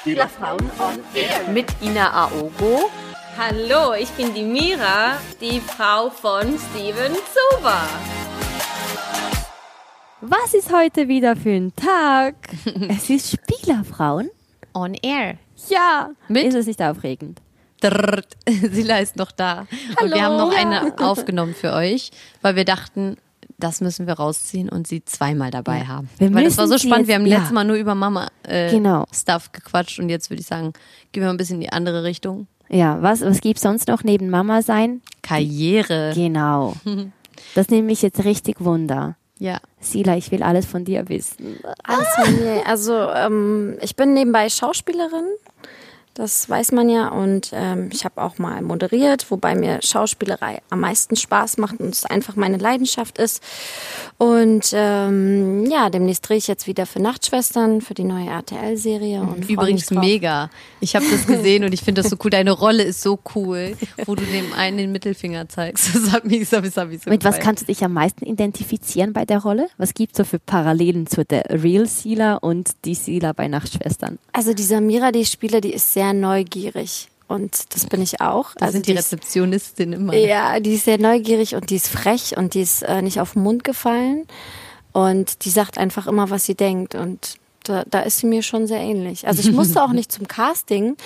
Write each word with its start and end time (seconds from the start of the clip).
Spielerfrauen 0.00 0.70
on 0.78 0.98
Air. 1.14 1.52
Mit 1.52 1.66
Ina 1.82 2.10
Aogo. 2.10 2.90
Hallo, 3.36 3.92
ich 3.92 4.08
bin 4.12 4.32
die 4.32 4.44
Mira, 4.44 5.18
die 5.42 5.60
Frau 5.60 6.08
von 6.08 6.58
Steven 6.58 7.12
Zuber. 7.12 7.82
Was 10.22 10.54
ist 10.54 10.72
heute 10.72 11.06
wieder 11.06 11.36
für 11.36 11.50
ein 11.50 11.76
Tag? 11.76 12.34
es 12.88 13.10
ist 13.10 13.30
Spielerfrauen 13.30 14.30
on 14.72 14.94
Air. 14.94 15.36
Ja, 15.68 16.08
Mit? 16.28 16.44
ist 16.46 16.54
es 16.54 16.66
nicht 16.66 16.80
aufregend? 16.80 17.42
Drrrt. 17.82 18.38
Sila 18.48 19.00
ist 19.00 19.16
noch 19.16 19.32
da. 19.32 19.66
Und 20.00 20.14
wir 20.14 20.22
haben 20.22 20.38
noch 20.38 20.56
eine 20.56 20.94
aufgenommen 20.98 21.54
für 21.54 21.74
euch, 21.74 22.10
weil 22.40 22.56
wir 22.56 22.64
dachten, 22.64 23.18
das 23.60 23.80
müssen 23.80 24.06
wir 24.06 24.14
rausziehen 24.14 24.68
und 24.68 24.86
sie 24.86 25.04
zweimal 25.04 25.50
dabei 25.50 25.82
haben. 25.86 26.08
Wir 26.18 26.32
weil 26.34 26.44
das 26.44 26.56
war 26.58 26.66
so 26.68 26.78
spannend. 26.78 27.06
Wir 27.06 27.14
jetzt- 27.14 27.20
haben 27.20 27.26
ja. 27.26 27.36
letztes 27.36 27.52
Mal 27.52 27.64
nur 27.64 27.76
über 27.76 27.94
Mama 27.94 28.28
äh, 28.42 28.70
Genau. 28.70 29.04
Stuff 29.14 29.52
gequatscht 29.52 29.98
und 30.00 30.08
jetzt 30.08 30.30
würde 30.30 30.40
ich 30.40 30.46
sagen, 30.46 30.72
gehen 31.12 31.22
wir 31.22 31.26
mal 31.28 31.34
ein 31.34 31.36
bisschen 31.36 31.56
in 31.56 31.60
die 31.62 31.72
andere 31.72 32.02
Richtung. 32.04 32.46
Ja, 32.68 33.02
was, 33.02 33.20
was 33.20 33.40
gibt's 33.40 33.62
sonst 33.62 33.88
noch 33.88 34.04
neben 34.04 34.30
Mama 34.30 34.62
sein? 34.62 35.02
Karriere. 35.22 36.12
Genau. 36.14 36.74
Das 37.54 37.68
nehme 37.70 37.86
mich 37.86 38.02
jetzt 38.02 38.22
richtig 38.24 38.60
Wunder. 38.60 39.16
Ja. 39.38 39.60
Sila, 39.80 40.14
ich 40.14 40.30
will 40.30 40.42
alles 40.42 40.66
von 40.66 40.84
dir 40.84 41.08
wissen. 41.08 41.58
Alles 41.84 42.06
von 42.14 42.34
mir. 42.38 42.66
Also 42.66 42.92
ähm, 42.92 43.78
ich 43.80 43.96
bin 43.96 44.12
nebenbei 44.12 44.50
Schauspielerin. 44.50 45.24
Das 46.14 46.50
weiß 46.50 46.72
man 46.72 46.88
ja. 46.88 47.08
Und 47.08 47.50
ähm, 47.54 47.88
ich 47.92 48.04
habe 48.04 48.20
auch 48.20 48.38
mal 48.38 48.60
moderiert, 48.62 49.30
wobei 49.30 49.54
mir 49.54 49.80
Schauspielerei 49.82 50.60
am 50.68 50.80
meisten 50.80 51.16
Spaß 51.16 51.56
macht 51.58 51.80
und 51.80 51.94
es 51.94 52.04
einfach 52.04 52.36
meine 52.36 52.56
Leidenschaft 52.58 53.18
ist. 53.18 53.42
Und 54.18 54.72
ähm, 54.74 55.66
ja, 55.66 55.88
demnächst 55.88 56.28
drehe 56.28 56.36
ich 56.36 56.46
jetzt 56.46 56.66
wieder 56.66 56.84
für 56.84 57.00
Nachtschwestern, 57.00 57.80
für 57.80 57.94
die 57.94 58.04
neue 58.04 58.28
RTL-Serie. 58.28 59.20
und 59.22 59.48
Übrigens 59.48 59.90
mich 59.90 60.00
mega. 60.00 60.50
Ich 60.80 60.96
habe 60.96 61.06
das 61.10 61.26
gesehen 61.26 61.64
und 61.64 61.72
ich 61.72 61.82
finde 61.82 62.02
das 62.02 62.10
so 62.10 62.16
cool. 62.24 62.30
Deine 62.30 62.50
Rolle 62.50 62.82
ist 62.82 63.00
so 63.00 63.18
cool, 63.34 63.76
wo 64.04 64.14
du 64.14 64.24
dem 64.24 64.52
einen 64.52 64.76
den 64.78 64.92
Mittelfinger 64.92 65.48
zeigst. 65.48 65.94
Das 65.94 66.12
hat 66.12 66.24
mich, 66.24 66.48
das 66.48 66.52
hab 66.58 66.64
ich 66.64 66.74
so 66.74 67.10
Mit 67.10 67.24
was 67.24 67.36
gefallen. 67.36 67.44
kannst 67.44 67.62
du 67.62 67.66
dich 67.66 67.84
am 67.84 67.92
meisten 67.92 68.26
identifizieren 68.26 69.12
bei 69.12 69.24
der 69.24 69.38
Rolle? 69.38 69.68
Was 69.78 69.94
gibt's 69.94 70.18
so 70.18 70.24
für 70.24 70.38
Parallelen 70.38 71.06
zu 71.06 71.24
der 71.24 71.44
Real 71.48 71.86
Sila 71.86 72.34
und 72.34 72.72
die 72.84 72.94
Sila 72.94 73.32
bei 73.32 73.48
Nachtschwestern? 73.48 74.18
Also 74.32 74.54
die 74.54 74.62
Samira, 74.62 75.12
die 75.12 75.20
ich 75.20 75.28
spiele, 75.28 75.60
die 75.60 75.72
ist 75.72 75.92
sehr 75.92 76.09
neugierig. 76.12 77.08
Und 77.28 77.74
das 77.74 77.86
bin 77.86 78.02
ich 78.02 78.20
auch. 78.20 78.54
Da 78.56 78.66
also 78.66 78.72
sind 78.72 78.86
die 78.88 78.92
ist- 78.92 78.98
Rezeptionistin 78.98 79.92
immer. 79.92 80.14
Ja, 80.14 80.58
die 80.58 80.74
ist 80.74 80.84
sehr 80.84 80.98
neugierig 80.98 81.54
und 81.54 81.70
die 81.70 81.76
ist 81.76 81.88
frech 81.88 82.36
und 82.36 82.54
die 82.54 82.62
ist 82.62 82.82
äh, 82.82 83.02
nicht 83.02 83.20
auf 83.20 83.34
den 83.34 83.42
Mund 83.44 83.62
gefallen. 83.62 84.26
Und 84.92 85.44
die 85.44 85.50
sagt 85.50 85.78
einfach 85.78 86.08
immer, 86.08 86.30
was 86.30 86.44
sie 86.46 86.56
denkt. 86.56 86.96
Und 86.96 87.36
da, 87.62 87.84
da 87.88 88.00
ist 88.00 88.18
sie 88.18 88.26
mir 88.26 88.42
schon 88.42 88.66
sehr 88.66 88.80
ähnlich. 88.80 89.28
Also 89.28 89.42
ich 89.48 89.52
musste 89.54 89.80
auch 89.82 89.92
nicht 89.92 90.10
zum 90.10 90.26
Casting, 90.26 90.96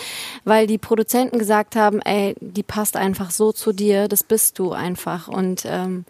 weil 0.45 0.67
die 0.67 0.79
Produzenten 0.79 1.39
gesagt 1.39 1.77
haben, 1.77 2.01
ey, 2.01 2.35
die 2.41 2.63
passt 2.63 2.97
einfach 2.97 3.31
so 3.31 3.53
zu 3.53 3.73
dir, 3.75 4.09
das 4.09 4.23
bist 4.23 4.59
du 4.59 4.73
einfach. 4.73 5.29
Und 5.29 5.65
ähm, 5.67 6.07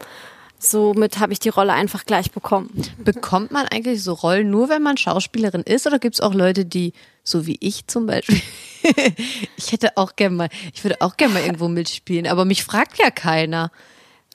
somit 0.61 1.19
habe 1.19 1.33
ich 1.33 1.41
die 1.41 1.48
Rolle 1.48 1.72
einfach 1.72 2.05
gleich 2.06 2.31
bekommen. 2.31 2.70
Bekommt 2.98 3.50
man 3.50 3.67
eigentlich 3.67 4.03
so 4.05 4.12
Rollen 4.12 4.50
nur, 4.50 4.69
wenn 4.69 4.83
man 4.83 4.97
Schauspielerin 4.97 5.62
ist? 5.62 5.87
Oder 5.89 5.98
gibt 5.98 6.15
es 6.15 6.20
auch 6.20 6.34
Leute, 6.34 6.65
die, 6.65 6.92
so 7.25 7.47
wie 7.47 7.56
ich 7.61 7.86
zum 7.86 8.06
Beispiel, 8.06 8.41
ich 9.56 9.72
hätte 9.72 9.97
auch 9.97 10.14
gerne 10.14 10.36
mal, 10.36 10.48
ich 10.72 10.84
würde 10.84 11.00
auch 11.00 11.17
gerne 11.17 11.34
mal 11.34 11.42
irgendwo 11.42 11.69
mitspielen, 11.69 12.27
aber 12.27 12.44
mich 12.44 12.62
fragt 12.62 12.98
ja 12.98 13.11
keiner. 13.11 13.72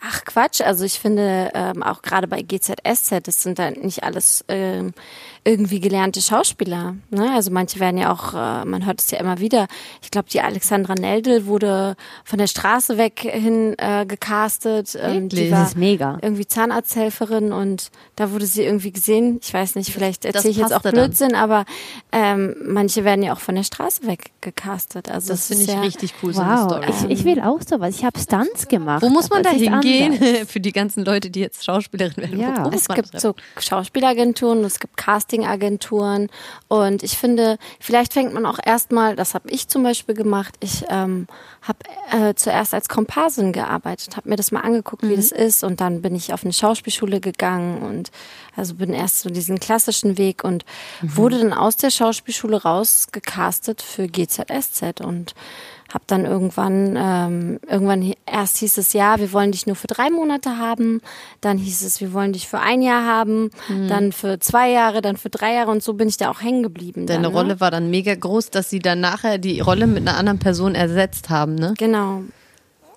Ach 0.02 0.23
Quatsch, 0.23 0.61
also 0.61 0.86
ich 0.86 0.97
finde 1.00 1.52
ähm, 1.53 1.83
auch 1.83 2.02
gerade 2.02 2.28
bei 2.28 2.42
GZSZ, 2.42 3.19
das 3.28 3.44
sind 3.44 3.59
dann 3.59 3.73
nicht 3.73 4.03
alles 4.03 4.45
ähm, 4.47 4.94
irgendwie 5.44 5.81
gelernte 5.81 6.22
Schauspieler. 6.22 6.95
Ne? 7.09 7.31
Also 7.33 7.52
manche 7.52 7.81
werden 7.81 7.97
ja 7.97 8.14
auch, 8.14 8.33
äh, 8.33 8.64
man 8.66 8.86
hört 8.86 9.02
es 9.02 9.11
ja 9.11 9.20
immer 9.20 9.39
wieder. 9.39 9.67
Ich 10.02 10.09
glaube, 10.09 10.30
die 10.30 10.39
Alexandra 10.39 10.95
Neldel 10.95 11.47
wurde 11.47 11.97
von 12.23 12.39
der 12.39 12.47
Straße 12.47 12.98
weg 12.98 13.20
hin 13.20 13.76
äh, 13.77 14.05
gecastet. 14.05 14.98
Ähm, 15.02 15.27
die 15.27 15.52
war 15.52 15.59
Das 15.59 15.70
ist 15.70 15.77
mega. 15.77 16.17
irgendwie 16.21 16.48
Zahnarzthelferin 16.48 17.52
und 17.52 17.89
da 18.15 18.32
wurde 18.32 18.45
sie 18.45 18.64
irgendwie 18.64 18.92
gesehen. 18.93 19.39
Ich 19.43 19.54
weiß 19.54 19.76
nicht, 19.76 19.92
vielleicht 19.92 20.23
erzähle 20.23 20.52
ich 20.52 20.58
jetzt 20.58 20.71
auch 20.73 20.82
passte 20.82 20.92
dann. 20.95 21.05
Blödsinn, 21.09 21.36
aber 21.36 21.65
ähm, 22.14 22.55
manche 22.65 23.04
werden 23.04 23.23
ja 23.23 23.33
auch 23.33 23.39
von 23.39 23.55
der 23.55 23.64
Straße 23.64 24.08
weg 24.08 24.32
gecastet. 24.39 25.09
Also 25.11 25.30
Das 25.33 25.42
es 25.42 25.48
finde 25.48 25.64
ich 25.64 25.70
ja, 25.71 25.82
richtig 25.82 26.14
cool, 26.23 26.33
so 26.33 26.42
eine 26.42 26.54
Wow, 26.55 26.70
Story. 26.71 26.86
ich, 27.09 27.20
ich 27.20 27.26
will 27.26 27.42
auch 27.42 27.59
sowas. 27.67 27.95
Ich 27.98 28.05
habe 28.05 28.17
Stunts 28.17 28.67
gemacht. 28.70 29.02
Wo 29.02 29.09
muss 29.09 29.30
man 29.30 29.43
da 29.43 29.49
hingehen 29.49 29.73
anders. 29.89 30.20
für 30.50 30.60
die 30.60 30.72
ganzen 30.72 31.04
Leute, 31.05 31.30
die 31.30 31.39
jetzt 31.39 31.66
Schauspielerin 31.66 32.17
werden? 32.17 32.39
Ja. 32.39 32.70
Es 32.73 32.88
gibt 32.88 33.14
das 33.14 33.22
so 33.22 33.36
Schauspielagenturen, 33.60 34.64
es 34.64 34.80
gibt 34.80 34.98
Castingagenturen 34.98 36.30
und 36.67 37.04
ich 37.04 37.17
finde, 37.17 37.58
vielleicht 37.80 38.14
fängt 38.14 38.33
man 38.33 38.45
auch 38.45 38.60
erstmal, 38.64 39.16
das 39.16 39.33
habe 39.33 39.50
ich 39.50 39.67
zum 39.67 39.83
Beispiel 39.83 40.16
gemacht, 40.16 40.55
ich 40.60 40.83
ähm, 40.89 41.27
habe 41.61 41.80
äh, 42.11 42.33
zuerst 42.36 42.73
als 42.73 42.89
Komparsin 42.89 43.52
gearbeitet, 43.54 44.16
habe 44.17 44.30
mir 44.30 44.36
das 44.36 44.52
mal 44.52 44.61
angeguckt, 44.61 45.04
Mhm. 45.04 45.10
wie 45.10 45.16
das 45.16 45.32
ist 45.32 45.64
und 45.64 45.82
dann 45.82 46.02
bin 46.02 46.16
ich 46.16 46.33
auf 46.33 46.44
eine 46.44 46.54
Schauspielschule 46.54 47.20
gegangen 47.20 47.82
und 47.82 48.11
also 48.56 48.76
bin 48.76 48.94
erst 48.94 49.21
so 49.21 49.30
diesen 49.30 49.60
klassischen 49.60 50.17
Weg 50.17 50.44
und 50.44 50.66
Mhm. 51.02 51.16
wurde 51.17 51.39
dann 51.39 51.54
aus 51.54 51.77
der 51.77 51.89
Schauspielschule 51.92 52.61
rausgecastet 52.64 53.82
für 53.82 54.08
GZSZ 54.08 55.02
und 55.02 55.33
habe 55.94 56.04
dann 56.08 56.26
irgendwann, 56.26 56.95
ähm, 56.98 57.60
irgendwann 57.67 58.14
erst 58.26 58.58
hieß 58.58 58.77
es, 58.77 58.94
ja, 58.94 59.17
wir 59.20 59.33
wollen 59.33 59.52
dich 59.52 59.66
nur 59.66 59.76
für 59.76 59.88
drei 59.88 60.10
Monate 60.10 60.58
haben, 60.58 61.02
dann 61.42 61.58
hieß 61.58 61.83
es, 61.83 62.00
wir 62.00 62.14
wollen 62.14 62.33
dich 62.33 62.48
für 62.48 62.60
ein 62.60 62.82
Jahr 62.82 63.05
haben, 63.05 63.50
Mhm. 63.70 63.88
dann 63.88 64.11
für 64.11 64.39
zwei 64.39 64.70
Jahre, 64.70 65.02
dann 65.02 65.17
für 65.17 65.30
drei 65.30 65.54
Jahre 65.55 65.72
und 65.72 65.82
so 65.82 65.94
bin 65.94 66.08
ich 66.08 66.17
da 66.17 66.30
auch 66.30 66.42
hängen 66.42 66.61
geblieben. 66.64 67.08
Deine 67.08 67.23
dann, 67.23 67.32
ne? 67.32 67.38
Rolle 67.38 67.60
war 67.60 67.72
dann 67.72 67.89
mega 67.89 68.14
groß, 68.14 68.52
dass 68.52 68.70
sie 68.70 68.80
dann 68.80 69.00
nachher 69.00 69.38
die 69.39 69.60
Rolle 69.61 69.88
mit 69.88 70.08
einer 70.08 70.17
anderen 70.17 70.39
Person 70.39 70.76
ersetzt 70.76 71.30
haben, 71.30 71.55
ne? 71.55 71.73
Genau. 71.77 72.21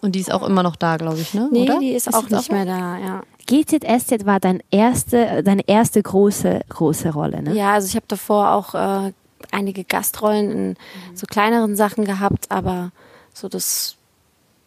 Und 0.02 0.14
die 0.16 0.20
ist 0.20 0.32
auch 0.32 0.46
immer 0.46 0.62
noch 0.64 0.76
da, 0.76 0.96
glaube 0.96 1.20
ich, 1.20 1.32
ne? 1.32 1.48
Nee, 1.52 1.62
Oder? 1.62 1.78
die 1.78 1.92
ist, 1.92 2.12
auch 2.12 2.22
jetzt 2.22 2.32
nicht 2.32 2.52
mehr 2.52 2.64
da, 2.66 2.98
ja. 2.98 3.22
GZSZ 3.46 4.26
war 4.26 4.40
dein 4.40 4.62
erste, 4.70 5.42
deine 5.42 5.62
erste 5.68 6.02
große, 6.02 6.60
große 6.68 7.10
Rolle, 7.12 7.42
ne? 7.42 7.54
Ja, 7.54 7.72
also 7.72 7.86
ich 7.86 7.94
habe 7.96 8.06
davor 8.08 8.50
auch 8.52 8.74
äh, 8.74 9.12
einige 9.52 9.84
Gastrollen 9.84 10.50
in 10.50 10.76
so 11.14 11.26
kleineren 11.26 11.76
Sachen 11.76 12.04
gehabt, 12.04 12.50
aber 12.50 12.90
so 13.32 13.48
das 13.48 13.96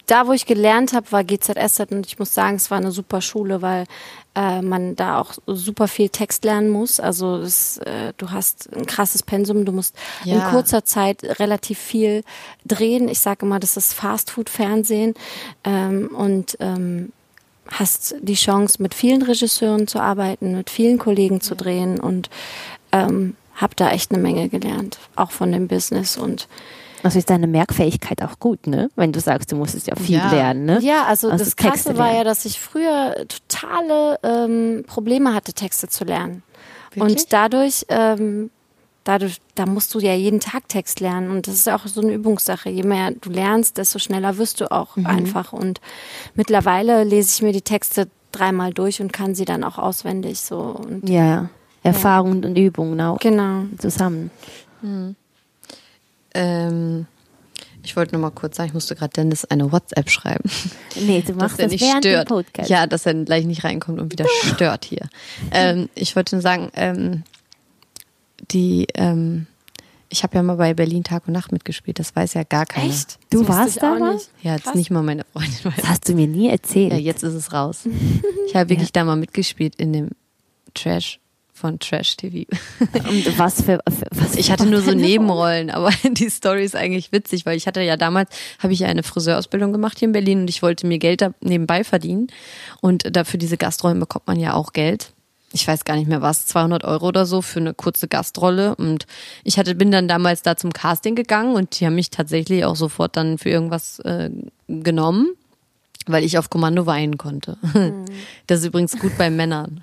da, 0.07 0.27
wo 0.27 0.33
ich 0.33 0.45
gelernt 0.45 0.93
habe, 0.93 1.11
war 1.11 1.23
GZSZ 1.23 1.91
und 1.91 2.05
ich 2.05 2.19
muss 2.19 2.33
sagen, 2.33 2.55
es 2.57 2.69
war 2.69 2.77
eine 2.77 2.91
super 2.91 3.21
Schule, 3.21 3.61
weil 3.61 3.85
äh, 4.35 4.61
man 4.61 4.95
da 4.95 5.19
auch 5.19 5.33
super 5.47 5.87
viel 5.87 6.09
Text 6.09 6.43
lernen 6.45 6.69
muss. 6.69 6.99
Also 6.99 7.37
es, 7.37 7.77
äh, 7.79 8.13
du 8.17 8.29
hast 8.29 8.71
ein 8.75 8.85
krasses 8.85 9.23
Pensum, 9.23 9.65
du 9.65 9.71
musst 9.71 9.95
in 10.23 10.37
Ja. 10.37 10.49
kurzer 10.51 10.85
Zeit 10.85 11.23
relativ 11.39 11.79
viel 11.79 12.23
drehen. 12.65 13.09
Ich 13.09 13.19
sage 13.19 13.45
immer, 13.45 13.59
das 13.59 13.77
ist 13.77 13.93
Fastfood-Fernsehen 13.93 15.15
ähm, 15.63 16.09
und 16.15 16.57
ähm, 16.59 17.11
hast 17.71 18.15
die 18.21 18.35
Chance, 18.35 18.81
mit 18.83 18.93
vielen 18.93 19.23
Regisseuren 19.23 19.87
zu 19.87 19.99
arbeiten, 19.99 20.55
mit 20.55 20.69
vielen 20.69 20.99
Kollegen 20.99 21.41
zu 21.41 21.55
drehen 21.55 21.99
und 21.99 22.29
ähm, 22.91 23.35
habe 23.55 23.75
da 23.75 23.89
echt 23.91 24.11
eine 24.11 24.21
Menge 24.21 24.49
gelernt, 24.49 24.99
auch 25.15 25.31
von 25.31 25.51
dem 25.51 25.67
Business 25.67 26.17
und 26.17 26.47
Also 27.03 27.19
ist 27.19 27.29
deine 27.29 27.47
Merkfähigkeit 27.47 28.21
auch 28.23 28.39
gut, 28.39 28.67
ne? 28.67 28.89
Wenn 28.95 29.11
du 29.11 29.19
sagst, 29.19 29.51
du 29.51 29.55
musstest 29.55 29.87
ja 29.87 29.95
viel 29.95 30.15
Ja. 30.17 30.29
lernen, 30.31 30.65
ne? 30.65 30.79
Ja, 30.81 31.03
also, 31.05 31.29
Also 31.29 31.45
das 31.45 31.55
Texte 31.55 31.69
Krasse 31.89 31.97
war 31.97 32.05
lernen. 32.07 32.17
ja, 32.17 32.23
dass 32.23 32.45
ich 32.45 32.59
früher 32.59 33.15
totale 33.27 34.19
ähm, 34.23 34.83
Probleme 34.87 35.33
hatte, 35.33 35.53
Texte 35.53 35.87
zu 35.87 36.03
lernen. 36.03 36.43
Wirklich? 36.93 37.17
Und 37.23 37.33
dadurch, 37.33 37.85
ähm, 37.89 38.49
dadurch, 39.03 39.37
da 39.53 39.65
musst 39.67 39.93
du 39.93 39.99
ja 39.99 40.13
jeden 40.15 40.39
Tag 40.39 40.67
Text 40.67 40.99
lernen. 40.99 41.29
Und 41.29 41.47
das 41.47 41.53
ist 41.55 41.69
auch 41.69 41.85
so 41.85 42.01
eine 42.01 42.11
Übungssache. 42.13 42.69
Je 42.69 42.83
mehr 42.83 43.11
du 43.11 43.29
lernst, 43.29 43.77
desto 43.77 43.99
schneller 43.99 44.37
wirst 44.37 44.59
du 44.61 44.71
auch 44.71 44.95
Mhm. 44.95 45.05
einfach. 45.05 45.53
Und 45.53 45.79
mittlerweile 46.33 47.03
lese 47.03 47.29
ich 47.35 47.41
mir 47.41 47.53
die 47.53 47.61
Texte 47.61 48.07
dreimal 48.31 48.73
durch 48.73 48.99
und 49.01 49.13
kann 49.13 49.35
sie 49.35 49.45
dann 49.45 49.63
auch 49.63 49.77
auswendig 49.77 50.39
so. 50.41 50.57
Und 50.57 51.07
Ja, 51.07 51.49
ja. 51.85 51.91
Erfahrung 51.91 52.43
und 52.43 52.57
Übung 52.57 52.99
auch 52.99 53.19
genau. 53.19 53.63
zusammen. 53.77 54.31
Ähm, 56.33 57.05
ich 57.83 57.95
wollte 57.95 58.13
nur 58.13 58.21
mal 58.21 58.31
kurz 58.31 58.57
sagen, 58.57 58.69
ich 58.69 58.73
musste 58.73 58.95
gerade 58.95 59.13
Dennis 59.13 59.45
eine 59.45 59.71
WhatsApp 59.71 60.09
schreiben. 60.09 60.49
Nee, 60.95 61.21
du 61.21 61.33
dass 61.33 61.35
machst 61.35 61.59
er 61.59 61.65
das 61.65 61.71
nicht 61.73 61.81
während 61.83 62.03
stört. 62.03 62.27
Podcast. 62.27 62.69
Ja, 62.69 62.87
dass 62.87 63.05
er 63.05 63.13
gleich 63.13 63.45
nicht 63.45 63.63
reinkommt 63.63 63.99
und 63.99 64.11
wieder 64.11 64.25
stört 64.43 64.85
hier. 64.85 65.07
Ähm, 65.51 65.89
ich 65.95 66.15
wollte 66.15 66.35
nur 66.35 66.41
sagen, 66.41 66.71
ähm, 66.75 67.23
die, 68.51 68.87
ähm, 68.95 69.45
ich 70.09 70.23
habe 70.23 70.35
ja 70.35 70.43
mal 70.43 70.55
bei 70.55 70.73
Berlin 70.73 71.03
Tag 71.03 71.27
und 71.27 71.33
Nacht 71.33 71.51
mitgespielt, 71.51 71.99
das 71.99 72.15
weiß 72.15 72.33
ja 72.33 72.43
gar 72.43 72.65
keiner. 72.65 72.89
Echt? 72.89 73.17
Du 73.29 73.39
Das 73.43 73.49
warst 73.49 73.83
da 73.83 73.95
mal? 73.95 74.13
nicht. 74.15 74.29
Ja, 74.41 74.53
jetzt 74.55 74.65
Krass. 74.65 74.75
nicht 74.75 74.89
mal 74.91 75.03
meine 75.03 75.23
Freundin 75.33 75.53
weiß. 75.65 75.73
Das 75.77 75.87
hast 75.87 76.09
du 76.09 76.13
mir 76.13 76.27
nie 76.27 76.49
erzählt. 76.49 76.91
Ja, 76.93 76.97
jetzt 76.99 77.23
ist 77.23 77.33
es 77.33 77.53
raus. 77.53 77.81
Ich 78.47 78.55
habe 78.55 78.69
wirklich 78.69 78.93
da 78.93 79.03
mal 79.03 79.17
mitgespielt 79.17 79.75
in 79.75 79.91
dem 79.91 80.11
Trash 80.75 81.19
von 81.55 81.79
Trash 81.79 82.17
TV. 82.17 82.51
Und 83.09 83.39
was 83.39 83.61
für, 83.61 83.79
für 83.87 84.07
was 84.11 84.35
Ich 84.35 84.51
hatte 84.51 84.65
nur 84.65 84.81
so 84.81 84.91
Nebenrollen, 84.91 85.69
aber 85.69 85.89
die 86.11 86.29
Story 86.29 86.65
ist 86.65 86.75
eigentlich 86.75 87.11
witzig, 87.11 87.45
weil 87.45 87.55
ich 87.55 87.65
hatte 87.65 87.81
ja 87.81 87.95
damals, 87.95 88.29
habe 88.59 88.73
ich 88.73 88.79
ja 88.79 88.87
eine 88.87 89.03
Friseurausbildung 89.03 89.71
gemacht 89.71 89.97
hier 89.97 90.07
in 90.07 90.11
Berlin 90.11 90.41
und 90.41 90.49
ich 90.49 90.61
wollte 90.61 90.85
mir 90.85 90.99
Geld 90.99 91.21
da 91.21 91.33
nebenbei 91.41 91.83
verdienen 91.83 92.27
und 92.81 93.15
dafür 93.15 93.39
diese 93.39 93.57
Gastrollen 93.57 93.99
bekommt 93.99 94.27
man 94.27 94.39
ja 94.39 94.53
auch 94.53 94.73
Geld. 94.73 95.13
ich 95.53 95.65
weiß 95.65 95.85
gar 95.85 95.95
nicht 95.95 96.09
mehr 96.09 96.21
was, 96.21 96.45
200 96.47 96.83
Euro 96.83 97.07
oder 97.07 97.25
so 97.25 97.41
für 97.41 97.61
eine 97.61 97.73
kurze 97.73 98.09
Gastrolle. 98.09 98.75
Und 98.75 99.07
ich 99.45 99.57
hatte, 99.57 99.73
bin 99.73 99.89
dann 99.89 100.09
damals 100.09 100.41
da 100.41 100.57
zum 100.57 100.73
Casting 100.73 101.15
gegangen 101.15 101.55
und 101.55 101.79
die 101.79 101.85
haben 101.85 101.95
mich 101.95 102.09
tatsächlich 102.09 102.65
auch 102.65 102.75
sofort 102.75 103.15
dann 103.15 103.37
für 103.37 103.49
irgendwas 103.49 103.99
äh, 103.99 104.29
genommen, 104.67 105.29
weil 106.07 106.23
ich 106.23 106.37
auf 106.37 106.49
Kommando 106.49 106.85
weinen 106.85 107.17
konnte. 107.17 107.57
Das 108.47 108.59
ist 108.59 108.65
übrigens 108.67 108.97
gut 108.99 109.17
bei 109.17 109.29
Männern. 109.29 109.81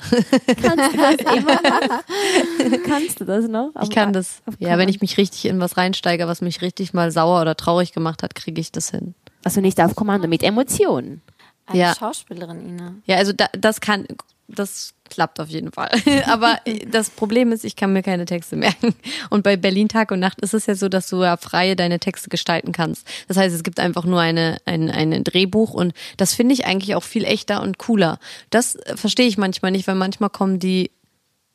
Kannst 0.62 0.92
du 0.92 0.96
das 0.96 1.16
immer 1.36 1.60
noch? 1.62 2.82
Kannst 2.86 3.20
du 3.20 3.24
das 3.24 3.48
noch? 3.48 3.70
Ich 3.82 3.90
kann 3.90 4.12
das. 4.12 4.42
Ja, 4.58 4.78
wenn 4.78 4.88
ich 4.88 5.00
mich 5.00 5.18
richtig 5.18 5.46
in 5.46 5.60
was 5.60 5.76
reinsteige, 5.76 6.26
was 6.28 6.40
mich 6.40 6.62
richtig 6.62 6.94
mal 6.94 7.10
sauer 7.10 7.40
oder 7.40 7.56
traurig 7.56 7.92
gemacht 7.92 8.22
hat, 8.22 8.34
kriege 8.34 8.60
ich 8.60 8.72
das 8.72 8.90
hin. 8.90 9.14
Also 9.44 9.60
nicht 9.60 9.80
auf 9.80 9.94
Kommando, 9.96 10.28
mit 10.28 10.42
Emotionen. 10.42 11.22
Eine 11.66 11.78
Ja. 11.78 11.94
Schauspielerin, 11.94 12.68
Ina. 12.68 12.94
Ja, 13.06 13.16
also 13.16 13.32
da, 13.32 13.46
das 13.52 13.80
kann, 13.80 14.06
das 14.48 14.94
klappt 15.12 15.40
auf 15.40 15.48
jeden 15.48 15.72
Fall. 15.72 15.90
Aber 16.26 16.58
das 16.90 17.10
Problem 17.10 17.52
ist, 17.52 17.64
ich 17.64 17.76
kann 17.76 17.92
mir 17.92 18.02
keine 18.02 18.24
Texte 18.24 18.56
merken. 18.56 18.94
Und 19.30 19.42
bei 19.42 19.56
Berlin 19.56 19.88
Tag 19.88 20.10
und 20.10 20.20
Nacht 20.20 20.40
ist 20.40 20.54
es 20.54 20.66
ja 20.66 20.74
so, 20.74 20.88
dass 20.88 21.08
du 21.08 21.22
ja 21.22 21.36
freie 21.36 21.76
deine 21.76 21.98
Texte 21.98 22.30
gestalten 22.30 22.72
kannst. 22.72 23.06
Das 23.28 23.36
heißt, 23.36 23.54
es 23.54 23.62
gibt 23.62 23.78
einfach 23.78 24.04
nur 24.04 24.20
eine, 24.20 24.56
ein, 24.64 24.90
ein 24.90 25.24
Drehbuch 25.24 25.74
und 25.74 25.92
das 26.16 26.34
finde 26.34 26.54
ich 26.54 26.66
eigentlich 26.66 26.94
auch 26.94 27.02
viel 27.02 27.24
echter 27.24 27.62
und 27.62 27.78
cooler. 27.78 28.18
Das 28.50 28.76
äh, 28.76 28.96
verstehe 28.96 29.26
ich 29.26 29.38
manchmal 29.38 29.70
nicht, 29.70 29.86
weil 29.86 29.94
manchmal 29.94 30.30
kommen 30.30 30.58
die 30.58 30.90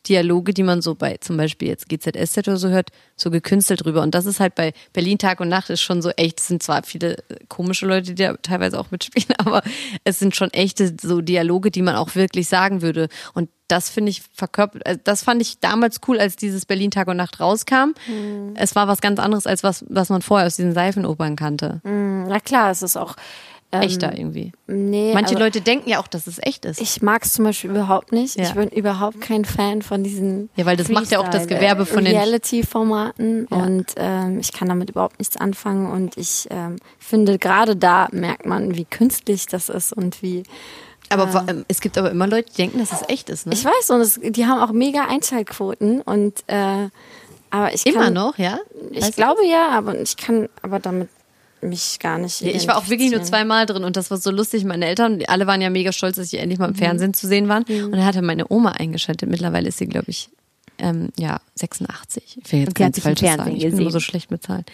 Dialoge, 0.08 0.54
die 0.54 0.64
man 0.64 0.82
so 0.82 0.96
bei 0.96 1.18
zum 1.18 1.38
Beispiel 1.38 1.68
jetzt 1.68 1.90
GZSZ 1.90 2.48
oder 2.48 2.58
so 2.58 2.70
hört, 2.70 2.90
so 3.16 3.30
gekünstelt 3.30 3.86
rüber. 3.86 4.02
Und 4.02 4.16
das 4.16 4.26
ist 4.26 4.40
halt 4.40 4.56
bei 4.56 4.74
Berlin 4.94 5.18
Tag 5.18 5.40
und 5.40 5.50
Nacht 5.50 5.70
ist 5.70 5.82
schon 5.82 6.02
so 6.02 6.10
echt. 6.12 6.40
Es 6.40 6.48
sind 6.48 6.64
zwar 6.64 6.84
viele 6.84 7.18
äh, 7.30 7.38
komische 7.50 7.86
Leute, 7.86 8.14
die 8.14 8.24
da 8.24 8.34
teilweise 8.38 8.80
auch 8.80 8.92
mitspielen, 8.92 9.34
aber 9.38 9.62
es 10.04 10.20
sind 10.20 10.36
schon 10.36 10.52
echte 10.52 10.96
so 11.02 11.22
Dialoge, 11.22 11.72
die 11.72 11.82
man 11.82 11.96
auch 11.96 12.16
wirklich 12.16 12.48
sagen 12.48 12.82
würde. 12.82 13.10
Und 13.34 13.50
das 13.68 13.90
finde 13.90 14.12
ich 14.12 14.24
verkörpert, 14.34 14.86
also 14.88 15.00
das 15.04 15.24
fand 15.24 15.42
ich 15.42 15.60
damals 15.60 16.00
cool, 16.08 16.20
als 16.20 16.38
dieses 16.38 16.66
Berlin 16.66 16.90
Tag 16.90 17.10
und 17.10 17.18
Nacht 17.18 17.42
rauskam. 17.42 17.96
Es 18.56 18.76
war 18.76 18.88
was 18.88 19.02
ganz 19.02 19.20
anderes, 19.20 19.46
als 19.46 19.62
was, 19.64 19.84
was 19.90 20.08
man 20.08 20.22
vorher 20.22 20.48
aus 20.48 20.56
diesen 20.56 20.74
Seifenopern 20.74 21.36
kannte. 21.36 21.82
Na 22.30 22.40
klar, 22.40 22.72
es 22.72 22.82
ist 22.82 22.96
auch. 22.96 23.16
Ähm, 23.70 23.82
Echter 23.82 24.18
irgendwie. 24.18 24.54
Nee, 24.68 25.12
Manche 25.14 25.36
Leute 25.36 25.60
denken 25.60 25.90
ja 25.90 26.00
auch, 26.00 26.08
dass 26.08 26.26
es 26.26 26.40
echt 26.42 26.64
ist. 26.64 26.80
Ich 26.80 27.02
mag 27.02 27.26
es 27.26 27.34
zum 27.34 27.44
Beispiel 27.44 27.70
überhaupt 27.72 28.14
nicht. 28.14 28.38
Ja. 28.38 28.44
Ich 28.46 28.54
bin 28.54 28.70
überhaupt 28.70 29.20
kein 29.20 29.44
Fan 29.44 29.82
von 29.82 30.04
diesen 30.06 30.50
Ja, 30.56 30.66
weil 30.66 30.78
das 30.78 30.88
macht 30.88 31.12
ja 31.12 31.20
auch 31.20 31.28
das 31.28 31.48
Gewerbe 31.48 31.86
von 31.86 32.06
den 32.06 32.16
Reality-Formaten 32.16 33.48
Ja. 33.52 33.58
und 33.58 33.86
ähm, 33.98 34.40
ich 34.40 34.54
kann 34.54 34.70
damit 34.70 34.90
überhaupt 34.92 35.20
nichts 35.20 35.38
anfangen 35.38 35.92
und 35.92 36.16
ich 36.18 36.48
ähm, 36.50 36.78
finde 36.98 37.38
gerade 37.38 37.76
da 37.76 38.08
merkt 38.12 38.46
man, 38.46 38.76
wie 38.78 38.86
künstlich 38.86 39.48
das 39.48 39.68
ist 39.70 39.92
und 39.94 40.22
wie 40.22 40.44
Aber 41.10 41.34
allem, 41.36 41.66
es 41.68 41.82
gibt 41.82 41.98
aber 41.98 42.12
immer 42.12 42.28
Leute, 42.28 42.50
die 42.52 42.56
denken, 42.58 42.80
dass 42.80 42.94
es 42.94 43.04
echt 43.10 43.30
ist, 43.30 43.48
ne? 43.48 43.54
ich 43.54 43.66
weiß 43.66 43.90
und 43.90 44.00
es, 44.02 44.20
die 44.24 44.46
haben 44.46 44.62
auch 44.62 44.72
mega 44.72 45.06
Einschaltquoten 45.08 46.02
und 46.02 46.44
äh, 46.48 46.88
aber 47.50 47.74
ich 47.74 47.86
immer 47.86 48.06
kann, 48.06 48.14
noch, 48.14 48.38
ja? 48.38 48.60
Ich 48.92 49.02
Weißt 49.02 49.18
du? 49.18 49.22
glaube 49.22 49.46
ja, 49.46 49.70
aber 49.72 49.98
ich 50.00 50.18
kann 50.18 50.50
aber 50.62 50.80
damit 50.80 51.10
mich 51.62 51.98
gar 52.00 52.18
nicht. 52.18 52.42
Ja, 52.42 52.50
ich 52.52 52.68
war 52.68 52.78
auch 52.78 52.88
wirklich 52.90 53.12
nur 53.12 53.24
zweimal 53.24 53.66
drin 53.66 53.84
und 53.84 53.96
das 53.98 54.12
war 54.12 54.18
so 54.18 54.32
lustig. 54.32 54.64
Meine 54.64 54.86
Eltern, 54.86 55.20
die 55.20 55.28
alle 55.30 55.48
waren 55.48 55.62
ja 55.62 55.70
mega 55.70 55.92
stolz, 55.92 56.16
dass 56.18 56.30
sie 56.30 56.38
endlich 56.38 56.60
Mhm. 56.60 56.64
mal 56.64 56.70
im 56.70 56.76
Fernsehen 56.76 57.14
zu 57.14 57.28
sehen 57.28 57.48
waren. 57.48 57.64
Und 57.64 57.92
dann 57.94 58.06
hatte 58.06 58.22
meine 58.22 58.46
Oma 58.52 58.72
eingeschaltet. 58.74 59.30
Mittlerweile 59.30 59.68
ist 59.70 59.78
sie, 59.78 59.88
glaube 59.88 60.10
ich, 60.10 60.30
ähm, 60.80 61.10
ja, 61.18 61.40
86. 61.56 62.38
Ich 62.44 62.52
will 62.52 62.60
jetzt 62.60 62.68
Und 62.70 62.78
die 62.78 62.84
hat 62.84 62.94
ganz 62.94 63.00
falsch 63.00 63.20
Fernsehen 63.20 63.38
sagen. 63.46 63.56
Ich 63.56 63.62
bin 63.64 63.72
immer 63.72 63.78
gesehen. 63.80 63.92
so 63.92 64.00
schlecht 64.00 64.30
mit 64.30 64.44
Zahlen. 64.44 64.66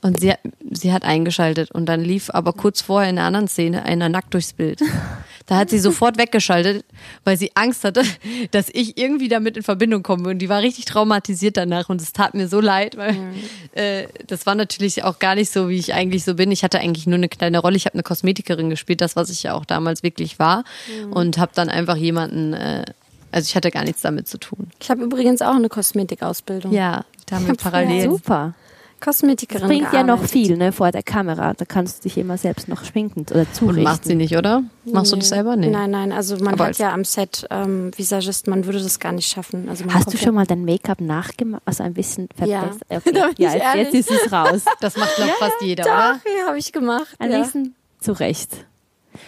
Und 0.00 0.18
sie 0.18 0.32
hat, 0.32 0.40
sie 0.72 0.92
hat 0.92 1.04
eingeschaltet 1.04 1.70
und 1.70 1.86
dann 1.86 2.00
lief 2.02 2.30
aber 2.30 2.52
kurz 2.52 2.80
vorher 2.80 3.08
in 3.08 3.18
einer 3.18 3.26
anderen 3.28 3.46
Szene 3.48 3.84
einer 3.84 4.08
nackt 4.08 4.34
durchs 4.34 4.52
Bild. 4.52 4.80
Da 5.46 5.56
hat 5.56 5.70
sie 5.70 5.78
sofort 5.78 6.18
weggeschaltet, 6.18 6.84
weil 7.24 7.36
sie 7.36 7.52
Angst 7.54 7.84
hatte, 7.84 8.02
dass 8.50 8.68
ich 8.72 8.98
irgendwie 8.98 9.28
damit 9.28 9.56
in 9.56 9.62
Verbindung 9.62 10.02
komme. 10.02 10.30
Und 10.30 10.38
die 10.38 10.48
war 10.48 10.62
richtig 10.62 10.84
traumatisiert 10.84 11.56
danach 11.56 11.88
und 11.88 12.00
es 12.00 12.12
tat 12.12 12.34
mir 12.34 12.48
so 12.48 12.60
leid, 12.60 12.96
weil 12.96 13.16
äh, 13.72 14.06
das 14.26 14.46
war 14.46 14.54
natürlich 14.54 15.04
auch 15.04 15.18
gar 15.18 15.34
nicht 15.34 15.50
so, 15.50 15.68
wie 15.68 15.78
ich 15.78 15.94
eigentlich 15.94 16.24
so 16.24 16.34
bin. 16.34 16.50
Ich 16.52 16.62
hatte 16.62 16.78
eigentlich 16.78 17.06
nur 17.06 17.16
eine 17.16 17.28
kleine 17.28 17.58
Rolle. 17.58 17.76
Ich 17.76 17.86
habe 17.86 17.94
eine 17.94 18.02
Kosmetikerin 18.02 18.70
gespielt, 18.70 19.00
das, 19.00 19.16
was 19.16 19.30
ich 19.30 19.42
ja 19.42 19.54
auch 19.54 19.64
damals 19.64 20.02
wirklich 20.02 20.38
war. 20.38 20.64
Und 21.10 21.38
habe 21.38 21.52
dann 21.54 21.68
einfach 21.68 21.96
jemanden, 21.96 22.52
äh, 22.52 22.84
also 23.30 23.46
ich 23.48 23.56
hatte 23.56 23.70
gar 23.70 23.84
nichts 23.84 24.02
damit 24.02 24.28
zu 24.28 24.38
tun. 24.38 24.68
Ich 24.80 24.90
habe 24.90 25.02
übrigens 25.02 25.42
auch 25.42 25.54
eine 25.54 25.68
Kosmetikausbildung. 25.68 26.72
Ja, 26.72 27.04
da 27.26 27.36
haben 27.36 27.46
wir 27.46 27.54
parallel. 27.54 28.10
Super. 28.10 28.54
Kosmetikerin. 29.02 29.66
Bringt 29.68 29.92
ja 29.92 30.02
noch 30.02 30.24
viel 30.24 30.56
ne, 30.56 30.72
vor 30.72 30.90
der 30.92 31.02
Kamera. 31.02 31.52
Da 31.54 31.64
kannst 31.64 31.98
du 31.98 32.02
dich 32.08 32.16
immer 32.18 32.38
selbst 32.38 32.68
noch 32.68 32.84
schminken 32.84 33.26
oder 33.30 33.40
Und 33.40 33.54
zurichten. 33.54 33.82
macht 33.84 34.04
sie 34.04 34.14
nicht, 34.14 34.36
oder? 34.36 34.62
Machst 34.84 35.12
du 35.12 35.16
das 35.16 35.28
selber? 35.28 35.56
Nee. 35.56 35.68
Nein, 35.70 35.90
nein, 35.90 36.12
also 36.12 36.36
man 36.36 36.54
Aber 36.54 36.64
hat 36.64 36.68
als- 36.68 36.78
ja 36.78 36.92
am 36.92 37.04
Set 37.04 37.46
ähm, 37.50 37.90
Visagist, 37.96 38.46
man 38.46 38.64
würde 38.64 38.80
das 38.82 38.98
gar 38.98 39.12
nicht 39.12 39.28
schaffen. 39.28 39.68
Also 39.68 39.84
man 39.84 39.94
Hast 39.94 40.08
du 40.12 40.16
ja- 40.16 40.24
schon 40.24 40.34
mal 40.34 40.46
dein 40.46 40.64
Make-up 40.64 41.00
nachgemacht, 41.00 41.62
also 41.66 41.82
ein 41.82 41.94
bisschen 41.94 42.28
Ja. 42.44 42.60
verbessert? 42.62 42.82
Okay. 42.90 42.90
Da 42.90 42.98
bin 43.00 43.14
Ja, 43.16 43.28
ich 43.30 43.38
jetzt, 43.38 43.54
jetzt 43.54 43.64
ehrlich. 43.64 43.94
ist 43.94 44.10
es 44.10 44.32
raus. 44.32 44.62
Das 44.80 44.96
macht, 44.96 45.14
glaube 45.16 45.30
ich, 45.32 45.36
fast 45.38 45.56
jeder, 45.60 45.84
oder? 45.84 46.20
Doch, 46.24 46.30
ja, 46.40 46.46
habe 46.48 46.58
ich 46.58 46.72
gemacht. 46.72 47.08
Ein 47.18 47.32
ja. 47.32 47.42
bisschen 47.42 47.74
zurecht. 48.00 48.66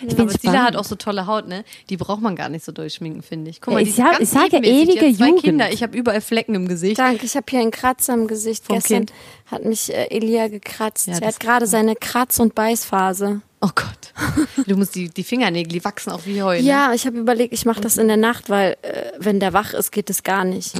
Ich 0.03 0.17
bin 0.17 0.29
Aber 0.29 0.39
Sila 0.39 0.65
hat 0.65 0.77
auch 0.77 0.85
so 0.85 0.95
tolle 0.97 1.27
Haut, 1.27 1.47
ne? 1.49 1.65
Die 1.89 1.97
braucht 1.97 2.21
man 2.21 2.37
gar 2.37 2.49
nicht 2.49 2.65
so 2.65 2.73
durchschminken, 2.73 3.23
finde 3.23 3.51
ich. 3.51 3.61
Guck 3.61 3.75
mal, 3.75 3.83
die 3.85 3.91
ich 3.91 3.99
ist 3.99 4.05
hab- 4.05 4.13
ganz 4.13 4.23
ich 4.23 4.29
sag 4.31 4.53
ja, 4.53 4.59
ebenmäßig. 4.59 4.89
Die 4.89 4.93
ewige 4.99 5.07
hat 5.09 5.17
zwei 5.17 5.27
Jugend. 5.29 5.43
Kinder. 5.45 5.73
Ich 5.73 5.83
habe 5.83 5.97
überall 5.97 6.21
Flecken 6.21 6.55
im 6.55 6.69
Gesicht. 6.69 6.99
Danke, 6.99 7.27
ich 7.27 7.37
habe 7.37 7.47
hier 7.49 7.61
einen 7.61 7.71
Kratzer 7.71 8.15
im 8.15 8.27
Gesicht. 8.27 8.65
Vom 8.67 8.77
Gestern 8.77 9.07
Kind? 9.07 9.13
hat 9.51 9.65
mich 9.65 9.93
äh, 9.93 10.07
Elia 10.11 10.49
gekratzt. 10.49 11.07
Ja, 11.09 11.19
er 11.19 11.29
hat 11.29 11.41
gerade 11.41 11.67
seine 11.67 11.95
Kratz- 11.95 12.39
und 12.41 12.55
Beißphase. 12.55 13.41
Oh 13.61 13.71
Gott. 13.75 13.87
Du 14.67 14.77
musst 14.77 14.95
die, 14.95 15.09
die 15.11 15.25
Fingernägel, 15.25 15.71
die 15.73 15.85
wachsen 15.85 16.11
auch 16.11 16.25
wie 16.25 16.43
Heu. 16.43 16.57
Ne? 16.57 16.63
Ja, 16.63 16.93
ich 16.95 17.07
habe 17.07 17.19
überlegt, 17.19 17.53
ich 17.53 17.67
mache 17.67 17.81
das 17.81 17.99
in 17.99 18.09
der 18.09 18.17
Nacht, 18.17 18.49
weil 18.49 18.77
äh, 18.83 19.13
wenn 19.19 19.41
der 19.41 19.53
wach 19.53 19.75
ist, 19.75 19.91
geht 19.93 20.09
es 20.11 20.23
gar 20.23 20.45
nicht. 20.45 20.73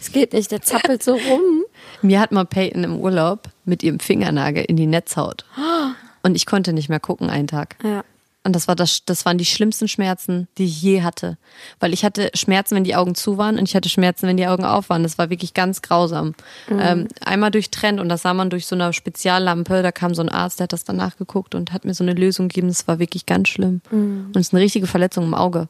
Es 0.00 0.12
geht 0.12 0.32
nicht, 0.32 0.50
der 0.50 0.62
zappelt 0.62 1.02
so 1.02 1.12
rum. 1.14 1.64
Mir 2.02 2.20
hat 2.20 2.30
mal 2.30 2.44
Peyton 2.44 2.84
im 2.84 2.98
Urlaub 2.98 3.48
mit 3.64 3.82
ihrem 3.82 3.98
Fingernagel 4.00 4.64
in 4.64 4.76
die 4.76 4.86
Netzhaut. 4.86 5.44
Und 6.22 6.36
ich 6.36 6.46
konnte 6.46 6.72
nicht 6.72 6.88
mehr 6.88 7.00
gucken 7.00 7.30
einen 7.30 7.48
Tag. 7.48 7.76
Ja. 7.82 8.04
Und 8.44 8.56
das 8.56 8.66
war 8.66 8.74
das, 8.74 9.04
das 9.04 9.24
waren 9.24 9.38
die 9.38 9.44
schlimmsten 9.44 9.86
Schmerzen, 9.86 10.48
die 10.58 10.64
ich 10.64 10.82
je 10.82 11.02
hatte. 11.02 11.38
Weil 11.78 11.92
ich 11.92 12.04
hatte 12.04 12.30
Schmerzen, 12.34 12.74
wenn 12.74 12.82
die 12.82 12.96
Augen 12.96 13.14
zu 13.14 13.38
waren 13.38 13.56
und 13.56 13.68
ich 13.68 13.76
hatte 13.76 13.88
Schmerzen, 13.88 14.26
wenn 14.26 14.36
die 14.36 14.48
Augen 14.48 14.64
auf 14.64 14.88
waren. 14.88 15.04
Das 15.04 15.16
war 15.16 15.30
wirklich 15.30 15.54
ganz 15.54 15.80
grausam. 15.80 16.34
Ähm, 16.68 17.06
einmal 17.24 17.52
durchtrennt 17.52 18.00
und 18.00 18.08
das 18.08 18.22
sah 18.22 18.34
man 18.34 18.50
durch 18.50 18.66
so 18.66 18.74
eine 18.74 18.92
Speziallampe. 18.92 19.82
Da 19.82 19.92
kam 19.92 20.14
so 20.14 20.22
ein 20.22 20.28
Arzt, 20.28 20.58
der 20.58 20.64
hat 20.64 20.72
das 20.72 20.82
dann 20.84 20.96
nachgeguckt 20.96 21.54
und 21.54 21.72
hat 21.72 21.84
mir 21.84 21.94
so 21.94 22.02
eine 22.02 22.14
Lösung 22.14 22.48
gegeben. 22.48 22.68
Das 22.68 22.88
war 22.88 22.98
wirklich 22.98 23.26
ganz 23.26 23.48
schlimm. 23.48 23.80
Und 23.90 24.36
es 24.36 24.48
ist 24.48 24.54
eine 24.54 24.62
richtige 24.62 24.88
Verletzung 24.88 25.24
im 25.24 25.34
Auge. 25.34 25.68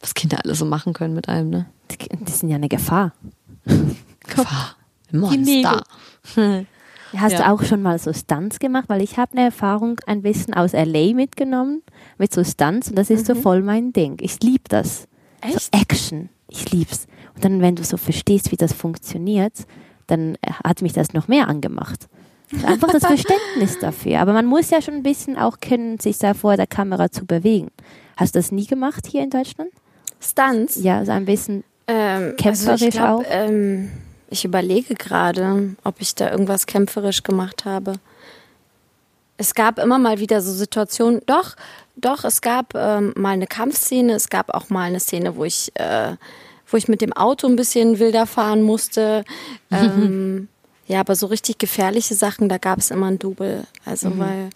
Was 0.00 0.14
Kinder 0.14 0.38
alles 0.42 0.58
so 0.58 0.64
machen 0.64 0.94
können 0.94 1.14
mit 1.14 1.28
einem, 1.28 1.50
ne? 1.50 1.66
Die, 1.90 2.32
sind 2.32 2.48
ja 2.48 2.56
eine 2.56 2.68
Gefahr. 2.68 3.12
Gefahr. 4.20 4.76
Monster. 5.12 5.84
Hast 7.16 7.32
Ja. 7.32 7.38
du 7.38 7.48
auch 7.52 7.62
schon 7.64 7.82
mal 7.82 7.98
so 7.98 8.12
Stunts 8.12 8.58
gemacht? 8.58 8.84
Weil 8.88 9.02
ich 9.02 9.18
habe 9.18 9.32
eine 9.32 9.44
Erfahrung 9.46 10.00
ein 10.06 10.22
bisschen 10.22 10.54
aus 10.54 10.72
LA 10.72 11.14
mitgenommen 11.14 11.82
mit 12.18 12.32
so 12.32 12.42
Stunts 12.44 12.88
und 12.88 12.96
das 12.98 13.10
ist 13.10 13.26
so 13.26 13.34
voll 13.34 13.62
mein 13.62 13.92
Ding. 13.92 14.16
Ich 14.20 14.42
liebe 14.42 14.64
das. 14.68 15.06
Echt? 15.40 15.60
So 15.60 15.78
Action. 15.78 16.28
Ich 16.48 16.70
lieb's. 16.70 17.06
Und 17.34 17.44
dann, 17.44 17.60
wenn 17.60 17.76
du 17.76 17.84
so 17.84 17.96
verstehst, 17.96 18.52
wie 18.52 18.56
das 18.56 18.72
funktioniert, 18.72 19.52
dann 20.06 20.34
äh, 20.42 20.52
hat 20.64 20.82
mich 20.82 20.92
das 20.92 21.12
noch 21.12 21.28
mehr 21.28 21.48
angemacht. 21.48 22.08
Einfach 22.66 22.90
das 22.92 23.02
Verständnis 23.06 23.78
dafür. 23.80 24.20
Aber 24.20 24.32
man 24.32 24.46
muss 24.46 24.70
ja 24.70 24.82
schon 24.82 24.94
ein 24.94 25.02
bisschen 25.02 25.38
auch 25.38 25.58
können, 25.60 25.98
sich 25.98 26.18
da 26.18 26.34
vor 26.34 26.56
der 26.56 26.66
Kamera 26.66 27.10
zu 27.10 27.24
bewegen. 27.24 27.68
Hast 28.16 28.34
du 28.34 28.38
das 28.38 28.52
nie 28.52 28.66
gemacht 28.66 29.06
hier 29.06 29.22
in 29.22 29.30
Deutschland? 29.30 29.70
Stunts. 30.20 30.76
Ja, 30.82 31.04
so 31.04 31.12
ein 31.12 31.24
bisschen. 31.24 31.64
Ähm, 31.88 32.34
Kämpferisch 32.36 32.82
also 32.82 32.88
glaub, 32.90 33.20
auch? 33.20 33.24
Ähm, 33.28 33.90
ich 34.32 34.44
überlege 34.44 34.94
gerade, 34.94 35.76
ob 35.84 36.00
ich 36.00 36.14
da 36.14 36.30
irgendwas 36.30 36.66
kämpferisch 36.66 37.22
gemacht 37.22 37.64
habe. 37.64 37.94
Es 39.36 39.54
gab 39.54 39.78
immer 39.78 39.98
mal 39.98 40.18
wieder 40.18 40.40
so 40.40 40.52
Situationen, 40.52 41.20
doch, 41.26 41.56
doch, 41.96 42.24
es 42.24 42.40
gab 42.40 42.74
ähm, 42.74 43.12
mal 43.16 43.30
eine 43.30 43.46
Kampfszene, 43.46 44.14
es 44.14 44.28
gab 44.28 44.54
auch 44.54 44.70
mal 44.70 44.84
eine 44.84 45.00
Szene, 45.00 45.36
wo 45.36 45.44
ich, 45.44 45.72
äh, 45.74 46.16
wo 46.66 46.76
ich 46.76 46.88
mit 46.88 47.00
dem 47.00 47.12
Auto 47.12 47.46
ein 47.46 47.56
bisschen 47.56 47.98
wilder 47.98 48.26
fahren 48.26 48.62
musste. 48.62 49.24
Ähm, 49.70 50.48
ja, 50.86 51.00
aber 51.00 51.16
so 51.16 51.26
richtig 51.28 51.56
gefährliche 51.56 52.14
Sachen, 52.14 52.50
da 52.50 52.58
gab 52.58 52.78
es 52.78 52.90
immer 52.90 53.06
ein 53.06 53.18
Double. 53.18 53.64
Also, 53.86 54.18
weil 54.18 54.50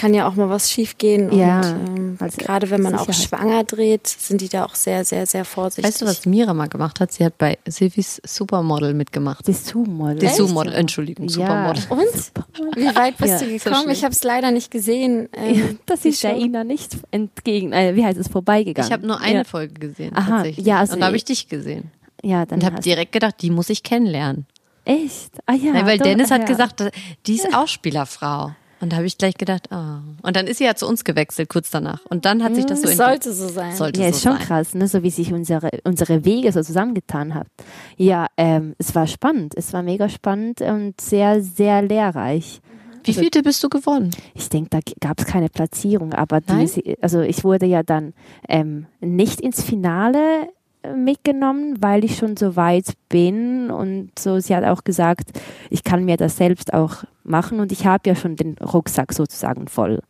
kann 0.00 0.14
ja 0.14 0.26
auch 0.26 0.34
mal 0.34 0.48
was 0.48 0.70
schiefgehen. 0.70 1.30
Ja, 1.36 1.60
und 1.60 1.96
ähm, 1.98 2.16
also 2.20 2.38
gerade 2.38 2.70
wenn 2.70 2.80
man 2.80 2.94
auch 2.94 3.06
Sicherheit. 3.06 3.28
schwanger 3.28 3.64
dreht, 3.64 4.06
sind 4.06 4.40
die 4.40 4.48
da 4.48 4.64
auch 4.64 4.74
sehr, 4.74 5.04
sehr, 5.04 5.26
sehr 5.26 5.44
vorsichtig. 5.44 5.84
Weißt 5.84 6.00
du, 6.00 6.06
was 6.06 6.24
Mira 6.24 6.54
mal 6.54 6.68
gemacht 6.68 7.00
hat? 7.00 7.12
Sie 7.12 7.24
hat 7.24 7.36
bei 7.36 7.58
Silvis 7.68 8.20
Supermodel 8.24 8.94
mitgemacht. 8.94 9.46
Dessous-Model. 9.46 10.18
Dessous-Model, 10.18 10.72
Entschuldigung, 10.72 11.28
Ja. 11.28 11.74
Supermodel. 11.74 11.82
Und? 11.90 12.76
Wie 12.76 12.96
weit 12.96 13.18
bist 13.18 13.30
Ja, 13.30 13.38
du 13.40 13.44
so 13.44 13.50
gekommen? 13.64 13.76
schlimm. 13.82 13.90
ich 13.90 14.04
habe 14.04 14.12
es 14.14 14.24
leider 14.24 14.50
nicht 14.50 14.70
gesehen. 14.70 15.28
Ähm, 15.34 15.78
Das 15.86 16.00
die 16.00 16.08
ist 16.08 16.22
der 16.22 16.30
Show. 16.34 16.40
Ina 16.40 16.64
nicht 16.64 16.96
entgegen, 17.10 17.72
äh, 17.72 17.94
wie 17.94 18.04
heißt 18.04 18.18
es, 18.18 18.28
vorbeigegangen. 18.28 18.86
Ich 18.88 18.92
habe 18.92 19.06
nur 19.06 19.20
eine 19.20 19.38
ja. 19.38 19.44
Folge 19.44 19.74
gesehen, 19.74 20.16
Aha, 20.16 20.30
tatsächlich. 20.36 20.66
ja, 20.66 20.78
also 20.78 20.94
und 20.94 21.00
da 21.00 21.06
habe 21.06 21.16
ich- 21.16 21.22
ich 21.22 21.26
dich 21.26 21.48
gesehen. 21.48 21.90
Ja, 22.22 22.46
dann 22.46 22.60
Und 22.60 22.64
habe 22.64 22.80
direkt 22.80 23.12
gedacht, 23.12 23.34
die 23.42 23.50
muss 23.50 23.68
ich 23.70 23.82
kennenlernen. 23.82 24.46
Echt? 24.86 25.32
Ah 25.46 25.52
ja. 25.52 25.72
Nein, 25.74 25.84
weil 25.86 25.98
doch, 25.98 26.04
Dennis 26.04 26.30
hat 26.30 26.40
ja. 26.40 26.46
gesagt, 26.46 26.82
die 27.26 27.34
ist 27.34 27.54
auch 27.54 27.68
Spielerfrau. 27.68 28.52
Und 28.80 28.92
da 28.92 28.96
habe 28.96 29.06
ich 29.06 29.18
gleich 29.18 29.34
gedacht, 29.34 29.70
ah. 29.72 30.02
Und 30.22 30.36
dann 30.36 30.46
ist 30.46 30.58
sie 30.58 30.64
ja 30.64 30.74
zu 30.74 30.86
uns 30.88 31.04
gewechselt, 31.04 31.48
kurz 31.50 31.70
danach. 31.70 32.04
Und 32.06 32.24
dann 32.24 32.42
hat 32.42 32.54
sich 32.54 32.64
das 32.66 32.80
so 32.80 32.88
Es 32.88 32.98
entwickelt. 32.98 33.22
sollte 33.24 33.32
so 33.36 33.48
sein. 33.48 33.76
Sollte 33.76 34.00
Ja, 34.00 34.08
so 34.08 34.16
ist 34.16 34.22
schon 34.22 34.32
sein. 34.38 34.40
krass, 34.42 34.74
ne? 34.74 34.88
so 34.88 35.02
wie 35.02 35.10
sich 35.10 35.32
unsere, 35.32 35.68
unsere 35.84 36.24
Wege 36.24 36.50
so 36.52 36.62
zusammengetan 36.62 37.34
haben. 37.34 37.48
Ja, 37.96 38.26
ähm, 38.38 38.74
es 38.78 38.94
war 38.94 39.06
spannend. 39.06 39.54
Es 39.56 39.72
war 39.74 39.82
mega 39.82 40.08
spannend 40.08 40.60
und 40.62 41.00
sehr, 41.00 41.42
sehr 41.42 41.82
lehrreich. 41.82 42.60
Wie 43.04 43.14
vielte 43.14 43.42
bist 43.42 43.62
du 43.64 43.68
geworden? 43.70 44.10
Ich 44.34 44.50
denke, 44.50 44.68
da 44.70 44.80
gab 45.00 45.18
es 45.20 45.26
keine 45.26 45.48
Platzierung, 45.48 46.12
aber 46.12 46.42
die, 46.42 46.96
also 47.00 47.20
ich 47.20 47.44
wurde 47.44 47.64
ja 47.66 47.82
dann 47.82 48.12
ähm, 48.46 48.86
nicht 49.00 49.40
ins 49.40 49.62
Finale 49.62 50.48
mitgenommen, 50.94 51.82
weil 51.82 52.04
ich 52.04 52.16
schon 52.16 52.36
so 52.36 52.56
weit 52.56 52.94
bin. 53.08 53.70
Und 53.70 54.10
so, 54.18 54.40
sie 54.40 54.54
hat 54.54 54.64
auch 54.64 54.84
gesagt, 54.84 55.30
ich 55.68 55.84
kann 55.84 56.04
mir 56.04 56.16
das 56.16 56.36
selbst 56.36 56.72
auch 56.72 57.04
machen. 57.24 57.60
Und 57.60 57.72
ich 57.72 57.86
habe 57.86 58.08
ja 58.08 58.14
schon 58.14 58.36
den 58.36 58.56
Rucksack 58.58 59.12
sozusagen 59.12 59.68
voll. 59.68 60.00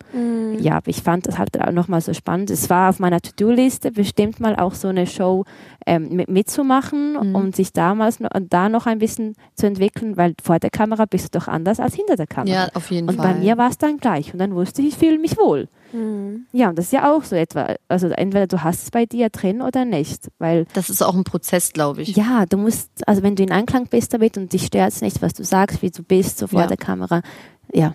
Ja, 0.62 0.76
aber 0.76 0.88
ich 0.88 1.02
fand 1.02 1.26
das 1.26 1.38
halt 1.38 1.60
auch 1.60 1.72
nochmal 1.72 2.00
so 2.00 2.12
spannend. 2.14 2.50
Es 2.50 2.68
war 2.70 2.90
auf 2.90 2.98
meiner 2.98 3.20
To-Do-Liste 3.20 3.90
bestimmt 3.92 4.40
mal 4.40 4.56
auch 4.56 4.74
so 4.74 4.88
eine 4.88 5.06
Show 5.06 5.44
ähm, 5.86 6.08
mit, 6.10 6.28
mitzumachen 6.28 7.16
und 7.16 7.56
sich 7.56 7.72
damals 7.72 8.20
noch, 8.20 8.30
da 8.48 8.68
noch 8.68 8.86
ein 8.86 8.98
bisschen 8.98 9.34
zu 9.54 9.66
entwickeln, 9.66 10.16
weil 10.16 10.34
vor 10.42 10.58
der 10.58 10.70
Kamera 10.70 11.04
bist 11.06 11.34
du 11.34 11.38
doch 11.38 11.48
anders 11.48 11.80
als 11.80 11.94
hinter 11.94 12.16
der 12.16 12.26
Kamera. 12.26 12.54
Ja, 12.66 12.68
auf 12.74 12.90
jeden 12.90 13.08
Und 13.08 13.16
Fall. 13.16 13.34
bei 13.34 13.38
mir 13.40 13.56
war 13.58 13.70
es 13.70 13.78
dann 13.78 13.96
gleich. 13.98 14.32
Und 14.32 14.38
dann 14.38 14.54
wusste 14.54 14.82
ich, 14.82 14.88
ich 14.88 14.96
fühle 14.96 15.18
mich 15.18 15.36
wohl. 15.38 15.68
Ja, 16.52 16.68
und 16.68 16.78
das 16.78 16.84
ist 16.86 16.92
ja 16.92 17.12
auch 17.12 17.24
so 17.24 17.34
etwa. 17.34 17.74
Also 17.88 18.06
entweder 18.10 18.46
du 18.46 18.62
hast 18.62 18.84
es 18.84 18.90
bei 18.92 19.06
dir 19.06 19.28
drin 19.28 19.60
oder 19.60 19.84
nicht. 19.84 20.28
Weil, 20.38 20.66
Das 20.74 20.88
ist 20.88 21.02
auch 21.02 21.14
ein 21.16 21.24
Prozess, 21.24 21.72
glaube 21.72 22.02
ich. 22.02 22.14
ja, 22.16 22.46
du 22.46 22.58
musst, 22.58 22.90
also 23.08 23.24
wenn 23.24 23.34
du 23.34 23.42
in 23.42 23.50
Einklang 23.50 23.88
bist 23.88 24.14
damit 24.14 24.36
und 24.36 24.52
dich 24.52 24.66
stört 24.66 24.92
es 24.92 25.00
nicht, 25.00 25.20
was 25.20 25.32
du 25.34 25.42
sagst, 25.42 25.82
wie 25.82 25.90
du 25.90 26.04
bist, 26.04 26.38
so 26.38 26.46
vor 26.46 26.60
Ja. 26.60 26.66
der 26.68 26.76
Kamera, 26.76 27.22
ja, 27.72 27.94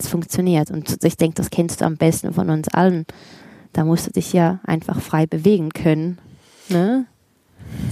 es 0.00 0.08
funktioniert. 0.08 0.70
Und 0.70 1.04
ich 1.04 1.16
denke, 1.16 1.34
das 1.36 1.50
kennst 1.50 1.80
du 1.80 1.84
am 1.84 1.96
besten 1.96 2.32
von 2.32 2.50
uns 2.50 2.68
allen. 2.68 3.06
Da 3.72 3.84
musst 3.84 4.06
du 4.06 4.10
dich 4.10 4.32
ja 4.32 4.60
einfach 4.64 5.00
frei 5.00 5.26
bewegen 5.26 5.70
können. 5.70 6.18
Ne? 6.68 7.06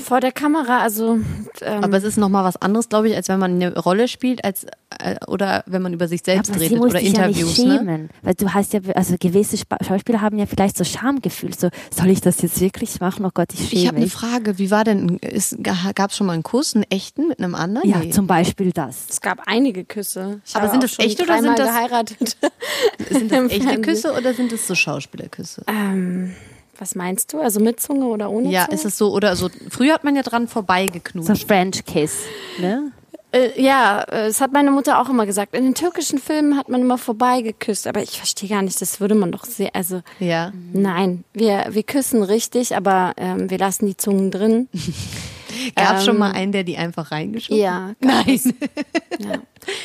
Vor 0.03 0.21
der 0.21 0.33
Kamera, 0.33 0.79
also 0.81 1.19
ähm, 1.61 1.85
Aber 1.85 1.97
es 1.99 2.05
ist 2.05 2.17
nochmal 2.17 2.45
was 2.45 2.57
anderes, 2.57 2.89
glaube 2.89 3.09
ich, 3.09 3.17
als 3.17 3.29
wenn 3.29 3.39
man 3.39 3.55
eine 3.55 3.77
Rolle 3.79 4.09
spielt, 4.09 4.45
als 4.45 4.65
äh, 4.99 5.17
oder 5.27 5.65
wenn 5.67 5.83
man 5.83 5.93
über 5.93 6.09
sich 6.09 6.23
selbst 6.25 6.51
Aber 6.51 6.59
sie 6.59 6.67
redet 6.67 6.79
muss 6.79 6.91
oder 6.91 7.01
dich 7.01 7.13
ja 7.13 7.27
nicht 7.29 7.41
Interviews. 7.41 7.59
ne? 7.59 7.79
schämen. 7.79 8.11
Weil 8.23 8.35
du 8.35 8.55
hast 8.55 8.73
ja, 8.73 8.81
also 8.95 9.17
gewisse 9.21 9.59
Schauspieler 9.87 10.21
haben 10.23 10.39
ja 10.39 10.47
vielleicht 10.47 10.77
so 10.79 10.85
Schamgefühl. 10.85 11.53
So, 11.55 11.69
soll 11.95 12.09
ich 12.09 12.21
das 12.21 12.41
jetzt 12.43 12.61
wirklich 12.61 13.01
machen? 13.01 13.25
Oh 13.27 13.31
Gott, 13.35 13.49
ich 13.53 13.69
schäme 13.69 13.81
Ich 13.83 13.87
habe 13.89 13.97
eine. 13.99 14.07
Frage. 14.09 14.59
Wie 14.59 14.71
war 14.71 14.85
denn? 14.85 15.19
Gab 15.95 16.11
es 16.11 16.17
schon 16.17 16.27
mal 16.27 16.33
einen 16.35 16.43
Kuss, 16.43 16.75
einen 16.75 16.85
echten 16.91 17.29
mit 17.29 17.39
einem 17.39 17.55
anderen? 17.55 17.89
Ja, 17.89 17.99
Nee. 17.99 18.11
zum 18.11 18.27
Beispiel 18.27 18.73
das. 18.73 19.07
es 19.11 19.21
gab 19.21 19.41
einige 19.47 19.85
Küsse. 19.85 20.41
Ich 20.47 20.57
Aber 20.57 20.71
sind 20.71 20.83
das 20.83 20.93
schon 20.95 21.05
echt 21.05 21.21
oder 21.21 21.41
sind 21.43 21.59
das- 21.59 21.69
geheiratet? 21.69 22.37
Sind 23.11 23.31
das 23.33 23.43
echte. 23.51 23.81
Küsse 23.81 24.13
oder 24.17 24.33
sind 24.35 24.53
es 24.53 24.67
so 24.67 24.75
Schauspielerküsse? 24.75 25.63
Ähm, 25.67 26.35
was 26.79 26.95
meinst 26.95 27.33
du? 27.33 27.41
Also 27.41 27.61
mit 27.61 27.81
Zunge 27.81 28.07
oder 28.07 28.31
ohne 28.31 28.51
Ja, 28.51 28.65
Zunge? 28.65 28.75
ist 28.75 28.85
es 28.85 28.97
so 28.99 29.13
oder 29.13 29.35
so? 29.37 29.49
Früher 29.71 29.95
hat 29.95 30.05
man 30.05 30.17
ja 30.17 30.23
dran 30.23 30.47
So 30.47 30.53
vorbeigeknutscht. 30.55 31.47
French 31.47 31.85
Kiss. 31.85 32.23
Ne? 32.61 32.93
Äh, 33.31 33.61
ja, 33.63 34.03
äh, 34.05 34.29
das 34.29 34.41
hat 34.41 34.53
meine 34.53 34.71
Mutter 34.71 34.99
auch 35.01 35.11
immer 35.11 35.27
gesagt. 35.27 35.55
In 35.55 35.65
den 35.65 35.75
türkischen 35.75 36.19
Filmen 36.19 36.57
hat 36.57 36.71
man 36.71 36.81
immer 36.81 36.97
vorbeigeküsst, 36.97 37.87
aber 37.87 38.03
ich 38.03 38.17
verstehe 38.17 38.49
gar 38.49 38.63
nicht, 38.63 38.81
das 38.81 39.01
würde 39.01 39.15
man 39.15 39.33
doch 39.33 39.45
sehr, 39.45 39.75
also 39.77 40.01
Ja. 40.19 40.51
nein, 40.73 41.25
wir, 41.35 41.67
wir 41.71 41.83
küssen 41.83 42.23
richtig, 42.23 42.75
aber 42.75 43.13
ähm, 43.19 43.51
wir 43.51 43.59
lassen 43.59 43.87
die 43.87 43.97
Zungen 43.99 44.31
drin. 44.31 44.69
Gab 45.77 45.97
es 45.99 46.05
schon 46.05 46.15
Ähm, 46.15 46.21
mal 46.21 46.33
einen, 46.33 46.53
der 46.53 46.63
die 46.65 46.77
einfach 46.79 47.11
reingeschoben? 47.11 47.61
Ja, 47.61 47.93
Nein. 48.01 48.25
Es, 48.29 48.45
ja. 48.47 49.33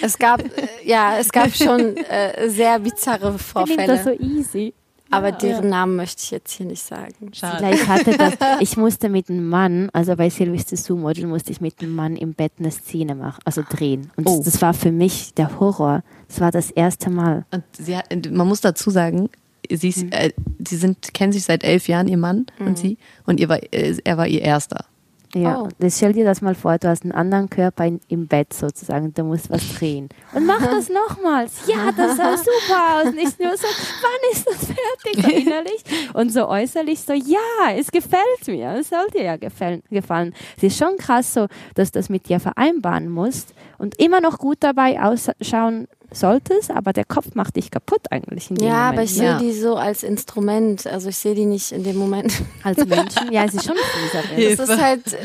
es 0.02 0.18
gab, 0.18 0.42
äh, 0.42 0.50
ja, 0.86 1.18
es 1.18 1.30
gab 1.32 1.54
schon 1.54 1.98
äh, 1.98 2.50
sehr 2.50 2.80
bizarre 2.80 3.36
Ich 3.36 3.42
finde 3.68 3.88
das 3.88 4.04
so 4.04 4.10
Vorfälle, 4.12 4.16
easy. 4.20 4.74
Aber 5.12 5.32
deren 5.32 5.70
Namen 5.70 5.96
möchte 5.96 6.22
ich 6.24 6.32
jetzt 6.32 6.52
hier 6.52 6.66
nicht 6.66 6.82
sagen. 6.84 7.32
Schade. 7.34 7.58
Vielleicht 7.58 7.88
hatte 7.88 8.18
das, 8.18 8.34
ich 8.60 8.78
musste 8.78 9.10
mit 9.10 9.30
einem 9.30 9.48
Mann, 9.48 9.90
also 9.94 10.16
bei 10.16 10.30
Sylvester 10.30 10.76
Sue 10.76 10.98
Model 10.98 11.28
musste 11.28 11.52
ich 11.52 11.62
mit 11.62 11.80
einem 11.82 11.94
Mann 11.96 12.16
im 12.16 12.34
Bett 12.34 12.54
eine 12.60 12.72
Szene 12.72 13.14
machen, 13.16 13.40
also 13.46 13.64
drehen. 13.68 14.12
Und 14.16 14.28
Oh. 14.28 14.42
das 14.44 14.62
war 14.62 14.74
für 14.74 14.92
mich 14.92 15.34
der 15.36 15.60
Horror. 15.60 16.04
Das 16.28 16.40
war 16.40 16.52
das 16.52 16.72
erste 16.72 17.10
Mal. 17.10 17.46
Und 17.52 17.64
sie 17.78 17.96
hat, 17.96 18.06
man 18.32 18.48
muss 18.48 18.62
dazu 18.62 18.90
sagen, 18.90 19.30
sie, 19.70 19.90
ist, 19.90 20.04
äh, 20.12 20.32
sie 20.68 20.78
sind, 20.78 21.14
kennen 21.14 21.32
sich 21.32 21.44
seit 21.44 21.64
elf 21.64 21.88
Jahren, 21.88 22.08
ihr 22.08 22.18
Mann 22.18 22.48
und 22.60 22.78
sie, 22.78 22.98
und 23.26 23.40
ihr 23.40 23.50
war, 23.50 23.62
äh, 23.72 23.96
er 24.04 24.18
war 24.18 24.28
ihr 24.28 24.42
erster. 24.42 24.86
Ja, 25.36 25.62
Oh. 25.62 25.68
das 25.80 25.98
stell 25.98 26.14
dir 26.14 26.26
das 26.26 26.42
mal 26.42 26.54
vor, 26.56 26.78
du 26.78 26.88
hast 26.88 27.04
einen 27.04 27.12
anderen 27.12 27.50
Körper 27.50 27.86
in, 27.86 28.00
im 28.08 28.28
Bett 28.28 28.54
sozusagen, 28.54 29.14
du 29.14 29.24
musst 29.24 29.50
was 29.50 29.62
drehen. 29.76 30.10
Und 30.34 30.46
mach 30.46 30.62
das 30.64 30.90
nochmals. 30.90 31.66
Ja, 31.68 31.92
das 31.96 32.18
sah 32.18 32.38
super 32.38 33.02
aus. 33.04 33.14
Nicht 33.14 33.40
nur 33.40 33.56
so, 33.58 33.66
wann 33.68 34.32
ist 34.32 34.48
das 34.48 34.66
fertig? 34.66 35.24
So 35.24 35.30
innerlich. 35.30 35.84
Und 36.14 36.32
so 36.32 36.48
äußerlich 36.48 37.02
so, 37.02 37.14
ja, 37.14 37.72
es 37.76 37.92
gefällt 37.92 38.48
mir. 38.48 38.76
Es 38.80 38.90
soll 38.90 39.08
dir 39.14 39.24
ja 39.24 39.38
gefallen. 39.38 39.82
gefallen. 39.90 40.34
Es 40.58 40.64
ist 40.64 40.78
schon 40.78 40.98
krass 40.98 41.34
so, 41.34 41.48
dass 41.76 41.92
du 41.92 42.00
das 42.00 42.10
mit 42.10 42.30
dir 42.30 42.40
vereinbaren 42.40 43.10
musst 43.10 43.54
und 43.80 44.00
immer 44.00 44.22
noch 44.22 44.38
gut 44.38 44.58
dabei 44.62 45.02
ausschauen 45.02 45.88
solltest, 46.14 46.72
aber 46.72 46.94
der 46.94 47.06
Kopf 47.06 47.36
macht 47.36 47.56
dich 47.56 47.72
kaputt 47.72 48.02
eigentlich 48.12 48.50
in 48.50 48.56
dem 48.58 48.68
Ja, 48.68 48.74
Moment. 48.74 48.94
aber 48.94 49.04
ich 49.04 49.14
sehe 49.14 49.24
Ja. 49.26 49.38
die 49.40 49.52
so 49.54 49.76
als 49.76 50.04
Instrument, 50.04 50.86
also 50.88 51.10
ich 51.10 51.18
sehe 51.18 51.36
die 51.36 51.46
nicht 51.46 51.72
in 51.72 51.84
dem 51.84 51.98
Moment. 51.98 52.34
Als 52.64 52.86
Menschen, 52.86 53.32
ja, 53.32 53.44
es 53.46 53.54
ist 53.54 53.66
schon 53.66 53.76
fies. 53.76 54.58
Das 54.58 54.70
ist 54.70 54.82
halt, 54.82 55.14
äh, 55.14 55.18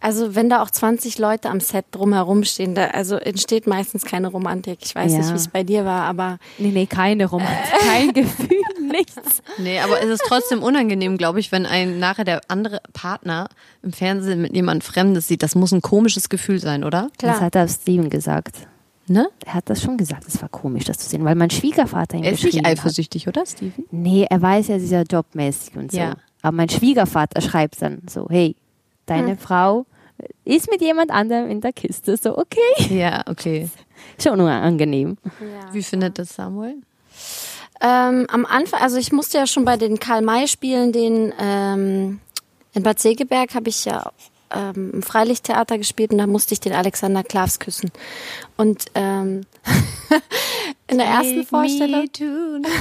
also 0.00 0.34
wenn 0.34 0.50
da 0.50 0.62
auch 0.62 0.70
20 0.70 1.18
Leute 1.18 1.48
am 1.48 1.60
Set 1.60 1.86
drumherum 1.90 2.44
stehen, 2.44 2.74
da, 2.74 2.88
also 2.88 3.16
entsteht 3.16 3.66
meistens 3.66 4.04
keine 4.04 4.28
Romantik. 4.28 4.78
Ich 4.82 4.94
weiß 4.94 5.12
Ja. 5.12 5.18
nicht, 5.18 5.30
wie 5.30 5.36
es 5.36 5.48
bei 5.48 5.62
dir 5.62 5.84
war, 5.86 6.02
aber 6.02 6.38
Nee, 6.58 6.68
nee, 6.72 6.86
keine 6.86 7.26
Romantik, 7.26 7.72
kein 7.80 8.12
Gefühl, 8.12 8.60
nichts. 8.90 9.42
Nee, 9.58 9.80
aber 9.80 10.02
es 10.02 10.08
ist 10.10 10.22
trotzdem 10.26 10.62
unangenehm, 10.62 11.16
glaube 11.16 11.40
ich, 11.40 11.52
wenn 11.52 11.64
ein 11.66 11.98
nachher 11.98 12.24
der 12.24 12.42
andere 12.48 12.80
Partner 12.92 13.48
im 13.82 13.92
Fernsehen 13.92 14.42
mit 14.42 14.54
jemand 14.54 14.84
Fremdes 14.84 15.26
sieht. 15.26 15.42
Das 15.42 15.54
muss 15.54 15.72
ein 15.72 15.80
komisches 15.82 16.28
Gefühl 16.28 16.60
sein, 16.60 16.84
oder? 16.84 17.08
Das 17.18 17.40
hat 17.40 17.54
er 17.54 17.66
Steven 17.68 18.10
gesagt. 18.10 18.56
Ne? 19.06 19.28
Er 19.44 19.54
hat 19.54 19.68
das 19.68 19.82
schon 19.82 19.96
gesagt, 19.98 20.24
es 20.26 20.40
war 20.40 20.48
komisch, 20.48 20.84
das 20.84 20.98
zu 20.98 21.08
sehen, 21.08 21.24
weil 21.24 21.34
mein 21.34 21.50
Schwiegervater 21.50 22.16
ihm 22.16 22.22
Er 22.24 22.32
ist 22.32 22.36
geschrieben 22.42 22.56
nicht 22.62 22.66
hat. 22.66 22.78
eifersüchtig, 22.78 23.28
oder, 23.28 23.44
Steven? 23.44 23.84
Nee, 23.90 24.26
er 24.30 24.40
weiß 24.40 24.68
ja, 24.68 24.78
sie 24.78 24.86
ist 24.86 24.90
ja 24.92 25.02
jobmäßig 25.02 25.76
und 25.76 25.92
so. 25.92 25.98
Ja. 25.98 26.14
Aber 26.42 26.56
mein 26.56 26.68
Schwiegervater 26.70 27.40
schreibt 27.42 27.80
dann 27.82 28.02
so, 28.08 28.26
hey, 28.30 28.56
deine 29.06 29.32
Hm. 29.32 29.38
Frau 29.38 29.86
ist 30.44 30.70
mit 30.70 30.80
jemand 30.80 31.10
anderem 31.10 31.50
in 31.50 31.60
der 31.60 31.72
Kiste. 31.72 32.16
So, 32.16 32.38
okay. 32.38 32.58
Ja, 32.96 33.22
okay. 33.26 33.68
Schon 34.22 34.40
unangenehm. 34.40 35.18
Wie 35.72 35.82
findet 35.82 36.18
das 36.18 36.34
Samuel? 36.34 36.76
Ähm, 37.80 38.26
am 38.30 38.46
Anfang, 38.46 38.80
also 38.80 38.96
ich 38.96 39.12
musste 39.12 39.38
ja 39.38 39.46
schon 39.46 39.64
bei 39.64 39.76
den 39.76 39.98
Karl-May-Spielen, 39.98 40.92
den 40.92 41.32
ähm, 41.38 42.20
in 42.72 42.82
Bad 42.82 42.98
Segeberg 43.00 43.54
habe 43.54 43.68
ich 43.68 43.84
ja 43.84 44.10
ähm, 44.54 44.90
im 44.94 45.02
Freilichttheater 45.02 45.78
gespielt 45.78 46.12
und 46.12 46.18
da 46.18 46.26
musste 46.26 46.54
ich 46.54 46.60
den 46.60 46.72
Alexander 46.72 47.22
Klavs 47.22 47.58
küssen. 47.58 47.90
Und 48.56 48.86
ähm, 48.94 49.42
in 50.86 50.98
der 50.98 51.06
ersten 51.06 51.44
Vorstellung, 51.44 52.04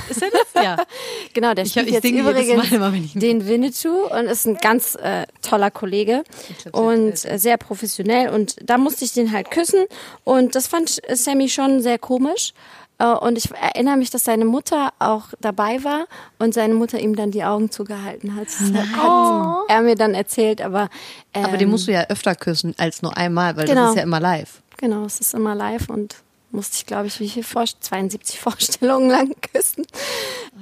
Ist 0.09 0.21
er 0.21 0.29
das? 0.31 0.63
Ja. 0.63 0.77
genau, 1.33 1.53
der 1.53 1.65
Ich 1.65 1.71
hab- 1.77 1.85
spielt 1.85 2.03
ich 2.03 2.03
jetzt 2.03 2.19
übrigens 2.19 2.69
Mal 2.71 2.73
immer, 2.75 2.93
ich- 2.93 3.13
den 3.13 3.47
Winnetou 3.47 4.07
und 4.11 4.25
ist 4.25 4.45
ein 4.45 4.57
ganz 4.57 4.95
äh, 4.95 5.25
toller 5.41 5.71
Kollege 5.71 6.23
und 6.71 7.25
äh, 7.25 7.37
sehr 7.39 7.57
professionell 7.57 8.29
und 8.29 8.55
da 8.61 8.77
musste 8.77 9.05
ich 9.05 9.13
den 9.13 9.31
halt 9.31 9.51
küssen 9.51 9.85
und 10.23 10.55
das 10.55 10.67
fand 10.67 11.01
Sammy 11.13 11.49
schon 11.49 11.81
sehr 11.81 11.97
komisch. 11.97 12.53
Äh, 12.99 13.05
Und 13.07 13.37
ich 13.37 13.49
erinnere 13.51 13.97
mich, 13.97 14.09
dass 14.11 14.23
seine 14.23 14.45
Mutter 14.45 14.91
auch 14.99 15.25
dabei 15.41 15.83
war 15.83 16.05
und 16.39 16.53
seine 16.53 16.73
Mutter 16.75 16.99
ihm 16.99 17.15
dann 17.15 17.31
die 17.31 17.43
Augen 17.43 17.71
zugehalten 17.71 18.35
hat. 18.35 18.47
Das 18.47 18.71
hat 18.95 19.69
er 19.69 19.81
mir 19.81 19.95
dann 19.95 20.13
erzählt, 20.13 20.61
aber 20.61 20.89
ähm, 21.33 21.45
Aber 21.45 21.57
den 21.57 21.69
musst 21.69 21.87
du 21.87 21.91
ja 21.91 22.05
öfter 22.09 22.35
küssen 22.35 22.75
als 22.77 23.01
nur 23.01 23.15
einmal, 23.17 23.55
weil 23.57 23.65
das 23.65 23.75
Genau. 23.75 23.89
ist 23.89 23.95
ja 23.97 24.03
immer 24.03 24.19
live. 24.19 24.61
genau, 24.77 25.05
es 25.05 25.19
ist 25.19 25.33
immer 25.33 25.55
live 25.55 25.89
und 25.89 26.15
musste 26.51 26.75
ich, 26.77 26.85
glaube 26.85 27.07
ich, 27.07 27.19
wie 27.19 27.29
viel 27.29 27.43
Vor 27.43 27.65
72 27.65 28.39
Vorstellungen 28.39 29.09
lang 29.09 29.33
küssen. 29.53 29.85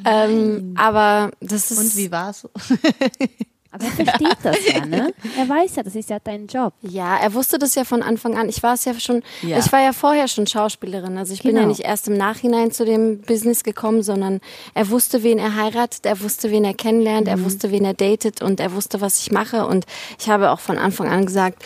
ähm, 0.06 0.74
aber 0.78 1.32
das 1.42 1.70
ist 1.72 1.80
Und 1.80 1.98
wie 1.98 2.12
war's? 2.12 2.48
Aber 3.72 3.86
er 3.86 3.92
versteht 3.92 4.38
das 4.44 4.58
ja, 4.74 4.86
ne? 4.86 5.14
Er 5.38 5.48
weiß 5.48 5.78
ja, 5.78 5.84
das 5.84 5.96
ist 5.96 6.10
ja 6.10 6.18
dein 6.22 6.48
Job. 6.48 6.74
Ja, 6.82 7.18
er 7.18 7.34
wusste 7.34 7.58
das 7.58 7.74
ja 7.76 7.86
von 7.86 8.04
Anfang 8.04 8.38
an. 8.38 8.50
Ich 8.50 8.62
war 8.64 8.74
es 8.74 8.84
ja 8.86 8.94
schon, 9.00 9.24
Ja. 9.42 9.60
ich 9.60 9.72
war 9.72 9.82
ja 9.82 9.94
vorher 9.94 10.28
schon 10.28 10.46
Schauspielerin. 10.46 11.18
Also 11.18 11.34
ich 11.34 11.42
bin 11.44 11.56
ja 11.56 11.62
Genau. 11.62 11.70
nicht 11.70 11.82
erst 11.86 12.08
im 12.10 12.18
Nachhinein 12.18 12.72
zu 12.72 12.84
dem 12.84 13.22
Business 13.22 13.64
gekommen, 13.64 14.04
sondern 14.04 14.42
er 14.74 14.90
wusste, 14.90 15.24
wen 15.24 15.40
er 15.40 15.56
heiratet, 15.56 16.06
er 16.06 16.20
wusste, 16.22 16.52
wen 16.52 16.66
er 16.66 16.74
kennenlernt, 16.74 17.28
er 17.30 17.42
wusste, 17.46 17.72
wen 17.72 17.86
er 17.86 17.94
datet 17.94 18.42
und 18.42 18.60
er 18.60 18.74
wusste, 18.74 19.00
was 19.00 19.20
ich 19.22 19.32
mache. 19.32 19.66
Und 19.66 19.86
ich 20.20 20.30
habe 20.30 20.52
auch 20.52 20.60
von 20.60 20.78
Anfang 20.78 21.08
an 21.08 21.26
gesagt, 21.26 21.64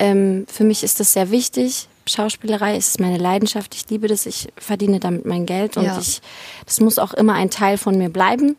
ähm, 0.00 0.46
für 0.50 0.64
mich 0.64 0.82
ist 0.82 0.98
das 0.98 1.12
sehr 1.12 1.30
wichtig. 1.30 1.88
Schauspielerei 2.06 2.76
ist 2.76 3.00
meine 3.00 3.16
Leidenschaft. 3.16 3.74
Ich 3.74 3.88
liebe 3.88 4.08
das. 4.08 4.26
Ich 4.26 4.48
verdiene 4.58 5.00
damit 5.00 5.24
mein 5.24 5.46
Geld 5.46 5.76
und 5.76 5.84
Ja. 5.84 5.98
ich, 5.98 6.20
das 6.66 6.80
muss 6.80 6.98
auch 6.98 7.14
immer 7.14 7.32
ein 7.34 7.48
Teil 7.48 7.78
von 7.78 7.96
mir 7.96 8.10
bleiben. 8.10 8.56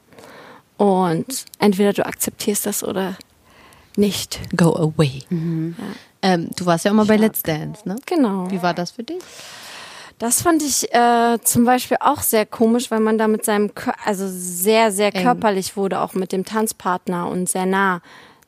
Und 0.77 1.46
entweder 1.60 1.94
du 1.94 2.05
akzeptierst 2.05 2.65
das 2.65 2.84
oder 2.84 3.15
nicht. 3.96 4.39
Go 4.55 4.75
away. 4.75 5.22
Ähm, 6.22 6.50
du 6.55 6.65
warst 6.65 6.86
ja 6.86 6.91
auch 6.91 6.96
mal 6.96 7.05
bei 7.05 7.17
Let's 7.17 7.44
Dance, 7.44 7.88
ne? 7.88 7.96
Genau. 8.05 8.50
Wie 8.51 8.62
war 8.62 8.74
das 8.74 8.91
für 8.91 9.03
dich? 9.03 9.22
Das 10.17 10.41
fand 10.41 10.63
ich 10.63 10.94
äh, 10.94 11.38
zum 11.44 11.65
Beispiel 11.65 11.98
auch 12.00 12.22
sehr 12.22 12.46
komisch, 12.46 12.89
weil 12.89 13.01
man 13.01 13.17
da 13.17 13.27
mit 13.27 13.44
seinem, 13.44 13.75
Kör 13.75 13.94
also 14.05 14.25
sehr, 14.29 14.91
sehr 14.91 15.13
Eng. 15.13 15.24
körperlich 15.24 15.75
wurde, 15.75 16.00
auch 16.00 16.13
mit 16.13 16.32
dem 16.32 16.46
Tanzpartner 16.46 17.27
und 17.27 17.50
sehr 17.50 17.65
nah. 17.65 18.01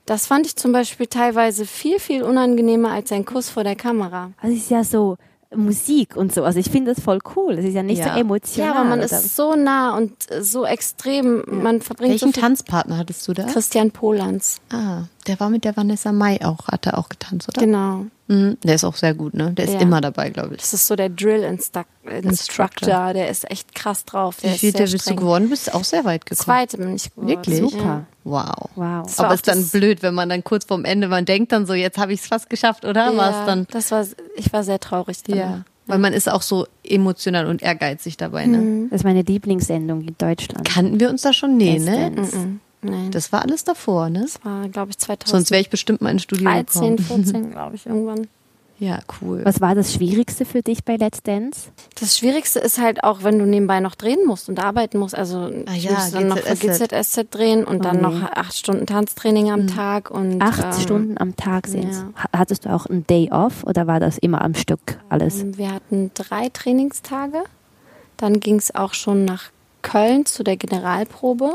Das 0.06 0.28
fand 0.28 0.46
ich 0.46 0.56
zum 0.56 0.72
Beispiel 0.72 1.08
teilweise 1.08 1.66
viel, 1.66 2.00
viel 2.00 2.24
unangenehmer 2.24 2.92
als 2.92 3.12
ein 3.12 3.26
Kuss 3.26 3.50
vor 3.50 3.66
der 3.66 3.76
Kamera. 3.76 4.32
Also 4.42 4.56
es 4.56 4.64
ist 4.64 4.72
ja 4.72 4.84
so 4.86 5.18
Musik 5.56 6.16
und 6.16 6.34
so. 6.34 6.44
Also 6.44 6.60
ich 6.60 6.70
finde 6.70 6.94
das 6.94 7.04
voll 7.04 7.20
cool. 7.36 7.54
Es 7.54 7.66
ist 7.66 7.74
ja 7.74 7.84
nicht 7.84 8.00
Ja. 8.00 8.14
so 8.14 8.20
emotional. 8.20 8.68
Ja, 8.70 8.76
aber 8.76 8.84
man 8.90 9.00
oder? 9.00 9.06
ist 9.06 9.36
so 9.36 9.56
nah 9.56 9.96
und 9.96 10.12
so 10.42 10.66
extrem. 10.66 11.44
Man 11.48 11.82
verbringt 11.82 12.12
Welchen 12.12 12.30
so 12.30 12.34
viel 12.34 12.42
Tanzpartner 12.42 12.98
hattest 12.98 13.28
du 13.28 13.34
da? 13.34 13.44
Christian 13.44 13.92
Polans. 13.92 14.60
Ah, 14.72 15.04
der 15.28 15.40
war 15.40 15.50
mit 15.50 15.64
der 15.64 15.76
Vanessa 15.76 16.12
Mai 16.12 16.40
auch, 16.44 16.68
hat 16.68 16.86
er 16.86 16.98
auch 16.98 17.10
getanzt, 17.10 17.48
oder? 17.50 17.62
Genau. 17.62 18.06
Mhm, 18.28 18.58
der 18.64 18.76
ist 18.76 18.84
auch 18.84 18.96
sehr 18.96 19.14
gut, 19.14 19.34
ne? 19.34 19.52
Der 19.54 19.66
ist 19.66 19.74
Ja. 19.76 19.80
immer 19.80 20.02
dabei, 20.02 20.30
glaube 20.30 20.56
ich. 20.56 20.62
Das 20.62 20.74
ist 20.74 20.88
so 20.88 20.96
der 20.96 21.10
Drill-Instructor. 21.10 22.12
Instructor. 22.12 23.14
Der 23.14 23.30
ist 23.30 23.50
echt 23.50 23.74
krass 23.74 24.04
drauf. 24.06 24.38
Der 24.42 24.54
Wie 24.54 24.58
viel 24.58 24.72
sehr 24.76 24.88
bist 24.88 25.10
du 25.10 25.16
geworden? 25.16 25.46
Du 25.46 25.50
bist 25.52 25.74
auch 25.74 25.84
sehr 25.84 26.04
weit 26.06 26.26
gekommen. 26.26 26.44
Zweite 26.44 26.78
bin 26.78 26.96
ich 26.96 27.10
geworden. 27.12 27.28
Wirklich? 27.30 27.60
Super. 27.60 28.06
Wow. 28.24 28.70
Wow. 28.76 29.20
Aber 29.20 29.34
ist 29.34 29.48
dann 29.48 29.66
blöd, 29.68 30.04
wenn 30.04 30.14
man 30.14 30.28
dann 30.30 30.44
kurz 30.44 30.66
vorm 30.66 30.84
Ende, 30.84 31.08
man 31.08 31.24
denkt 31.26 31.52
dann 31.54 31.66
so, 31.66 31.74
jetzt 31.74 31.98
habe 31.98 32.12
ich 32.14 32.22
es 32.22 32.28
fast 32.28 32.50
geschafft, 32.50 32.84
oder? 32.84 33.12
Ja, 33.14 33.30
es 33.42 33.46
dann? 33.46 33.68
das 33.72 33.92
war, 33.92 34.06
ich 34.36 34.52
war 34.52 34.64
sehr 34.64 34.80
traurig. 34.80 35.24
Dann. 35.24 35.38
Ja. 35.38 35.66
Weil 35.86 36.00
man 36.00 36.12
ist 36.12 36.30
auch 36.30 36.42
so 36.42 36.68
emotional 36.84 37.46
und 37.48 37.62
ehrgeizig 37.62 38.18
dabei, 38.18 38.46
ne? 38.46 38.58
Mhm. 38.58 38.90
Das 38.90 39.02
ist 39.02 39.04
meine 39.06 39.22
Lieblingssendung 39.22 40.02
in 40.02 40.16
Deutschland. 40.18 40.68
Kannten 40.68 41.00
wir 41.00 41.10
uns 41.10 41.22
da 41.22 41.32
schon? 41.32 41.56
Nee, 41.56 41.78
Let's 41.78 41.86
ne? 41.86 42.12
Dance. 42.12 42.38
Mhm. 42.38 42.60
Nein, 42.82 43.12
das 43.12 43.26
Das 43.26 43.32
war 43.34 43.42
alles 43.42 43.64
davor, 43.64 44.10
ne? 44.10 44.26
war, 44.44 44.68
glaube 44.70 44.92
ich, 44.92 44.98
2013, 44.98 45.32
Sonst 45.32 45.52
wäre 45.52 45.62
ich 45.62 45.70
bestimmt 45.70 46.02
mal 46.02 46.12
ins 46.12 46.24
Studio 46.24 46.46
13, 46.50 46.98
gekommen. 46.98 47.24
14, 47.26 47.52
glaube 47.52 47.76
ich, 47.76 47.86
irgendwann. 47.86 48.28
Ja, 48.80 49.00
cool. 49.22 49.42
Was 49.44 49.60
war 49.60 49.74
das 49.74 49.92
Schwierigste 49.92 50.46
für 50.46 50.62
dich 50.62 50.84
bei 50.84 50.98
Let's 50.98 51.24
Dance? 51.24 51.70
Das 52.00 52.16
Schwierigste 52.16 52.60
ist 52.60 52.78
halt 52.80 53.04
auch, 53.04 53.24
wenn 53.24 53.40
du 53.40 53.46
nebenbei 53.46 53.80
noch 53.80 53.96
drehen 53.96 54.20
musst 54.28 54.50
und 54.50 54.60
arbeiten 54.64 55.00
musst. 55.00 55.16
Also 55.16 55.50
Ah 55.66 55.74
ich 55.76 55.86
ja, 55.86 55.94
muss 55.94 56.12
dann 56.12 56.28
noch 56.28 56.38
für 56.38 56.56
GZSZ. 56.56 57.26
Drehen 57.32 57.64
und 57.64 57.84
dann 57.84 58.06
Oh 58.06 58.10
nee. 58.10 58.20
noch 58.20 58.32
acht 58.34 58.56
Stunden 58.56 58.86
Tanztraining 58.86 59.50
am 59.50 59.66
Tag 59.66 60.12
und 60.12 60.40
Acht 60.44 60.64
ähm, 60.76 60.80
Stunden 60.80 61.18
am 61.18 61.36
Tag 61.36 61.66
sind 61.66 61.92
ja. 61.92 62.10
Hattest 62.32 62.66
du 62.66 62.70
auch 62.70 62.86
einen 62.86 63.08
Day 63.08 63.32
off 63.32 63.64
oder 63.64 63.88
war 63.88 64.00
das 64.00 64.20
immer 64.20 64.44
am 64.44 64.54
Stück 64.54 65.00
alles? 65.10 65.44
Wir 65.58 65.72
hatten 65.74 66.12
drei 66.14 66.50
Trainingstage. 66.50 67.44
Dann 68.18 68.40
ging 68.40 68.58
es 68.58 68.76
auch 68.76 68.94
schon 68.94 69.26
nach 69.26 69.46
Köln 69.82 70.28
zu 70.28 70.44
der 70.44 70.56
Generalprobe. 70.58 71.54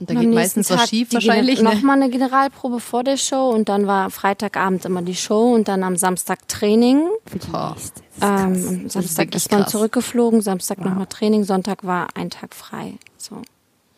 Und 0.00 0.08
da 0.08 0.14
geht 0.14 0.32
meistens 0.32 0.56
nächsten 0.56 0.74
was 0.74 0.80
Tag 0.80 0.88
schief 0.88 1.12
wahrscheinlich, 1.12 1.60
ne? 1.60 1.74
Nochmal 1.74 1.96
eine 1.96 2.08
Generalprobe 2.08 2.80
vor 2.80 3.04
der 3.04 3.18
Show 3.18 3.50
und 3.50 3.68
dann 3.68 3.86
war 3.86 4.10
Freitagabend 4.10 4.86
immer 4.86 5.02
die 5.02 5.14
Show 5.14 5.54
und 5.54 5.68
dann 5.68 5.82
am 5.82 5.96
Samstag 5.96 6.48
Training. 6.48 7.06
Boah. 7.52 7.76
ist 7.76 7.92
Ähm, 8.22 8.88
Samstag 8.88 9.26
wirklich 9.26 9.44
ist 9.44 9.52
man 9.52 9.62
krass. 9.62 9.72
zurückgeflogen, 9.72 10.40
Samstag 10.40 10.78
nochmal 10.78 11.06
Training, 11.06 11.44
Sonntag 11.44 11.84
war 11.84 12.08
ein 12.14 12.30
Tag 12.30 12.54
frei. 12.54 12.94
So. 13.18 13.42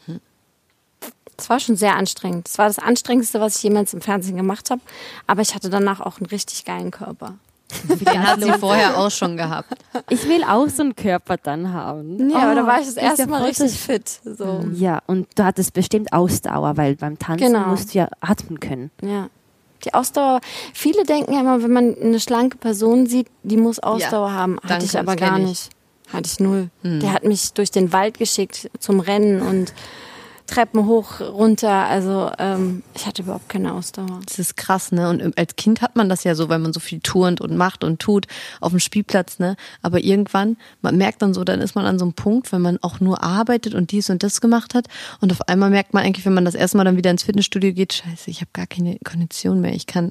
Hm. 0.06 0.21
Es 1.37 1.49
war 1.49 1.61
schon 1.61 1.76
sehr 1.76 1.97
anstrengend. 1.97 2.49
Es 2.49 2.59
war 2.59 2.66
das 2.66 2.80
Anstrengendste, 2.80 3.40
was 3.40 3.56
ich 3.56 3.62
jemals 3.62 3.94
im 3.94 4.00
Fernsehen 4.00 4.37
gemacht 4.37 4.71
habe. 4.71 4.80
Aber 5.28 5.40
ich 5.40 5.54
hatte 5.54 5.71
danach 5.71 6.00
auch 6.00 6.18
einen 6.18 6.26
richtig 6.26 6.64
geilen 6.64 6.90
Körper. 6.90 7.37
Den 7.88 8.23
hat 8.23 8.43
sie 8.43 8.52
vorher 8.52 8.99
auch 8.99 9.11
schon 9.11 9.37
gehabt. 9.37 9.73
Ich 10.11 10.29
will 10.29 10.45
auch 10.45 10.69
so 10.69 10.83
einen 10.83 10.95
Körper 10.97 11.37
dann 11.37 11.73
haben. 11.73 12.31
Ja, 12.31 12.38
aber 12.38 12.55
da 12.55 12.64
Oh, 12.64 12.67
war 12.67 12.81
ich 12.81 12.87
das 12.87 12.97
erste 12.97 13.26
Mal 13.26 13.43
richtig 13.43 13.73
fit. 13.73 14.21
So. 14.25 14.64
Ja, 14.75 15.00
und 15.07 15.26
du 15.37 15.45
hattest 15.45 15.73
bestimmt 15.73 16.12
Ausdauer, 16.12 16.76
weil 16.76 16.97
beim 16.97 17.19
Tanzen 17.19 17.52
Genau. 17.52 17.67
musst 17.69 17.95
du 17.95 17.99
ja 17.99 18.09
atmen 18.21 18.61
können. 18.61 18.91
Ja. 19.02 19.29
Die 19.85 19.95
Ausdauer, 19.95 20.41
viele 20.73 21.02
denken 21.05 21.33
ja 21.33 21.41
immer, 21.41 21.62
wenn 21.62 21.73
man 21.73 21.97
eine 22.00 22.21
schlanke 22.21 22.57
Person 22.57 23.07
sieht, 23.07 23.26
die 23.43 23.57
muss 23.57 23.79
Ausdauer 23.81 24.29
Ja, 24.29 24.35
haben. 24.35 24.57
Hatte 24.59 24.69
danke, 24.69 24.85
ich 24.85 24.99
aber 24.99 25.17
gar 25.17 25.38
ich. 25.41 25.45
nicht. 25.47 25.71
Hatte 26.12 26.29
ich 26.31 26.41
null. 26.41 26.69
Der 26.83 27.12
hat 27.12 27.25
mich 27.25 27.52
durch 27.55 27.71
den 27.71 27.93
Wald 27.93 28.19
geschickt 28.19 28.71
zum 28.79 29.00
Rennen 29.00 29.41
und 29.41 29.73
Treppen 30.46 30.87
hoch, 30.87 31.20
runter. 31.20 31.87
Also 31.87 32.30
ähm, 32.38 32.82
ich 32.94 33.06
hatte 33.06 33.22
überhaupt 33.22 33.49
keine 33.49 33.72
Ausdauer. 33.75 34.20
Das 34.26 34.38
ist 34.38 34.56
krass, 34.56 34.92
ne? 34.92 35.08
Und 35.08 35.38
als 35.38 35.56
Kind 35.56 35.80
hat 35.80 35.96
man 35.96 36.08
das 36.08 36.25
ja 36.25 36.34
so, 36.34 36.49
weil 36.49 36.58
man 36.58 36.72
so 36.72 36.80
viel 36.80 37.00
turnt 37.00 37.40
und 37.40 37.56
macht 37.56 37.84
und 37.84 38.00
tut 38.00 38.26
auf 38.61 38.70
dem 38.70 38.80
Spielplatz, 38.80 39.38
ne? 39.38 39.56
Aber 39.82 40.02
irgendwann, 40.02 40.56
man 40.80 40.97
merkt 40.97 41.23
dann 41.23 41.34
so, 41.34 41.45
dann 41.45 41.60
ist 41.60 41.75
man 41.75 41.86
an 41.86 41.99
so 41.99 42.04
einem 42.04 42.14
Punkt, 42.14 42.52
wenn 42.52 42.62
man 42.62 42.78
auch 42.82 43.00
nur 43.00 43.23
arbeitet 43.23 43.75
und 43.75 43.93
dies 43.93 44.10
und 44.10 44.23
das 44.23 44.40
gemacht 44.40 44.75
hat. 44.75 44.86
Und 45.21 45.32
auf 45.32 45.49
einmal 45.49 45.71
merkt 45.71 45.95
man 45.95 46.04
eigentlich, 46.04 46.26
wenn 46.26 46.34
man 46.34 46.45
das 46.45 46.54
erste 46.54 46.76
Mal 46.76 46.84
dann 46.84 46.97
wieder 46.97 47.10
ins 47.10 47.23
Fitnessstudio 47.23 47.73
geht, 47.73 47.95
scheiße, 47.95 48.30
ich 48.30 48.40
habe 48.40 48.50
gar 48.52 48.67
keine 48.67 48.99
Kondition 49.04 49.60
mehr. 49.60 49.75
Ich 49.75 49.86
kann, 49.86 50.10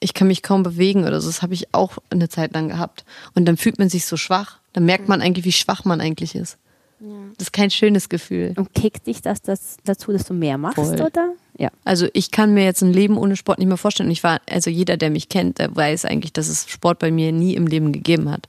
ich 0.00 0.14
kann 0.14 0.28
mich 0.28 0.42
kaum 0.42 0.62
bewegen 0.62 1.04
oder 1.04 1.20
so. 1.20 1.28
Das 1.28 1.42
habe 1.42 1.54
ich 1.54 1.74
auch 1.74 1.98
eine 2.10 2.28
Zeit 2.28 2.54
lang 2.54 2.68
gehabt. 2.68 3.04
Und 3.34 3.46
dann 3.46 3.56
fühlt 3.56 3.78
man 3.78 3.88
sich 3.88 4.06
so 4.06 4.16
schwach. 4.16 4.58
Dann 4.72 4.84
merkt 4.84 5.08
man 5.08 5.22
eigentlich, 5.22 5.44
wie 5.44 5.52
schwach 5.52 5.84
man 5.84 6.00
eigentlich 6.00 6.34
ist. 6.34 6.58
Das 7.00 7.46
ist 7.48 7.52
kein 7.52 7.70
schönes 7.70 8.08
Gefühl. 8.08 8.54
Und 8.56 8.74
kickt 8.74 9.06
dich 9.06 9.22
das, 9.22 9.40
das 9.42 9.76
dazu, 9.84 10.12
dass 10.12 10.24
du 10.24 10.34
mehr 10.34 10.58
machst, 10.58 10.76
Voll. 10.76 11.00
oder? 11.00 11.32
Ja. 11.56 11.70
Also 11.84 12.08
ich 12.12 12.30
kann 12.30 12.54
mir 12.54 12.64
jetzt 12.64 12.82
ein 12.82 12.92
Leben 12.92 13.16
ohne 13.16 13.36
Sport 13.36 13.58
nicht 13.58 13.68
mehr 13.68 13.76
vorstellen. 13.76 14.08
Und 14.08 14.12
ich 14.12 14.24
war, 14.24 14.40
also 14.50 14.68
jeder, 14.70 14.96
der 14.96 15.10
mich 15.10 15.28
kennt, 15.28 15.58
der 15.58 15.74
weiß 15.74 16.04
eigentlich, 16.04 16.32
dass 16.32 16.48
es 16.48 16.68
Sport 16.68 16.98
bei 16.98 17.10
mir 17.10 17.30
nie 17.32 17.54
im 17.54 17.66
Leben 17.66 17.92
gegeben 17.92 18.30
hat. 18.30 18.48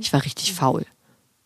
Ich 0.00 0.12
war 0.12 0.24
richtig 0.24 0.52
faul. 0.54 0.84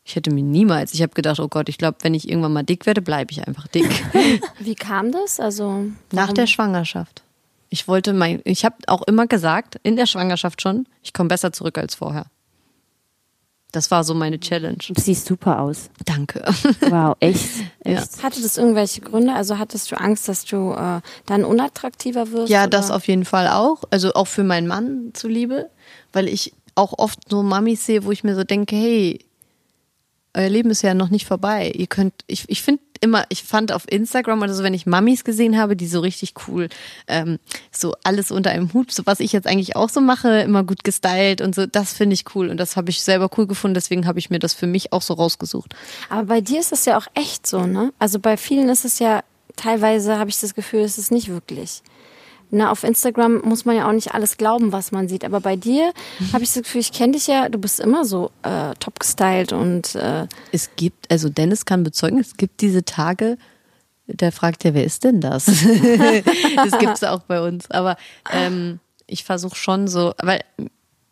Ich 0.05 0.15
hätte 0.17 0.31
mir 0.33 0.43
niemals, 0.43 0.95
ich 0.95 1.03
habe 1.03 1.12
gedacht, 1.15 1.41
oh 1.41 1.49
Gott, 1.49 1.69
ich 1.69 1.79
glaube, 1.79 1.99
wenn 2.03 2.15
ich 2.15 2.29
irgendwann 2.29 2.53
mal 2.53 2.62
dick 2.62 2.87
werde, 2.87 3.03
bleibe 3.03 3.33
ich 3.33 3.47
einfach 3.47 3.67
dick. 3.67 3.89
Wie 4.61 4.77
kam 4.77 5.11
das? 5.12 5.41
Also 5.41 5.87
Nach 6.12 6.23
warum- 6.23 6.35
der 6.35 6.47
Schwangerschaft. 6.47 7.23
Ich 7.69 7.89
wollte 7.89 8.12
mein, 8.12 8.41
ich 8.45 8.65
habe 8.65 8.77
auch 8.87 9.03
immer 9.03 9.27
gesagt, 9.27 9.81
in 9.83 9.97
der 9.97 10.07
Schwangerschaft 10.07 10.62
schon, 10.62 10.87
ich 11.03 11.12
komme 11.12 11.29
besser 11.29 11.53
zurück 11.53 11.77
als 11.79 11.97
vorher. 11.97 12.27
Das 13.77 13.91
war 13.91 14.05
so 14.05 14.15
meine 14.15 14.41
Challenge. 14.41 14.79
Du 14.79 14.99
siehst 14.99 15.27
super 15.27 15.61
aus. 15.61 15.91
Danke. 16.07 16.43
Wow, 16.89 17.15
echt. 17.21 17.47
Ja. 17.85 18.01
echt. 18.01 18.23
Hatte 18.23 18.41
das 18.41 18.57
irgendwelche 18.57 19.03
Gründe? 19.03 19.35
Also 19.35 19.59
hattest 19.59 19.93
du 19.93 20.01
Angst, 20.01 20.29
dass 20.29 20.47
du 20.47 20.73
äh, 20.73 21.03
dann 21.27 21.45
unattraktiver 21.45 22.33
wirst? 22.33 22.49
Ja, 22.49 22.62
oder? 22.62 22.71
das 22.71 22.91
auf 22.91 23.07
jeden 23.07 23.27
Fall 23.27 23.49
auch. 23.49 23.85
Also 23.91 24.15
auch 24.15 24.29
für 24.29 24.45
meinen 24.45 24.67
Mann 24.67 25.11
zuliebe, 25.12 25.69
weil 26.15 26.27
ich 26.27 26.55
auch 26.75 26.95
oft 26.97 27.19
so 27.29 27.43
Mamis 27.43 27.85
sehe, 27.85 28.05
wo 28.05 28.12
ich 28.12 28.25
mir 28.25 28.35
so 28.35 28.45
denke, 28.45 28.77
hey, 28.77 29.26
euer 30.37 30.51
Leben 30.51 30.70
ist 30.70 30.83
ja 30.83 30.94
noch 30.94 31.09
nicht 31.09 31.27
vorbei. 31.27 31.72
Ihr 31.75 31.87
könnt, 31.87 32.12
ich, 32.27 32.44
ich 32.49 32.62
finde 32.62 32.83
immer, 33.01 33.25
ich 33.31 33.42
fand 33.42 33.72
auf 33.72 33.90
Instagram 33.90 34.42
oder 34.42 34.55
so, 34.55 34.62
wenn 34.62 34.75
ich 34.75 34.87
Mamis 34.87 35.25
gesehen 35.25 35.59
habe, 35.59 35.77
die 35.77 35.87
so 35.87 36.01
richtig 36.01 36.35
cool, 36.46 36.68
ähm, 37.09 37.38
so 37.70 37.94
alles 38.05 38.31
unter 38.31 38.51
einem 38.51 38.72
Hut, 38.72 38.92
so 38.92 39.05
was 39.07 39.20
ich 39.20 39.33
jetzt 39.33 39.46
eigentlich 39.46 39.77
auch 39.77 39.88
so 39.88 40.01
mache, 40.01 40.40
immer 40.40 40.62
gut 40.62 40.85
gestylt 40.85 41.40
und 41.40 41.55
so, 41.55 41.66
das 41.66 41.92
finde 41.92 42.14
ich 42.14 42.25
cool 42.35 42.49
und 42.49 42.59
das 42.59 42.77
habe 42.77 42.90
ich 42.90 43.03
selber 43.03 43.31
cool 43.37 43.46
gefunden, 43.46 43.75
deswegen 43.75 44.07
habe 44.07 44.18
ich 44.18 44.31
mir 44.31 44.38
das 44.38 44.55
für 44.55 44.66
mich 44.66 44.92
auch 44.92 45.03
so 45.03 45.14
rausgesucht. 45.14 45.75
Aber 46.09 46.25
bei 46.25 46.40
dir 46.40 46.61
ist 46.61 46.72
das 46.72 46.85
ja 46.85 46.99
auch 46.99 47.07
echt 47.14 47.46
so, 47.46 47.66
ne? 47.66 47.92
Also 47.99 48.18
bei 48.18 48.37
vielen 48.37 48.68
ist 48.68 48.85
es 48.85 48.99
ja, 48.99 49.22
teilweise 49.57 50.18
habe 50.18 50.31
ich 50.31 50.38
das 50.38 50.55
Gefühl, 50.55 50.81
es 50.81 50.99
ist 50.99 51.11
nicht 51.11 51.29
wirklich. 51.29 51.83
Na, 52.51 52.71
auf 52.71 52.85
Instagram 52.85 53.41
muss 53.43 53.65
man 53.65 53.77
ja 53.77 53.89
auch 53.89 53.93
nicht 53.93 54.15
alles 54.15 54.37
glauben, 54.37 54.73
was 54.73 54.93
man 54.93 55.09
sieht. 55.09 55.25
Aber 55.25 55.41
bei 55.41 55.57
dir 55.57 55.93
habe 56.33 56.45
ich 56.45 56.53
das 56.53 56.63
Gefühl, 56.63 56.81
ich 56.81 56.93
kenne 56.93 57.13
dich 57.15 57.27
ja, 57.27 57.49
du 57.49 57.59
bist 57.59 57.81
immer 57.81 58.05
so 58.05 58.31
äh, 58.43 58.75
top 58.79 59.01
gestylt 59.01 59.53
und 59.53 59.95
äh, 59.97 60.27
Es 60.53 60.71
gibt, 60.77 61.11
also 61.11 61.29
Dennis 61.29 61.65
kann 61.65 61.83
bezeugen, 61.83 62.19
es 62.19 62.37
gibt 62.37 62.61
diese 62.61 62.85
Tage, 62.85 63.37
da 64.07 64.31
fragt 64.31 64.65
er, 64.65 64.75
wer 64.75 64.85
ist 64.85 65.05
denn 65.05 65.21
das? 65.21 65.47
das 66.57 66.79
gibt 66.79 66.95
es 66.95 67.05
auch 67.05 67.23
bei 67.23 67.41
uns. 67.41 67.71
Aber 67.71 67.97
ähm, 68.33 68.79
ich 69.07 69.25
versuche 69.25 69.57
schon 69.57 69.89
so, 69.89 70.15
weil 70.23 70.41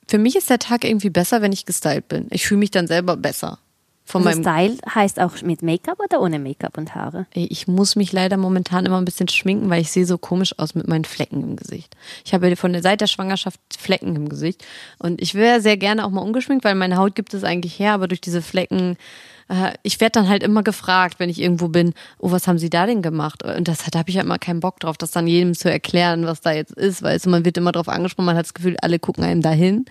für 0.07 0.19
mich 0.19 0.37
ist 0.37 0.51
der 0.51 0.59
Tag 0.59 0.85
irgendwie 0.85 1.11
besser, 1.11 1.43
wenn 1.43 1.53
ich 1.53 1.67
gestylt 1.67 2.09
bin. 2.09 2.27
Ich 2.31 2.47
fühle 2.47 2.59
mich 2.59 2.71
dann 2.71 2.87
selber 2.87 3.17
besser. 3.17 3.59
Von 4.07 4.27
Also 4.27 4.43
Style 4.43 4.77
heißt 4.95 5.19
auch 5.19 5.41
mit 5.43 5.63
Make-up 5.63 5.99
oder 5.99 6.21
ohne 6.21 6.39
Make-up 6.39 6.77
und 6.77 6.95
Haare? 6.95 7.27
Ich 7.33 7.67
muss 7.67 7.97
mich 7.97 8.13
leider 8.13 8.37
momentan 8.37 8.85
immer 8.85 8.99
ein 8.99 9.05
bisschen 9.07 9.29
schminken, 9.29 9.71
weil 9.71 9.81
ich 9.81 9.91
sehe 9.91 10.05
so 10.05 10.19
komisch 10.19 10.59
aus 10.59 10.75
mit 10.75 10.87
meinen 10.87 11.07
Flecken 11.07 11.43
im 11.43 11.57
Gesicht. 11.57 11.97
Ich 12.25 12.35
habe 12.35 12.55
von 12.57 12.75
der 12.75 12.83
Seit 12.83 13.01
der 13.01 13.07
Schwangerschaft 13.07 13.59
Flecken 13.79 14.15
im 14.15 14.29
Gesicht 14.29 14.65
und 14.99 15.23
ich 15.23 15.35
wäre 15.35 15.63
sehr 15.63 15.79
gerne 15.79 16.05
auch 16.05 16.11
mal 16.11 16.21
ungeschminkt, 16.21 16.65
weil 16.65 16.75
meine 16.75 16.99
Haut 16.99 17.15
gibt 17.15 17.33
es 17.33 17.45
eigentlich 17.45 17.79
her, 17.79 17.95
aber 17.95 18.07
durch 18.07 18.21
diese 18.21 18.43
Flecken 18.43 18.97
äh, 19.49 19.73
ich 19.83 20.01
werde 20.01 20.13
dann 20.13 20.29
halt 20.29 20.43
immer 20.43 20.63
gefragt, 20.63 21.19
wenn 21.19 21.31
ich 21.31 21.41
irgendwo 21.41 21.69
bin, 21.69 21.95
oh, 22.19 22.31
was 22.31 22.47
haben 22.47 22.59
Sie 22.59 22.71
da 22.71 22.87
denn 22.87 23.03
gemacht? 23.03 23.43
Und 23.43 23.69
das 23.69 23.85
da 23.91 23.99
habe 23.99 24.11
ich 24.11 24.17
ja 24.17 24.23
immer 24.23 24.39
keinen 24.39 24.61
Bock 24.61 24.81
drauf, 24.81 24.97
das 24.97 25.11
dann 25.11 25.27
jedem 25.27 25.55
zu 25.55 25.71
erklären, 25.71 26.27
was 26.27 26.41
da 26.41 26.53
jetzt 26.53 26.73
ist, 26.73 27.03
weil 27.03 27.19
man 27.27 27.45
wird 27.45 27.57
immer 27.57 27.73
drauf 27.73 27.89
angesprochen, 27.89 28.27
man 28.27 28.37
hat 28.37 28.47
das 28.47 28.55
Gefühl, 28.55 28.77
alle 28.81 28.99
gucken 28.99 29.25
einem 29.25 29.43
dahin. 29.43 29.87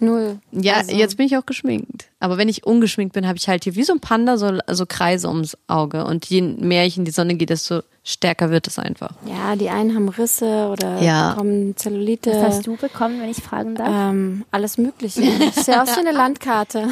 Null. 0.00 0.38
Ja, 0.52 0.74
Also, 0.78 0.92
jetzt 0.94 1.16
bin 1.16 1.26
ich 1.26 1.36
auch 1.36 1.46
geschminkt. 1.46 2.06
Aber 2.20 2.36
wenn 2.38 2.48
ich 2.48 2.66
ungeschminkt 2.66 3.14
bin, 3.14 3.26
habe 3.26 3.38
ich 3.38 3.48
halt 3.48 3.64
hier 3.64 3.74
wie 3.76 3.82
so 3.82 3.92
ein 3.92 4.00
Panda 4.00 4.36
so, 4.36 4.58
so 4.70 4.86
Kreise 4.86 5.28
ums 5.28 5.56
Auge. 5.66 6.04
Und 6.04 6.26
je 6.26 6.42
mehr 6.42 6.86
ich 6.86 6.96
in 6.98 7.04
die 7.04 7.10
Sonne 7.10 7.34
gehe, 7.36 7.46
desto 7.46 7.80
stärker 8.04 8.50
wird 8.50 8.66
es 8.66 8.78
einfach. 8.78 9.12
Ja, 9.26 9.56
die 9.56 9.68
einen 9.70 9.94
haben 9.94 10.08
Risse 10.08 10.68
oder 10.70 11.00
Ja. 11.02 11.30
bekommen 11.30 11.76
Zellulite. 11.76 12.30
Was 12.32 12.56
hast 12.56 12.66
du 12.66 12.76
bekommen, 12.76 13.20
wenn 13.20 13.30
ich 13.30 13.38
fragen 13.42 13.74
darf? 13.74 13.88
Ähm, 14.12 14.44
alles 14.50 14.78
Mögliche. 14.78 15.20
Ich 15.22 15.54
sehe 15.54 15.80
aus 15.82 15.94
wie 15.96 16.00
eine 16.00 16.12
Landkarte. 16.16 16.88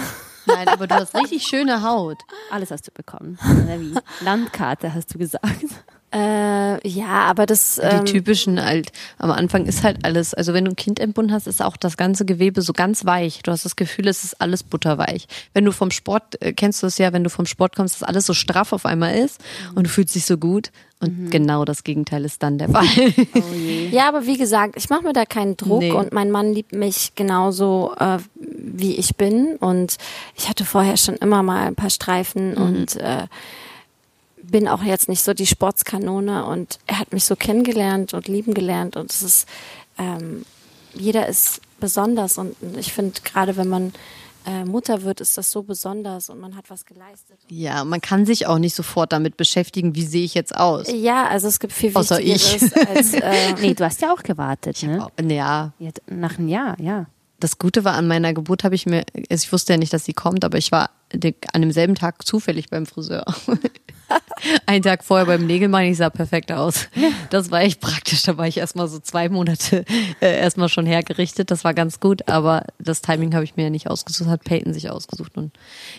Nein, 0.47 0.69
aber 0.69 0.87
du 0.87 0.95
hast 0.95 1.15
richtig 1.15 1.43
schöne 1.43 1.83
Haut. 1.83 2.17
Alles 2.51 2.71
hast 2.71 2.87
du 2.87 2.91
bekommen. 2.93 3.39
Landkarte 4.23 4.95
hast 4.95 5.13
du 5.15 5.19
gesagt. 5.19 5.45
Äh, 6.13 6.89
ja, 6.89 7.07
aber 7.27 7.45
das. 7.47 7.77
Die 7.77 7.83
Ähm, 7.83 8.05
typischen 8.07 8.63
halt, 8.65 8.93
am 9.19 9.31
Anfang 9.31 9.67
ist 9.67 9.83
halt 9.85 10.05
alles, 10.05 10.33
also 10.35 10.55
wenn 10.55 10.65
du 10.65 10.71
ein 10.73 10.77
Kind 10.77 11.01
entbunden 11.01 11.33
hast, 11.33 11.47
ist 11.47 11.63
auch 11.63 11.77
das 11.77 11.97
ganze 11.97 12.25
Gewebe 12.25 12.63
so 12.63 12.73
ganz 12.73 13.05
weich. 13.05 13.41
Du 13.43 13.51
hast 13.51 13.65
das 13.65 13.77
Gefühl, 13.77 14.09
es 14.09 14.25
ist 14.25 14.41
alles 14.41 14.63
butterweich. 14.63 15.27
Wenn 15.55 15.65
du 15.65 15.73
vom 15.73 15.91
Sport, 15.91 16.41
äh, 16.43 16.53
kennst 16.53 16.83
du 16.83 16.87
es 16.87 16.99
ja, 16.99 17.13
wenn 17.13 17.25
du 17.25 17.31
vom 17.31 17.47
Sport 17.47 17.77
kommst, 17.77 17.97
dass 18.01 18.09
alles 18.09 18.27
so 18.27 18.33
straff 18.35 18.73
auf 18.73 18.87
einmal 18.87 19.15
ist 19.17 19.41
und 19.75 19.85
du 19.87 19.91
fühlst 19.91 20.15
dich 20.15 20.25
so 20.25 20.39
gut. 20.39 20.71
Und 21.01 21.31
genau 21.31 21.65
das 21.65 21.85
Gegenteil 21.85 22.25
ist 22.25 22.43
dann 22.43 22.59
der 22.59 22.69
Fall. 22.71 22.85
Ja, 23.93 24.09
aber 24.09 24.27
wie 24.27 24.37
gesagt, 24.37 24.75
ich 24.77 24.91
mache 24.91 25.03
mir 25.05 25.13
da 25.13 25.25
keinen 25.27 25.57
Druck 25.57 25.79
Nee. 25.79 25.93
und 25.93 26.13
mein 26.13 26.31
Mann 26.33 26.53
liebt 26.53 26.73
mich 26.73 27.13
genauso, 27.15 27.95
äh, 28.01 28.19
wie 28.41 28.97
ich 28.97 29.15
bin. 29.15 29.55
Und 29.61 29.97
ich 30.37 30.49
hatte 30.49 30.65
vorher 30.65 30.97
schon 30.97 31.15
immer 31.17 31.45
mal 31.45 31.67
ein 31.69 31.77
paar 31.77 31.91
Streifen 31.91 32.55
und 32.55 32.97
äh, 32.97 33.27
bin 34.51 34.69
auch 34.69 34.83
jetzt 34.83 35.09
nicht 35.09 35.23
so 35.23 35.35
die 35.35 35.47
Sportskanone. 35.47 36.45
Und 36.45 36.79
er 36.87 36.99
hat 36.99 37.13
mich 37.13 37.25
so 37.25 37.37
kennengelernt 37.37 38.15
und 38.15 38.29
lieben 38.29 38.55
gelernt. 38.55 38.97
Und 38.97 39.11
es 39.11 39.23
ist, 39.23 39.49
ähm, 39.99 40.45
jeder 40.95 41.27
ist 41.29 41.61
besonders. 41.81 42.39
Und 42.39 42.57
ich 42.79 42.93
finde, 42.93 43.21
gerade 43.23 43.57
wenn 43.57 43.69
man 43.69 43.93
äh, 44.49 44.65
Mutter 44.65 45.03
wird, 45.03 45.21
ist 45.21 45.37
das 45.37 45.51
so 45.51 45.63
besonders 45.63 46.31
und 46.31 46.41
man 46.41 46.57
hat 46.57 46.71
was 46.71 46.87
geleistet. 46.87 47.39
ja, 47.49 47.85
man 47.85 48.01
kann 48.01 48.25
sich 48.25 48.47
auch 48.47 48.59
nicht 48.59 48.75
sofort 48.75 49.13
damit 49.13 49.37
beschäftigen, 49.37 49.95
wie 49.95 50.05
sehe 50.05 50.25
ich 50.25 50.35
jetzt 50.35 50.57
aus. 50.57 50.87
Ja, 50.91 51.27
also 51.27 51.49
es 51.49 51.61
gibt 51.61 51.73
viel 51.73 51.95
Außer 51.95 52.21
ich. 52.21 52.53
Wichtigeres 52.55 52.73
als 52.89 53.13
äh, 53.15 53.55
Nee, 53.61 53.75
du 53.75 53.85
hast 53.85 54.01
ja 54.01 54.13
auch 54.13 54.23
gewartet, 54.23 54.83
ne? 54.83 55.07
Oh, 55.07 55.23
Ja, 55.23 55.73
Ja, 55.79 55.91
nach 56.07 56.39
einem 56.39 56.49
Jahr, 56.49 56.81
ja. 56.81 57.07
das 57.41 57.59
Gute 57.59 57.85
war 57.85 57.95
an 57.95 58.09
meiner 58.09 58.33
Geburt, 58.33 58.65
habe 58.65 58.75
ich 58.75 58.87
mir, 58.87 59.05
also 59.29 59.45
ich 59.45 59.53
wusste 59.53 59.75
ja 59.75 59.77
nicht, 59.77 59.93
dass 59.93 60.05
sie 60.05 60.15
kommt, 60.15 60.45
aber 60.45 60.57
ich 60.57 60.73
war 60.73 60.91
an 61.13 61.61
demselben 61.63 61.95
Tag 61.95 62.25
zufällig 62.27 62.71
beim 62.71 62.87
Friseur. 62.87 63.25
Einen 64.67 64.83
Tag 64.83 65.05
vorher 65.05 65.27
beim 65.27 65.47
Nägelmann, 65.47 65.85
ich 65.85 65.97
sah 65.97 66.11
perfekt 66.11 66.53
aus. 66.53 66.89
Das 67.31 67.51
war 67.51 67.61
echt 67.61 67.81
praktisch. 67.81 68.23
Da 68.23 68.37
war 68.37 68.47
ich 68.47 68.59
erstmal 68.59 68.89
so 68.89 68.99
zwei 68.99 69.29
Monate 69.29 69.85
äh, 70.21 70.39
erstmal 70.39 70.69
schon 70.69 70.87
hergerichtet. 70.87 71.51
Das 71.51 71.65
war 71.65 71.75
ganz 71.75 72.01
gut, 72.01 72.29
aber 72.29 72.65
das 72.79 73.03
Timing 73.03 73.35
habe 73.35 73.45
ich 73.45 73.57
mir 73.57 73.65
ja 73.65 73.71
nicht 73.71 73.89
ausgesucht, 73.89 74.29
hat 74.29 74.45
Peyton 74.45 74.73
sich 74.73 74.91
ausgesucht. 74.91 75.37
Und 75.37 75.53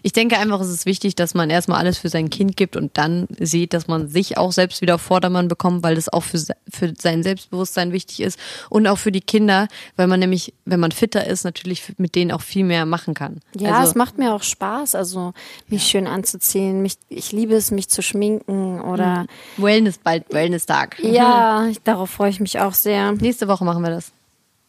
ich 0.04 0.14
denke 0.14 0.38
einfach, 0.38 0.60
es 0.62 0.70
ist 0.70 0.86
wichtig, 0.86 1.16
dass 1.16 1.34
man 1.34 1.50
erstmal 1.50 1.80
alles 1.80 1.98
für 1.98 2.10
sein 2.10 2.30
Kind 2.30 2.58
gibt 2.58 2.76
und 2.76 2.98
dann 2.98 3.28
sieht, 3.40 3.74
dass 3.74 3.88
man 3.88 4.08
sich 4.08 4.38
auch 4.38 4.52
selbst 4.52 4.82
wieder 4.82 4.96
auf 4.96 5.02
Vordermann 5.02 5.48
bekommt, 5.48 5.84
weil 5.84 5.96
das 5.96 6.10
auch 6.10 6.24
für, 6.24 6.40
für 6.70 6.94
sein 6.98 7.24
Selbstbewusstsein 7.24 7.92
wichtig 7.92 8.22
ist 8.22 8.40
und 8.70 8.88
auch 8.88 8.98
für 8.98 9.12
die 9.12 9.22
Kinder, 9.22 9.68
weil 9.96 10.08
man 10.08 10.20
nämlich, 10.20 10.54
wenn 10.66 10.80
man 10.80 10.92
fitter 10.92 11.26
ist, 11.26 11.44
natürlich 11.44 11.94
mit 11.98 12.16
denen 12.16 12.32
auch 12.32 12.42
viel 12.42 12.64
mehr 12.64 12.86
machen 12.86 13.14
kann. 13.14 13.40
Ja, 13.56 13.78
also, 13.78 13.90
es 13.90 13.96
macht 13.96 14.18
mir 14.18 14.34
auch 14.34 14.44
Spaß, 14.44 14.96
also 14.96 15.34
mich 15.68 15.84
schön 15.84 16.08
anzuziehen. 16.08 16.82
Mich, 16.82 16.98
ich 17.10 17.32
liebe 17.32 17.56
es, 17.56 17.72
mich 17.72 17.90
zu 17.90 17.99
schminken 18.02 18.82
oder 18.82 19.26
Wellness, 19.58 19.98
bald 19.98 20.32
Wellness-Tag. 20.34 21.00
ja, 21.04 21.68
ich, 21.68 21.82
darauf 21.84 22.10
freue 22.10 22.30
ich 22.30 22.40
mich 22.40 22.60
auch 22.60 22.74
sehr. 22.74 23.12
Nächste 23.14 23.48
Woche 23.48 23.66
machen 23.66 23.84
wir 23.84 23.92
das, 23.92 24.12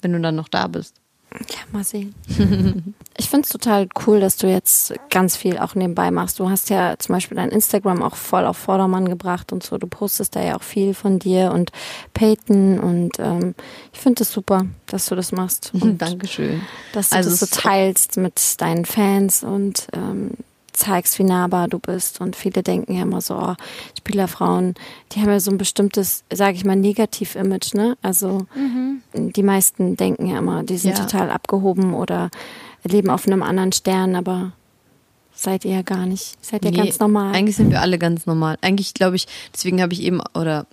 wenn 0.02 0.12
du 0.12 0.20
dann 0.20 0.36
noch 0.36 0.48
da 0.48 0.66
bist. 0.66 1.00
Ja, 1.32 1.58
mal 1.70 1.84
sehen. 1.84 2.12
ich 3.16 3.30
finde 3.30 3.46
es 3.46 3.52
total 3.52 3.88
cool, 4.04 4.18
dass 4.18 4.36
du 4.36 4.48
jetzt 4.48 4.94
ganz 5.10 5.36
viel 5.36 5.58
auch 5.58 5.76
nebenbei 5.76 6.10
machst. 6.10 6.40
Du 6.40 6.50
hast 6.50 6.70
ja 6.70 6.96
zum 6.98 7.14
Beispiel 7.14 7.36
dein 7.36 7.50
Instagram 7.50 8.02
auch 8.02 8.16
voll 8.16 8.44
auf 8.44 8.56
Vordermann 8.56 9.08
gebracht 9.08 9.52
und 9.52 9.62
so. 9.62 9.78
Du 9.78 9.86
postest 9.86 10.34
da 10.34 10.42
ja 10.42 10.56
auch 10.56 10.62
viel 10.62 10.92
von 10.92 11.20
dir 11.20 11.52
und 11.52 11.70
Peyton 12.14 12.80
und 12.80 13.20
ähm, 13.20 13.54
ich 13.92 14.00
finde 14.00 14.22
es 14.22 14.28
das 14.28 14.34
super, 14.34 14.66
dass 14.86 15.06
du 15.06 15.14
das 15.14 15.30
machst. 15.30 15.70
Und 15.80 16.02
Dankeschön. 16.02 16.62
dass 16.92 17.10
du 17.10 17.16
Also 17.16 17.30
das 17.30 17.40
so 17.40 17.46
teilst 17.46 18.16
mit 18.16 18.60
deinen 18.60 18.84
Fans 18.84 19.44
und 19.44 19.86
ähm, 19.92 20.32
zeigst, 20.72 21.18
wie 21.18 21.24
nahbar 21.24 21.68
du 21.68 21.78
bist. 21.78 22.20
Und 22.20 22.36
viele 22.36 22.62
denken 22.62 22.94
ja 22.94 23.02
immer 23.02 23.20
so, 23.20 23.34
oh, 23.36 23.54
Spielerfrauen, 23.98 24.74
die 25.12 25.20
haben 25.20 25.28
ja 25.30 25.40
so 25.40 25.50
ein 25.50 25.58
bestimmtes, 25.58 26.24
sage 26.32 26.56
ich 26.56 26.64
mal, 26.64 26.76
Negativ-Image, 26.76 27.74
ne? 27.74 27.96
Also 28.02 28.46
die 29.14 29.42
meisten 29.42 29.96
denken 29.96 30.26
ja 30.26 30.38
immer, 30.38 30.62
die 30.62 30.78
sind 30.78 30.96
Ja. 30.96 31.04
total 31.04 31.30
abgehoben 31.30 31.94
oder 31.94 32.30
leben 32.84 33.10
auf 33.10 33.26
einem 33.26 33.42
anderen 33.42 33.72
Stern, 33.72 34.16
aber 34.16 34.52
seid 35.34 35.64
ihr 35.64 35.72
ja 35.72 35.82
gar 35.82 36.06
nicht. 36.06 36.36
Seid 36.44 36.64
ihr 36.64 36.70
Nee, 36.70 36.76
ganz 36.76 36.98
normal. 36.98 37.34
Eigentlich 37.34 37.56
sind 37.56 37.70
wir 37.70 37.80
alle 37.80 37.98
ganz 37.98 38.26
normal. 38.26 38.58
Eigentlich 38.60 38.94
glaube 38.94 39.16
ich, 39.16 39.26
deswegen 39.54 39.80
habe 39.82 39.92
ich 39.92 40.02
eben, 40.02 40.20
oder 40.34 40.66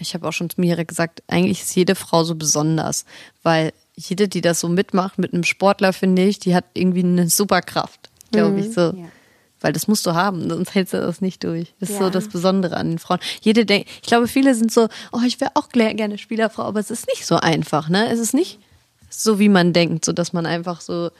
ich 0.00 0.14
habe 0.14 0.26
auch 0.28 0.32
schon 0.32 0.50
zu 0.50 0.60
mir 0.60 0.82
gesagt, 0.84 1.22
eigentlich 1.28 1.62
ist 1.62 1.74
jede 1.74 1.94
Frau 1.94 2.24
so 2.24 2.34
besonders, 2.34 3.04
weil 3.42 3.72
jede, 3.96 4.28
die 4.28 4.40
das 4.40 4.60
so 4.60 4.68
mitmacht 4.68 5.18
mit 5.18 5.32
einem 5.32 5.44
Sportler, 5.44 5.92
finde 5.92 6.22
ich, 6.24 6.38
die 6.38 6.54
hat 6.54 6.64
irgendwie 6.74 7.04
eine 7.04 7.28
Superkraft, 7.28 8.10
glaube 8.30 8.60
ich 8.60 8.72
so. 8.72 8.80
Ja. 8.80 9.08
Weil 9.62 9.72
das 9.72 9.88
musst 9.88 10.04
du 10.06 10.14
haben, 10.14 10.48
sonst 10.48 10.74
hältst 10.74 10.92
du 10.94 10.98
das 11.00 11.20
nicht 11.20 11.44
durch. 11.44 11.74
Das 11.80 11.90
ist 11.90 11.96
Ja. 11.98 12.04
so 12.04 12.10
das 12.10 12.28
Besondere 12.28 12.76
an 12.76 12.90
den 12.90 12.98
Frauen. 12.98 13.20
Jede 13.40 13.64
denkt, 13.66 13.88
ich 14.02 14.08
glaube, 14.08 14.28
viele 14.28 14.54
sind 14.54 14.72
so, 14.72 14.88
oh, 15.12 15.20
ich 15.26 15.40
wäre 15.40 15.52
auch 15.54 15.68
gerne 15.70 16.18
Spielerfrau, 16.18 16.62
aber 16.62 16.80
es 16.80 16.90
ist 16.90 17.06
nicht 17.08 17.26
so 17.26 17.36
einfach, 17.36 17.88
ne? 17.88 18.10
Es 18.10 18.18
ist 18.18 18.34
nicht 18.34 18.58
so, 19.10 19.38
wie 19.38 19.48
man 19.48 19.72
denkt, 19.72 20.04
so 20.04 20.12
dass 20.12 20.32
man 20.32 20.46
einfach 20.46 20.80
so 20.80 21.10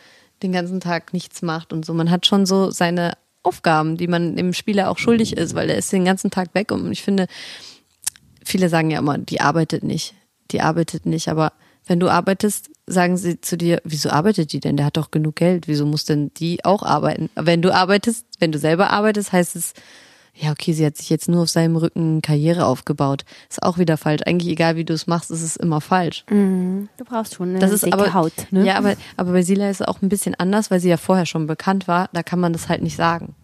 den 0.43 0.53
ganzen 0.53 0.81
Tag 0.81 1.13
nichts 1.13 1.43
macht 1.43 1.73
und 1.73 1.85
so. 1.85 1.95
Man 1.95 2.11
hat 2.11 2.27
schon 2.27 2.47
so 2.47 2.71
seine 2.71 3.13
Aufgaben, 3.45 3.97
die 3.97 4.07
man 4.07 4.37
dem 4.37 4.53
Spieler 4.53 4.91
auch 4.91 4.99
schuldig 4.99 5.37
ist, 5.37 5.55
weil 5.55 5.69
er 5.71 5.77
ist 5.77 5.93
den 5.93 6.05
ganzen 6.05 6.31
Tag 6.31 6.55
weg 6.55 6.71
und 6.73 6.91
ich 6.93 7.03
finde, 7.03 7.27
viele 8.45 8.69
sagen 8.69 8.91
ja 8.91 8.99
immer, 8.99 9.19
die 9.19 9.41
arbeitet 9.41 9.83
nicht, 9.83 10.15
die 10.51 10.61
arbeitet 10.61 11.07
nicht, 11.07 11.29
aber 11.29 11.53
wenn 11.87 11.99
du 11.99 12.09
arbeitest, 12.09 12.71
sagen 12.87 13.17
sie 13.17 13.41
zu 13.41 13.57
dir, 13.57 13.81
wieso 13.85 14.11
arbeitet 14.11 14.53
die 14.53 14.61
denn? 14.61 14.77
Der 14.77 14.87
hat 14.87 14.97
doch 14.97 15.11
genug 15.11 15.37
Geld, 15.37 15.67
wieso 15.67 15.85
muss 15.87 16.05
denn 16.05 16.33
die 16.35 16.65
auch 16.65 16.83
arbeiten? 16.85 17.29
Wenn 17.35 17.63
du 17.63 17.75
arbeitest, 17.75 18.25
wenn 18.43 18.53
du 18.53 18.59
selber 18.59 18.91
arbeitest, 18.91 19.33
heißt 19.33 19.57
es, 19.57 19.73
ja, 20.35 20.51
okay, 20.51 20.73
sie 20.73 20.85
hat 20.85 20.97
sich 20.97 21.11
jetzt 21.11 21.29
nur 21.29 21.43
auf 21.43 21.51
seinem 21.51 21.77
Rücken 21.77 22.23
Karriere 22.23 22.65
aufgebaut. 22.65 23.25
Ist 23.49 23.63
auch 23.63 23.79
wieder 23.79 23.97
falsch. 23.97 24.23
Eigentlich 24.27 24.51
egal, 24.51 24.77
wie 24.77 24.85
du 24.85 24.95
es 24.95 25.07
machst, 25.07 25.31
ist 25.31 25.43
es 25.43 25.57
immer 25.57 25.81
falsch. 25.81 26.25
Du 26.29 27.05
brauchst 27.05 27.35
schon 27.35 27.51
eine 27.51 27.59
Das 27.59 27.71
ist 27.71 27.85
dicke 27.85 27.99
aber, 27.99 28.15
Haut. 28.15 28.33
Ne? 28.51 28.67
Ja, 28.67 28.77
aber, 28.77 28.95
aber 29.17 29.33
bei 29.33 29.43
Sila 29.43 29.69
ist 29.69 29.83
es 29.83 29.87
auch 29.87 30.01
ein 30.03 30.09
bisschen 30.09 30.35
anders, 30.35 30.71
weil 30.71 30.81
sie 30.81 30.89
ja 30.89 30.97
vorher 30.97 31.27
schon 31.27 31.47
bekannt 31.47 31.87
war. 31.87 32.09
Da 32.13 32.23
kann 32.23 32.41
man 32.41 32.53
das 32.55 32.69
halt 32.69 32.83
nicht 32.83 32.97
sagen. 32.97 33.35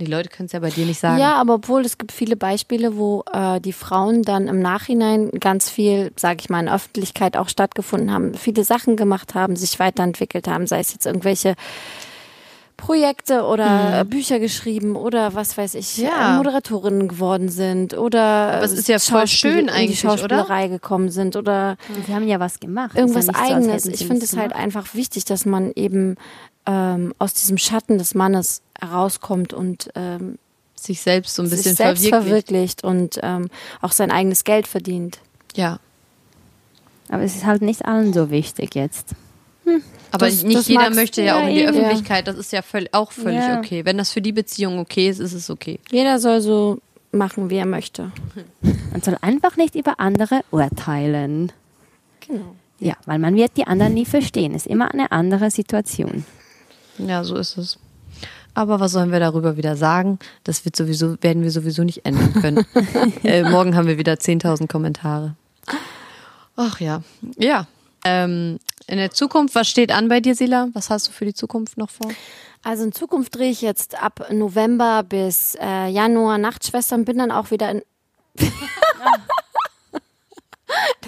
Die 0.00 0.06
Leute 0.06 0.28
können 0.28 0.46
es 0.46 0.52
ja 0.52 0.58
bei 0.58 0.70
dir 0.70 0.86
nicht 0.86 0.98
sagen. 0.98 1.20
Ja, 1.20 1.36
aber 1.36 1.54
obwohl 1.54 1.82
es 1.82 1.98
gibt 1.98 2.10
viele 2.10 2.36
Beispiele, 2.36 2.96
wo 2.96 3.22
äh, 3.32 3.60
die 3.60 3.72
Frauen 3.72 4.22
dann 4.22 4.48
im 4.48 4.58
Nachhinein 4.58 5.30
ganz 5.38 5.70
viel, 5.70 6.10
sage 6.16 6.38
ich 6.40 6.50
mal, 6.50 6.60
in 6.60 6.66
der 6.66 6.74
Öffentlichkeit 6.74 7.36
auch 7.36 7.48
stattgefunden 7.48 8.10
haben, 8.10 8.34
viele 8.34 8.64
Sachen 8.64 8.96
gemacht 8.96 9.34
haben, 9.34 9.54
sich 9.54 9.78
weiterentwickelt 9.78 10.48
haben, 10.48 10.66
sei 10.66 10.80
es 10.80 10.92
jetzt 10.92 11.06
irgendwelche 11.06 11.54
Projekte 12.76 13.44
oder 13.44 14.00
äh, 14.00 14.04
Bücher 14.04 14.38
geschrieben 14.40 14.96
oder 14.96 15.34
was 15.34 15.56
weiß 15.56 15.74
ich, 15.74 15.98
Mhm. 15.98 16.04
Ja. 16.04 16.34
äh, 16.34 16.36
Moderatorinnen 16.38 17.08
geworden 17.08 17.48
sind 17.48 17.94
oder 17.94 18.22
Aber 18.54 18.64
es 18.64 18.72
ist 18.72 18.88
ja 18.88 18.98
voll 18.98 19.26
schön 19.26 19.60
in 19.60 19.66
die 19.68 19.72
eigentlich, 19.72 20.04
oder? 20.04 20.16
Schauspielerei 20.18 20.68
gekommen 20.68 21.10
sind 21.10 21.36
oder 21.36 21.76
Sie 22.06 22.14
haben 22.14 22.26
ja 22.26 22.40
was 22.40 22.60
gemacht. 22.60 22.96
irgendwas 22.98 23.26
ja 23.26 23.32
so, 23.34 23.40
Eigenes. 23.40 23.84
sie 23.84 23.92
ich 23.92 24.06
finde 24.06 24.24
es 24.24 24.36
halt 24.36 24.52
einfach 24.54 24.94
wichtig, 24.94 25.24
dass 25.24 25.46
man 25.46 25.72
eben 25.76 26.16
ähm, 26.66 27.14
aus 27.18 27.34
diesem 27.34 27.58
Schatten 27.58 27.98
des 27.98 28.14
Mannes 28.14 28.60
herauskommt 28.80 29.52
und 29.54 29.90
ähm, 29.94 30.38
Sich 30.74 31.00
selbst 31.00 31.34
so 31.36 31.42
ein 31.42 31.48
bisschen 31.50 31.62
sich 31.74 31.76
selbst 31.76 32.06
verwirklicht. 32.08 32.80
verwirklicht 32.82 32.84
und 32.84 33.20
ähm, 33.22 33.48
auch 33.82 33.92
sein 33.92 34.10
eigenes 34.10 34.44
Geld 34.44 34.66
verdient. 34.66 35.18
Ja. 35.54 35.78
Aber 37.08 37.22
es 37.22 37.36
ist 37.36 37.44
halt 37.46 37.62
nicht 37.62 37.84
allen 37.86 38.12
so 38.12 38.30
wichtig 38.30 38.74
jetzt. 38.74 39.10
Aber 40.14 40.26
Das- 40.26 40.44
nicht 40.44 40.56
das 40.56 40.68
jeder 40.68 40.90
möchte 40.90 41.22
ja 41.22 41.36
auch 41.36 41.48
in 41.48 41.54
die 41.54 41.60
eh. 41.62 41.68
Öffentlichkeit. 41.68 42.28
Das 42.28 42.36
ist 42.36 42.52
ja 42.52 42.62
völ 42.62 42.88
auch 42.92 43.10
völlig 43.10 43.40
Ja. 43.40 43.58
okay. 43.58 43.84
Wenn 43.84 43.98
das 43.98 44.12
für 44.12 44.22
die 44.22 44.32
Beziehung 44.32 44.78
okay 44.78 45.08
ist, 45.08 45.18
ist 45.18 45.32
es 45.32 45.50
okay. 45.50 45.80
Jeder 45.90 46.20
soll 46.20 46.40
so 46.40 46.78
machen, 47.10 47.50
wie 47.50 47.56
er 47.56 47.66
möchte. 47.66 48.12
Man 48.92 49.02
soll 49.02 49.16
einfach 49.22 49.56
nicht 49.56 49.74
über 49.74 49.98
andere 49.98 50.42
urteilen. 50.52 51.50
Genau. 52.26 52.54
Ja, 52.78 52.94
weil 53.06 53.18
man 53.18 53.34
wird 53.34 53.56
die 53.56 53.66
anderen 53.66 53.94
nie 53.94 54.04
verstehen. 54.04 54.54
Ist 54.54 54.66
immer 54.66 54.92
eine 54.92 55.10
andere 55.10 55.50
Situation. 55.50 56.24
Ja, 56.98 57.24
so 57.24 57.36
ist 57.36 57.56
es. 57.56 57.78
Aber 58.54 58.78
was 58.78 58.92
sollen 58.92 59.10
wir 59.10 59.18
darüber 59.18 59.56
wieder 59.56 59.74
sagen? 59.76 60.20
Das 60.44 60.64
wird 60.64 60.76
sowieso, 60.76 61.16
werden 61.22 61.42
wir 61.42 61.50
sowieso 61.50 61.82
nicht 61.82 62.06
ändern 62.06 62.32
können. 62.34 62.64
äh, 63.24 63.42
morgen 63.42 63.74
haben 63.74 63.88
wir 63.88 63.98
wieder 63.98 64.12
10.000 64.14 64.68
Kommentare. 64.68 65.34
Ach 66.56 66.78
ja. 66.80 67.02
Ja. 67.36 67.66
Ähm, 68.04 68.58
in 68.86 68.98
der 68.98 69.10
Zukunft, 69.10 69.54
was 69.54 69.68
steht 69.68 69.92
an 69.92 70.08
bei 70.08 70.20
dir, 70.20 70.34
Sila? 70.34 70.68
Was 70.72 70.90
hast 70.90 71.08
du 71.08 71.12
für 71.12 71.24
die 71.24 71.34
Zukunft 71.34 71.78
noch 71.78 71.90
vor? 71.90 72.10
Also 72.62 72.84
in 72.84 72.92
Zukunft 72.92 73.34
drehe 73.36 73.50
ich 73.50 73.60
jetzt 73.60 74.02
ab 74.02 74.26
November 74.30 75.02
bis 75.02 75.54
äh, 75.60 75.88
Januar 75.88 76.38
Nachtschwestern, 76.38 77.04
bin 77.04 77.18
dann 77.18 77.30
auch 77.30 77.50
wieder 77.50 77.70
in. 77.70 77.82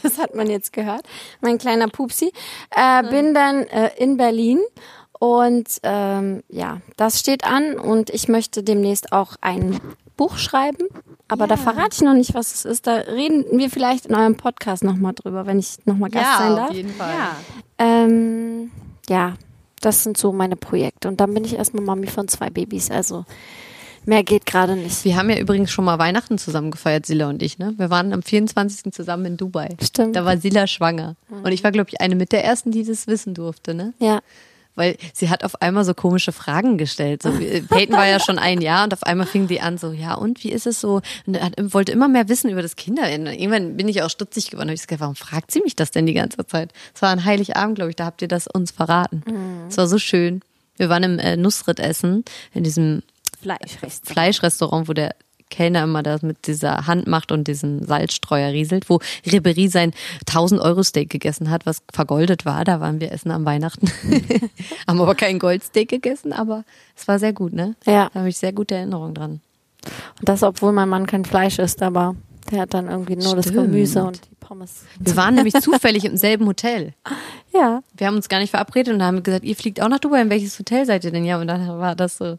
das 0.03 0.19
hat 0.19 0.35
man 0.35 0.49
jetzt 0.51 0.73
gehört. 0.73 1.03
Mein 1.41 1.59
kleiner 1.59 1.89
Pupsi. 1.89 2.33
Äh, 2.71 3.03
bin 3.09 3.35
dann 3.35 3.65
äh, 3.65 3.91
in 3.97 4.17
Berlin 4.17 4.61
und 5.19 5.67
ähm, 5.83 6.43
ja, 6.49 6.81
das 6.97 7.21
steht 7.21 7.45
an 7.45 7.75
und 7.75 8.11
ich 8.11 8.29
möchte 8.29 8.63
demnächst 8.63 9.13
auch 9.13 9.37
ein 9.41 9.81
Buch 10.17 10.39
schreiben. 10.39 10.87
Aber 11.29 11.47
da 11.47 11.57
verrate 11.57 11.91
ich 11.95 12.03
noch 12.03 12.15
nicht, 12.15 12.35
was 12.35 12.55
es 12.55 12.65
ist. 12.65 12.87
Da 12.87 12.95
reden 12.95 13.45
wir 13.59 13.69
vielleicht 13.71 14.07
in 14.07 14.15
eurem 14.15 14.37
Podcast 14.37 14.85
nochmal 14.85 15.13
drüber, 15.15 15.47
wenn 15.47 15.59
ich 15.59 15.79
nochmal 15.85 16.11
Gast 16.11 16.39
sein 16.39 16.57
darf. 16.57 16.73
jeden 16.73 16.93
Fall. 16.93 17.15
Ähm, 17.79 18.71
ja, 19.09 19.35
das 19.81 20.05
sind 20.05 20.17
so 20.17 20.33
meine 20.33 20.57
Projekte. 20.57 21.09
Und 21.09 21.21
dann 21.21 21.35
bin 21.35 21.45
ich 21.45 21.55
erstmal 21.55 21.83
Mami 21.83 22.07
von 22.07 22.29
zwei 22.29 22.49
Babys. 22.49 22.91
Also 22.91 23.25
Mehr 24.07 24.23
geht 24.23 24.47
gerade 24.47 24.77
nicht. 24.77 25.05
Wir 25.05 25.17
haben 25.17 25.29
ja 25.31 25.37
übrigens 25.37 25.73
schon 25.73 25.85
mal 25.85 25.99
Weihnachten 25.99 26.39
zusammen 26.39 26.71
gefeiert, 26.71 27.07
Sila 27.07 27.29
und 27.29 27.43
ich, 27.43 27.59
ne? 27.59 27.75
Wir 27.77 27.91
waren 27.91 28.13
am 28.13 28.23
24. 28.23 28.93
zusammen 28.93 29.25
in 29.27 29.37
Dubai. 29.37 29.77
Stimmt. 29.83 30.15
Da 30.15 30.25
war 30.25 30.39
Sila 30.39 30.69
schwanger. 30.69 31.17
Und 31.29 31.51
ich 31.51 31.65
war, 31.65 31.73
glaube 31.73 31.91
ich, 31.91 32.01
eine 32.01 32.15
mit 32.15 32.31
der 32.31 32.45
ersten, 32.45 32.71
die 32.71 32.85
das 32.85 33.09
wissen 33.09 33.35
durfte, 33.35 33.75
ne? 33.75 33.95
Ja. 33.99 34.21
Weil 34.77 34.97
sie 35.13 35.29
hat 35.31 35.43
auf 35.43 35.61
einmal 35.63 35.85
so 35.85 35.95
komische 35.95 36.31
Fragen 36.33 36.79
gestellt. 36.79 37.23
So, 37.23 37.39
wie- 37.41 37.63
Peyton 37.63 37.97
war 37.97 38.07
ja 38.07 38.21
schon 38.21 38.39
ein 38.39 38.61
Jahr 38.61 38.85
und 38.85 38.93
auf 38.93 39.03
einmal 39.03 39.27
fing 39.27 39.49
die 39.49 39.61
an 39.61 39.79
so, 39.79 39.91
ja 39.93 40.15
und 40.15 40.45
wie 40.45 40.53
ist 40.53 40.67
es 40.67 40.81
so? 40.81 41.01
Und 41.27 41.41
hat, 41.43 41.55
wollte 41.75 41.91
immer 41.93 42.09
mehr 42.09 42.29
wissen 42.29 42.51
über 42.51 42.63
das 42.63 42.77
Kinder. 42.77 43.11
Irgendwann 43.11 43.77
bin 43.77 43.89
ich 43.89 44.03
auch 44.03 44.11
stutzig 44.11 44.51
geworden. 44.51 44.69
Hab 44.69 44.75
ich 44.75 44.83
gesagt, 44.87 45.01
warum 45.01 45.17
fragt 45.17 45.51
sie 45.51 45.61
mich 45.63 45.75
das 45.75 45.91
denn 45.91 46.07
die 46.07 46.15
ganze 46.15 46.47
Zeit? 46.47 46.73
Es 46.95 47.03
war 47.03 47.11
ein 47.11 47.25
Heiligabend, 47.25 47.77
glaube 47.77 47.91
ich, 47.91 47.97
da 47.97 48.05
habt 48.05 48.23
ihr 48.23 48.29
das 48.29 48.47
uns 48.47 48.71
verraten. 48.71 49.23
Es 49.69 49.77
war 49.77 49.89
so 49.89 49.99
schön. 49.99 50.41
Wir 50.77 50.89
waren 50.89 51.03
im 51.03 51.19
äh, 51.19 51.37
essen, 51.81 52.25
in 52.53 52.63
diesem 52.65 53.03
Fleischrest. 53.41 54.07
Fleischrestaurant, 54.07 54.89
wo 54.89 54.93
der 54.93 55.15
Kellner 55.51 55.85
immer 55.85 56.03
das 56.03 56.23
mit 56.23 56.47
dieser 56.47 56.87
Hand 56.87 57.07
macht 57.07 57.33
und 57.33 57.47
diesen 57.47 57.87
Salzstreuer 57.87 58.53
rieselt, 58.53 58.91
wo 58.91 59.01
Ribery 59.31 59.69
sein 59.69 59.93
1000 60.27 60.61
Euro 60.61 60.83
Steak 60.83 61.11
gegessen 61.11 61.51
hat, 61.51 61.67
was 61.67 61.83
vergoldet 61.93 62.45
war. 62.45 62.65
Da 62.65 62.81
waren 62.81 63.01
wir 63.01 63.13
essen 63.13 63.31
am 63.31 63.45
Weihnachten. 63.45 63.91
Haben 64.89 65.01
aber 65.01 65.15
kein 65.15 65.39
Goldsteak 65.39 65.89
gegessen, 65.89 66.33
aber 66.33 66.65
es 66.97 67.07
war 67.09 67.19
sehr 67.19 67.33
gut, 67.33 67.53
ne? 67.53 67.77
Ja. 67.85 68.11
Da 68.13 68.21
habe 68.21 68.29
ich 68.29 68.39
sehr 68.39 68.53
gute 68.53 68.75
Erinnerungen 68.75 69.15
dran. 69.15 69.41
Und 70.19 70.29
das, 70.29 70.43
obwohl 70.43 70.73
mein 70.73 70.89
Mann 70.89 71.07
kein 71.07 71.25
Fleisch 71.25 71.59
isst, 71.59 71.83
aber 71.83 72.17
der 72.51 72.63
hat 72.63 72.75
dann 72.75 72.89
irgendwie 72.89 73.17
nur 73.17 73.37
das 73.37 73.47
Stimmt. 73.47 73.67
Gemüse 73.67 74.05
und 74.05 74.21
die 74.25 74.35
Pommes. 74.41 74.85
Wir 74.99 75.17
waren 75.17 75.35
nämlich 75.35 75.55
zufällig 75.55 76.05
im 76.05 76.17
selben 76.17 76.47
Hotel. 76.47 76.95
Ja. 77.53 77.83
Wir 77.97 78.07
haben 78.07 78.17
uns 78.17 78.29
gar 78.29 78.39
nicht 78.39 78.51
verabredet 78.51 78.95
und 78.95 79.03
haben 79.03 79.23
gesagt, 79.23 79.45
ihr 79.45 79.57
fliegt 79.57 79.81
auch 79.81 79.89
nach 79.89 79.99
Dubai. 79.99 80.23
In 80.23 80.31
welches 80.31 80.59
Hotel 80.59 80.87
seid 80.87 81.05
ihr 81.05 81.11
denn? 81.11 81.25
Ja, 81.25 81.41
und 81.41 81.49
dann 81.49 81.67
war 81.67 81.97
das 81.97 82.19
so, 82.19 82.39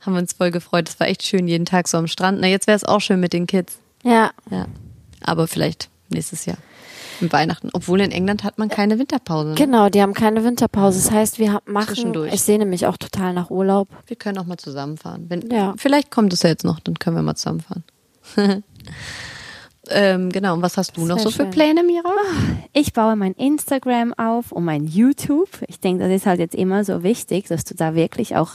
haben 0.00 0.14
wir 0.14 0.20
uns 0.20 0.32
voll 0.32 0.50
gefreut. 0.50 0.88
Das 0.88 0.98
war 1.00 1.08
echt 1.08 1.22
schön, 1.24 1.48
jeden 1.48 1.64
Tag 1.64 1.88
so 1.88 1.98
am 1.98 2.06
Strand. 2.06 2.40
Na, 2.40 2.46
jetzt 2.46 2.66
wäre 2.66 2.76
es 2.76 2.84
auch 2.84 3.00
schön 3.00 3.20
mit 3.20 3.32
den 3.32 3.46
Kids. 3.46 3.78
Ja. 4.04 4.30
Ja. 4.50 4.66
Aber 5.22 5.46
vielleicht 5.48 5.88
nächstes 6.08 6.46
Jahr. 6.46 6.58
Im 7.20 7.32
Weihnachten. 7.32 7.70
Obwohl 7.72 8.00
in 8.00 8.12
England 8.12 8.44
hat 8.44 8.58
man 8.58 8.68
keine 8.68 8.98
Winterpause. 8.98 9.48
Ne? 9.48 9.54
Genau, 9.56 9.88
die 9.88 10.00
haben 10.00 10.14
keine 10.14 10.44
Winterpause. 10.44 11.00
Das 11.02 11.10
heißt, 11.10 11.38
wir 11.40 11.60
machen, 11.66 11.88
Zwischendurch. 11.94 12.32
ich 12.32 12.42
sehne 12.42 12.64
mich 12.64 12.86
auch 12.86 12.96
total 12.96 13.32
nach 13.34 13.50
Urlaub. 13.50 13.88
Wir 14.06 14.14
können 14.16 14.38
auch 14.38 14.46
mal 14.46 14.56
zusammenfahren. 14.56 15.26
Wenn, 15.28 15.50
Ja. 15.50 15.74
Vielleicht 15.76 16.12
kommt 16.12 16.32
es 16.32 16.42
ja 16.42 16.50
jetzt 16.50 16.64
noch, 16.64 16.78
dann 16.78 16.98
können 17.00 17.16
wir 17.16 17.22
mal 17.22 17.34
zusammenfahren. 17.34 17.82
ähm, 19.90 20.30
genau, 20.30 20.54
und 20.54 20.62
was 20.62 20.76
hast 20.76 20.96
du 20.96 21.06
noch 21.06 21.18
so 21.18 21.30
für 21.30 21.42
schön. 21.42 21.50
Pläne, 21.50 21.82
Mira? 21.82 22.08
Ich 22.72 22.92
baue 22.92 23.16
mein 23.16 23.32
Instagram 23.32 24.14
auf 24.14 24.52
und 24.52 24.64
mein 24.64 24.86
YouTube. 24.86 25.48
Ich 25.66 25.80
denke, 25.80 26.04
das 26.04 26.12
ist 26.12 26.26
halt 26.26 26.38
jetzt 26.38 26.54
immer 26.54 26.84
so 26.84 27.02
wichtig, 27.02 27.48
dass 27.48 27.64
du 27.64 27.74
da 27.74 27.94
wirklich 27.94 28.36
auch 28.36 28.52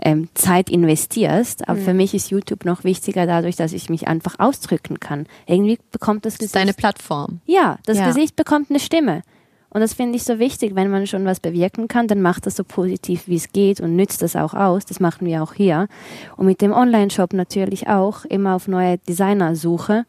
ähm, 0.00 0.28
Zeit 0.34 0.70
investierst. 0.70 1.68
Aber 1.68 1.78
für 1.78 1.94
mich 1.94 2.14
ist 2.14 2.30
YouTube 2.30 2.64
noch 2.64 2.84
wichtiger 2.84 3.26
dadurch, 3.26 3.56
dass 3.56 3.72
ich 3.72 3.88
mich 3.90 4.08
einfach 4.08 4.38
ausdrücken 4.38 5.00
kann. 5.00 5.26
Irgendwie 5.46 5.78
bekommt 5.92 6.24
das 6.26 6.38
Gesicht 6.38 6.54
deine 6.56 6.74
Plattform. 6.74 7.40
Ja, 7.46 7.78
das 7.86 7.98
Ja. 7.98 8.06
Gesicht 8.08 8.36
bekommt 8.36 8.70
eine 8.70 8.80
Stimme. 8.80 9.22
Und 9.70 9.80
das 9.80 9.92
finde 9.94 10.16
ich 10.16 10.22
so 10.22 10.38
wichtig, 10.38 10.76
wenn 10.76 10.88
man 10.88 11.06
schon 11.08 11.24
was 11.24 11.40
bewirken 11.40 11.88
kann, 11.88 12.06
dann 12.06 12.22
macht 12.22 12.46
das 12.46 12.54
so 12.54 12.62
positiv, 12.62 13.26
wie 13.26 13.34
es 13.34 13.50
geht 13.50 13.80
und 13.80 13.96
nützt 13.96 14.22
das 14.22 14.36
auch 14.36 14.54
aus. 14.54 14.84
Das 14.84 15.00
machen 15.00 15.26
wir 15.26 15.42
auch 15.42 15.52
hier. 15.54 15.88
Und 16.36 16.46
mit 16.46 16.60
dem 16.60 16.72
Online-Shop 16.72 17.32
natürlich 17.32 17.88
auch 17.88 18.24
immer 18.24 18.54
auf 18.54 18.68
neue 18.68 18.98
Designer 18.98 19.56
suche. 19.56 20.04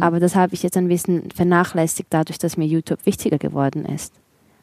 Aber 0.00 0.18
das 0.18 0.34
habe 0.34 0.54
ich 0.54 0.64
jetzt 0.64 0.76
ein 0.76 0.88
bisschen 0.88 1.30
vernachlässigt, 1.30 2.08
dadurch, 2.10 2.38
dass 2.38 2.56
mir 2.56 2.64
YouTube 2.66 3.04
wichtiger 3.06 3.38
geworden 3.38 3.84
ist. 3.84 4.12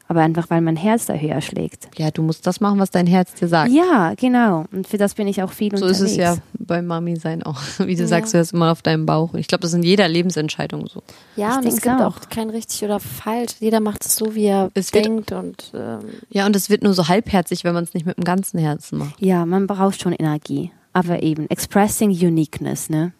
Aber 0.07 0.21
einfach, 0.21 0.51
weil 0.51 0.61
mein 0.61 0.75
Herz 0.75 1.07
da 1.07 1.13
höher 1.15 1.41
schlägt. 1.41 1.89
Ja, 1.97 2.11
du 2.11 2.21
musst 2.21 2.45
das 2.45 2.61
machen, 2.61 2.77
was 2.79 2.91
dein 2.91 3.07
Herz 3.07 3.33
dir 3.33 3.47
sagt. 3.47 3.71
Ja, 3.71 4.13
genau. 4.15 4.65
Und 4.71 4.87
für 4.87 4.99
das 4.99 5.15
bin 5.15 5.27
ich 5.27 5.41
auch 5.41 5.51
viel 5.51 5.71
so 5.71 5.77
unterwegs. 5.85 5.99
ist 6.01 6.11
es 6.11 6.15
ja 6.17 6.37
bei 6.59 6.83
Mami 6.83 7.15
sein 7.15 7.41
auch. 7.41 7.59
Wie 7.79 7.95
du 7.95 8.05
sagst, 8.07 8.31
du 8.33 8.37
hörst 8.37 8.53
immer 8.53 8.71
auf 8.71 8.83
deinem 8.83 9.07
Bauch. 9.07 9.33
Und 9.33 9.39
ich 9.39 9.47
glaube, 9.47 9.63
das 9.63 9.71
ist 9.71 9.77
in 9.77 9.83
jeder 9.83 10.07
Lebensentscheidung 10.07 10.85
so. 10.87 11.01
Ja, 11.35 11.53
Ich 11.53 11.57
und 11.57 11.65
es 11.73 11.81
gibt 11.81 11.95
auch. 11.95 12.17
auch 12.17 12.29
kein 12.29 12.51
richtig 12.51 12.83
oder 12.83 12.99
falsch. 12.99 13.53
Jeder 13.59 13.79
macht 13.79 14.05
es 14.05 14.15
so, 14.15 14.35
wie 14.35 14.45
er 14.45 14.69
Es 14.75 14.93
wird- 14.93 15.05
denkt 15.05 15.31
und 15.31 15.71
ähm, 15.73 16.01
Ja, 16.29 16.45
und 16.45 16.55
es 16.55 16.69
wird 16.69 16.83
nur 16.83 16.93
so 16.93 17.07
halbherzig, 17.07 17.63
wenn 17.63 17.73
man 17.73 17.83
es 17.83 17.95
nicht 17.95 18.05
mit 18.05 18.17
dem 18.17 18.23
ganzen 18.25 18.59
Herzen 18.59 18.99
macht. 18.99 19.19
Ja, 19.19 19.45
man 19.47 19.65
braucht 19.65 19.99
schon 20.01 20.13
Energie. 20.13 20.71
Aber 20.93 21.23
eben, 21.23 21.49
expressing 21.49 22.11
uniqueness, 22.11 22.89
ne? 22.91 23.11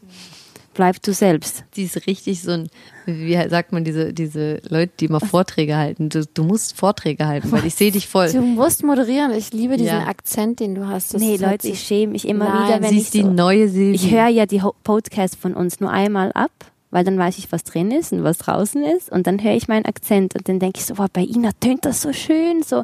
Bleib 0.76 1.02
du 1.02 1.14
selbst. 1.14 1.64
Die 1.76 1.84
ist 1.86 2.06
richtig 2.06 2.42
so 2.42 2.52
ein, 2.52 2.70
wie 3.06 3.34
sagt 3.50 3.72
man, 3.72 3.84
diese, 3.86 4.14
diese 4.14 4.62
Leute, 4.70 4.92
die 5.00 5.06
immer 5.06 5.20
Vorträge 5.22 5.76
halten. 5.78 6.10
Du, 6.10 6.26
du 6.32 6.44
musst 6.44 6.76
Vorträge 6.78 7.26
halten, 7.26 7.52
weil 7.52 7.66
ich 7.66 7.76
sehe 7.76 7.92
dich 7.92 8.08
voll. 8.08 8.32
du 8.32 8.42
musst 8.42 8.84
moderieren. 8.84 9.32
Ich 9.32 9.54
liebe 9.54 9.78
diesen 9.78 10.02
Ja. 10.02 10.08
Akzent, 10.08 10.60
den 10.60 10.76
du 10.76 10.86
hast. 10.86 11.14
Das 11.14 11.22
nee, 11.22 11.38
Leute, 11.38 11.66
so- 11.68 11.74
ich 11.74 11.80
schäme 11.80 12.12
mich 12.12 12.28
immer 12.28 12.46
Nein, 12.50 12.68
wieder, 12.68 12.82
wenn 12.82 12.90
Sie 12.90 12.98
ich 12.98 13.04
ist 13.04 13.14
die 13.14 13.22
so, 13.22 13.32
neue 13.32 13.70
Silvi. 13.70 13.96
Ich 13.96 14.12
höre 14.12 14.28
ja 14.28 14.46
die 14.46 14.62
Podcasts 14.84 15.36
von 15.38 15.54
uns 15.54 15.80
nur 15.80 15.92
einmal 15.92 16.32
ab, 16.34 16.52
weil 16.92 17.04
dann 17.06 17.18
weiß 17.18 17.38
ich, 17.38 17.52
was 17.54 17.64
drin 17.64 17.92
ist 17.92 18.12
und 18.12 18.24
was 18.24 18.38
draußen 18.38 18.84
ist. 18.84 19.10
Und 19.12 19.28
dann 19.28 19.42
höre 19.42 19.56
ich 19.56 19.68
meinen 19.70 19.86
Akzent 19.86 20.36
und 20.36 20.48
dann 20.50 20.60
denke 20.60 20.80
ich 20.80 20.86
so, 20.86 20.98
wow, 20.98 21.08
bei 21.12 21.22
Ina 21.24 21.52
tönt 21.62 21.86
das 21.86 22.02
so 22.02 22.12
schön, 22.12 22.64
so 22.64 22.84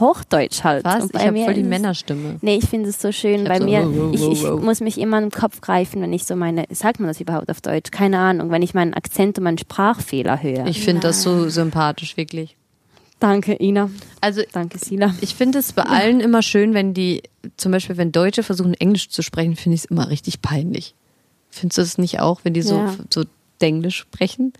Hochdeutsch 0.00 0.64
halt. 0.64 0.84
Was? 0.84 1.08
Ich 1.12 1.20
habe 1.20 1.44
voll 1.44 1.54
die 1.54 1.62
Männerstimme. 1.62 2.36
Nee, 2.40 2.56
ich 2.56 2.68
finde 2.68 2.88
es 2.88 3.00
so 3.00 3.12
schön. 3.12 3.42
Ich 3.42 3.48
Bei 3.48 3.58
so, 3.58 3.64
mir, 3.64 3.82
wow, 3.84 3.94
wow, 3.94 4.14
ich, 4.14 4.22
ich 4.22 4.42
wow, 4.44 4.60
muss 4.60 4.80
mich 4.80 4.98
immer 4.98 5.18
im 5.18 5.30
Kopf 5.30 5.60
greifen, 5.60 6.02
wenn 6.02 6.12
ich 6.12 6.24
so 6.24 6.34
meine, 6.36 6.64
sagt 6.70 7.00
man 7.00 7.08
das 7.08 7.20
überhaupt 7.20 7.50
auf 7.50 7.60
Deutsch? 7.60 7.90
Keine 7.90 8.18
Ahnung, 8.18 8.50
wenn 8.50 8.62
ich 8.62 8.74
meinen 8.74 8.94
Akzent 8.94 9.38
und 9.38 9.44
meinen 9.44 9.58
Sprachfehler 9.58 10.42
höre. 10.42 10.66
Ich 10.66 10.80
finde 10.82 11.02
das 11.02 11.22
so 11.22 11.48
sympathisch, 11.48 12.16
wirklich. 12.16 12.56
Danke, 13.20 13.54
Ina. 13.60 13.90
Also 14.22 14.40
Danke, 14.52 14.78
Sila. 14.78 15.14
ich 15.20 15.34
finde 15.34 15.58
es 15.58 15.74
bei 15.74 15.82
allen 15.82 16.20
immer 16.20 16.40
schön, 16.40 16.72
wenn 16.72 16.94
die, 16.94 17.22
zum 17.58 17.70
Beispiel 17.70 17.98
wenn 17.98 18.12
Deutsche 18.12 18.42
versuchen, 18.42 18.72
Englisch 18.74 19.10
zu 19.10 19.22
sprechen, 19.22 19.56
finde 19.56 19.74
ich 19.74 19.82
es 19.82 19.90
immer 19.90 20.08
richtig 20.08 20.40
peinlich. 20.40 20.94
Findest 21.50 21.78
du 21.78 21.82
es 21.82 21.98
nicht 21.98 22.20
auch, 22.20 22.40
wenn 22.44 22.54
die 22.54 22.62
so, 22.62 22.76
Ja. 22.76 22.94
so 23.10 23.24
Denglisch 23.60 23.98
sprechen? 23.98 24.54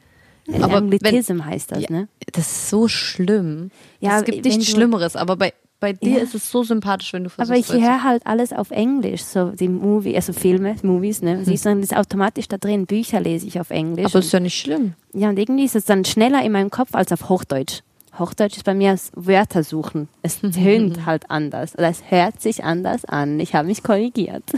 Aber 0.57 0.75
wenn, 0.75 0.93
Anglitism 0.93 1.45
heißt 1.45 1.73
das, 1.73 1.83
ja, 1.83 1.91
ne? 1.91 2.09
das 2.33 2.47
ist 2.47 2.71
so 2.71 2.89
schlimm. 2.89 3.71
Ja, 4.01 4.19
es 4.19 4.25
gibt 4.25 4.45
wenn 4.45 4.53
nichts 4.59 4.73
Schlimmeres, 4.73 5.17
aber 5.17 5.37
bei, 5.37 5.53
bei 5.81 5.93
dir 5.93 6.19
Ja. 6.19 6.23
ist 6.23 6.35
es 6.35 6.51
so 6.51 6.63
sympathisch, 6.63 7.13
wenn 7.13 7.25
du 7.25 7.31
versuchst. 7.31 7.71
Aber 7.71 7.79
ich 7.79 7.83
höre 7.87 8.03
halt 8.05 8.27
alles 8.27 8.53
auf 8.53 8.71
Englisch, 8.71 9.23
so 9.25 9.51
die 9.51 9.69
Movie, 9.69 10.15
also 10.17 10.33
Filme, 10.33 10.77
Movies, 10.83 11.23
ne? 11.23 11.45
Siehst 11.45 11.65
du, 11.65 11.71
dann 11.71 11.83
ist 11.83 11.97
automatisch 11.97 12.49
da 12.49 12.59
drin. 12.59 12.87
Bücher 12.87 13.21
lese 13.21 13.47
ich 13.47 13.61
auf 13.61 13.71
Englisch. 13.71 14.07
aber 14.07 14.19
ist 14.19 14.33
ja 14.33 14.41
nicht 14.41 14.59
schlimm. 14.59 14.95
ja, 15.15 15.29
und 15.31 15.39
irgendwie 15.39 15.65
ist 15.65 15.77
es 15.77 15.85
dann 15.87 16.05
schneller 16.05 16.43
in 16.45 16.53
meinem 16.53 16.71
Kopf 16.71 16.95
als 16.95 17.13
auf 17.13 17.29
Hochdeutsch. 17.29 17.81
Hochdeutsch 18.19 18.57
ist 18.57 18.65
bei 18.65 18.75
mir 18.75 18.97
Wörter 19.15 19.63
suchen. 19.63 20.09
Es 20.23 20.41
tönt 20.41 21.07
halt 21.07 21.31
anders 21.31 21.75
oder 21.79 21.89
es 21.89 22.03
hört 22.11 22.43
sich 22.43 22.65
anders 22.65 23.05
an. 23.05 23.39
Ich 23.41 23.55
habe 23.55 23.69
mich 23.69 23.83
korrigiert. 23.83 24.45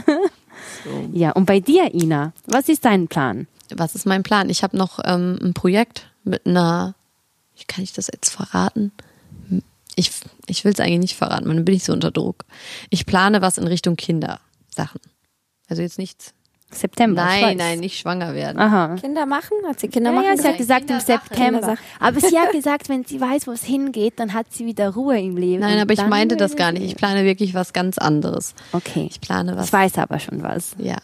Ja, 1.12 1.32
und 1.32 1.46
bei 1.46 1.60
dir, 1.60 1.92
Ina, 1.94 2.32
was 2.46 2.68
ist 2.68 2.84
dein 2.84 3.08
Plan? 3.08 3.46
Was 3.74 3.94
ist 3.94 4.06
mein 4.06 4.22
Plan? 4.22 4.50
Ich 4.50 4.62
habe 4.62 4.76
noch 4.76 4.98
ähm, 5.04 5.38
ein 5.42 5.54
Projekt 5.54 6.08
mit 6.24 6.46
einer, 6.46 6.94
wie 7.56 7.64
kann 7.64 7.82
ich 7.84 7.92
das 7.92 8.08
jetzt 8.12 8.30
verraten? 8.30 8.92
Ich, 9.94 10.10
ich 10.46 10.64
will 10.64 10.72
es 10.72 10.80
eigentlich 10.80 10.98
nicht 11.00 11.16
verraten, 11.16 11.46
weil 11.48 11.56
dann 11.56 11.64
bin 11.64 11.74
ich 11.74 11.84
so 11.84 11.92
unter 11.92 12.10
Druck. 12.10 12.44
Ich 12.90 13.04
plane 13.06 13.42
was 13.42 13.58
in 13.58 13.66
Richtung 13.66 13.96
Kindersachen. 13.96 15.00
Also 15.68 15.82
jetzt 15.82 15.98
nichts. 15.98 16.32
September. 16.70 17.22
Nein, 17.24 17.58
nein, 17.58 17.80
nicht 17.80 17.98
schwanger 17.98 18.32
werden. 18.34 18.58
Aha. 18.58 18.96
Kinder 18.96 19.26
machen? 19.26 19.58
Hat 19.68 19.78
sie 19.78 19.88
Kinder 19.88 20.10
Ja, 20.10 20.16
machen? 20.16 20.26
ja, 20.28 20.36
sie 20.38 20.48
hat 20.48 20.56
gesagt? 20.56 20.86
gesagt 20.88 20.90
im 20.90 21.00
September. 21.18 21.44
Kindersachen. 21.60 21.84
Aber 22.00 22.20
sie 22.20 22.38
hat 22.38 22.50
gesagt, 22.52 22.88
wenn 22.88 23.04
sie 23.04 23.20
weiß, 23.20 23.46
wo 23.46 23.52
es 23.52 23.62
hingeht, 23.64 24.14
dann 24.18 24.32
hat 24.32 24.46
sie 24.50 24.64
wieder 24.64 24.88
Ruhe 24.94 25.20
im 25.20 25.36
Leben. 25.36 25.60
Nein, 25.60 25.78
aber 25.78 25.92
ich 25.92 26.06
meinte 26.06 26.38
das 26.38 26.56
gar 26.56 26.72
nicht. 26.72 26.84
Ich 26.84 26.96
plane 26.96 27.24
wirklich 27.24 27.52
was 27.52 27.74
ganz 27.74 27.98
anderes. 27.98 28.54
Okay. 28.72 29.06
Ich 29.10 29.20
plane 29.20 29.54
was. 29.56 29.66
Ich 29.66 29.72
weiß 29.74 29.98
aber 29.98 30.18
schon 30.18 30.42
was. 30.42 30.74
Ja, 30.78 30.96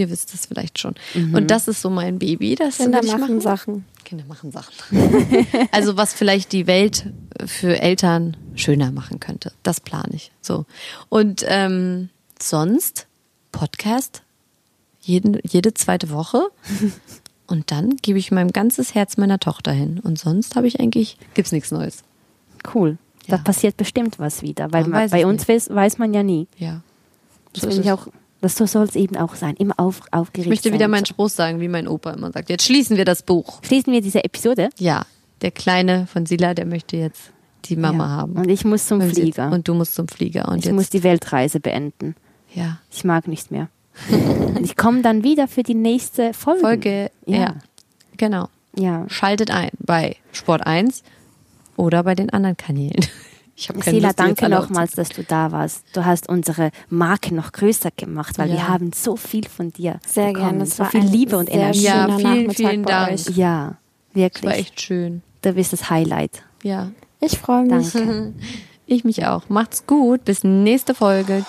ihr 0.00 0.10
wisst 0.10 0.34
es 0.34 0.46
vielleicht 0.46 0.78
schon. 0.78 0.94
Und 1.14 1.50
das 1.50 1.68
ist 1.68 1.80
so 1.82 1.90
mein 1.90 2.18
Baby. 2.18 2.56
Das 2.56 2.78
Kinder 2.78 3.02
machen 3.04 3.20
machen. 3.20 3.40
Sachen. 3.40 3.84
Kinder 4.04 4.24
machen 4.26 4.50
Sachen. 4.50 4.74
also 5.72 5.96
was 5.96 6.12
vielleicht 6.14 6.52
die 6.52 6.66
Welt 6.66 7.06
für 7.46 7.80
Eltern 7.80 8.36
schöner 8.56 8.90
machen 8.90 9.20
könnte. 9.20 9.52
Das 9.62 9.80
plane 9.80 10.10
ich. 10.14 10.32
So. 10.40 10.66
Und 11.08 11.44
ähm, 11.46 12.08
sonst 12.40 13.06
Podcast 13.52 14.22
jeden, 15.02 15.38
jede 15.48 15.74
zweite 15.74 16.10
Woche. 16.10 16.48
Und 17.46 17.72
dann 17.72 17.96
gebe 17.96 18.18
ich 18.18 18.30
mein 18.30 18.52
ganzes 18.52 18.94
Herz 18.94 19.16
meiner 19.16 19.40
Tochter 19.40 19.72
hin. 19.72 19.98
Und 20.00 20.18
sonst 20.18 20.54
habe 20.54 20.68
ich 20.68 20.78
eigentlich, 20.78 21.16
gibt's 21.34 21.50
nichts 21.52 21.72
Neues. 21.72 22.04
Cool. 22.74 22.96
Da 23.26 23.36
Ja. 23.36 23.42
passiert 23.42 23.76
bestimmt 23.76 24.18
was 24.20 24.42
wieder, 24.42 24.72
weil 24.72 24.82
Man 24.82 24.90
man, 24.92 25.10
bei 25.10 25.26
uns 25.26 25.48
weiß, 25.48 25.70
weiß 25.70 25.98
man 25.98 26.14
ja 26.14 26.22
nie. 26.22 26.46
Ja. 26.58 26.82
Das 27.52 27.62
So 27.62 27.68
finde 27.68 27.82
ich 27.84 27.90
auch, 27.92 28.06
das 28.40 28.56
so 28.56 28.66
soll 28.66 28.84
es 28.84 28.96
eben 28.96 29.16
auch 29.16 29.34
sein. 29.34 29.54
Immer 29.56 29.74
auf, 29.78 30.00
aufgeregt 30.10 30.46
Ich 30.46 30.50
möchte 30.50 30.72
wieder 30.72 30.88
meinen. 30.88 31.06
Spruch 31.06 31.28
sagen, 31.28 31.60
wie 31.60 31.68
mein 31.68 31.86
Opa 31.86 32.12
immer 32.12 32.32
sagt. 32.32 32.48
Jetzt 32.48 32.64
schließen 32.64 32.96
wir 32.96 33.04
das 33.04 33.22
Buch. 33.22 33.60
Schließen 33.62 33.92
wir 33.92 34.00
diese 34.00 34.24
Episode. 34.24 34.70
Ja, 34.78 35.04
der 35.42 35.50
Kleine 35.50 36.06
von 36.06 36.26
Sila, 36.26 36.54
der 36.54 36.66
möchte 36.66 36.96
jetzt 36.96 37.32
die 37.66 37.76
Mama 37.76 38.04
ja. 38.04 38.10
haben. 38.10 38.32
Und 38.34 38.48
ich 38.48 38.64
muss 38.64 38.86
zum 38.86 39.00
Und 39.00 39.10
Flieger. 39.10 39.50
Und 39.50 39.68
du 39.68 39.74
musst 39.74 39.94
zum 39.94 40.08
Flieger. 40.08 40.48
Und 40.48 40.58
ich 40.58 40.64
jetzt, 40.66 40.74
muss 40.74 40.90
die 40.90 41.02
Weltreise 41.02 41.60
beenden. 41.60 42.14
ja. 42.54 42.78
Ich 42.90 43.04
mag 43.04 43.28
nicht 43.28 43.50
mehr. 43.50 43.68
Und 44.10 44.64
ich 44.64 44.76
komme 44.76 45.02
dann 45.02 45.22
wieder 45.24 45.46
für 45.48 45.62
die 45.62 45.74
nächste 45.74 46.32
Folge. 46.32 46.60
Folge, 46.60 47.10
ja. 47.26 47.38
Ja. 47.38 47.54
Genau. 48.16 48.48
Ja. 48.76 49.04
Schaltet 49.08 49.50
ein 49.50 49.70
bei 49.78 50.16
Sport 50.32 50.66
1 50.66 51.02
oder 51.76 52.02
bei 52.02 52.14
den 52.14 52.30
anderen 52.30 52.56
Kanälen. 52.56 53.04
Ich 53.62 53.68
habe 53.68 53.78
keine 53.80 53.96
Sela, 53.98 54.08
Lust, 54.08 54.18
danke 54.20 54.48
nochmals, 54.48 54.92
dass 54.92 55.10
du 55.10 55.22
da 55.22 55.52
warst. 55.52 55.84
Du 55.92 56.02
hast 56.06 56.30
unsere 56.30 56.70
Marke 56.88 57.34
noch 57.34 57.52
größer 57.52 57.90
gemacht, 57.94 58.38
weil 58.38 58.48
Ja. 58.48 58.54
wir 58.54 58.68
haben 58.68 58.90
so 58.94 59.16
viel 59.16 59.46
von 59.46 59.70
dir 59.70 60.00
Sehr 60.06 60.28
bekommen. 60.28 60.48
gerne. 60.48 60.66
So 60.66 60.78
war 60.78 60.90
viel 60.90 61.02
Liebe 61.04 61.36
und 61.36 61.52
Energie. 61.52 61.82
Ja, 61.82 62.06
vielen, 62.06 62.22
Nachmittag 62.22 62.56
vielen 62.56 62.82
bei 62.82 62.90
Dank. 62.90 63.12
euch. 63.12 63.36
Ja, 63.36 63.66
Das 63.66 63.74
war 64.14 64.22
wirklich. 64.22 64.52
echt 64.54 64.80
schön. 64.80 65.22
Du 65.42 65.52
bist 65.52 65.74
das 65.74 65.90
Highlight. 65.90 66.42
Ja. 66.62 66.90
Ich 67.20 67.38
freue 67.38 67.64
mich. 67.64 67.92
Danke. 67.92 68.32
Ich 68.86 69.04
mich 69.04 69.24
auch. 69.24 69.48
Macht's 69.48 69.86
gut. 69.86 70.24
Bis 70.24 70.42
nächste 70.42 70.94
Folge. 70.94 71.44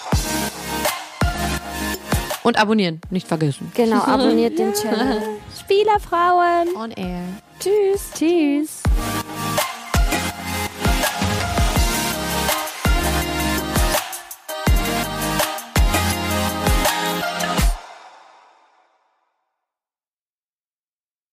Und 2.44 2.58
abonnieren. 2.60 3.02
Nicht 3.10 3.28
vergessen. 3.28 3.72
Genau, 3.74 4.02
abonniert 4.06 4.60
den 4.60 4.74
Channel. 4.74 5.22
Spielerfrauen. 5.60 6.68
On 6.76 6.92
air. 6.92 7.24
Tschüss. 7.60 8.12
Tschüss. 8.14 8.84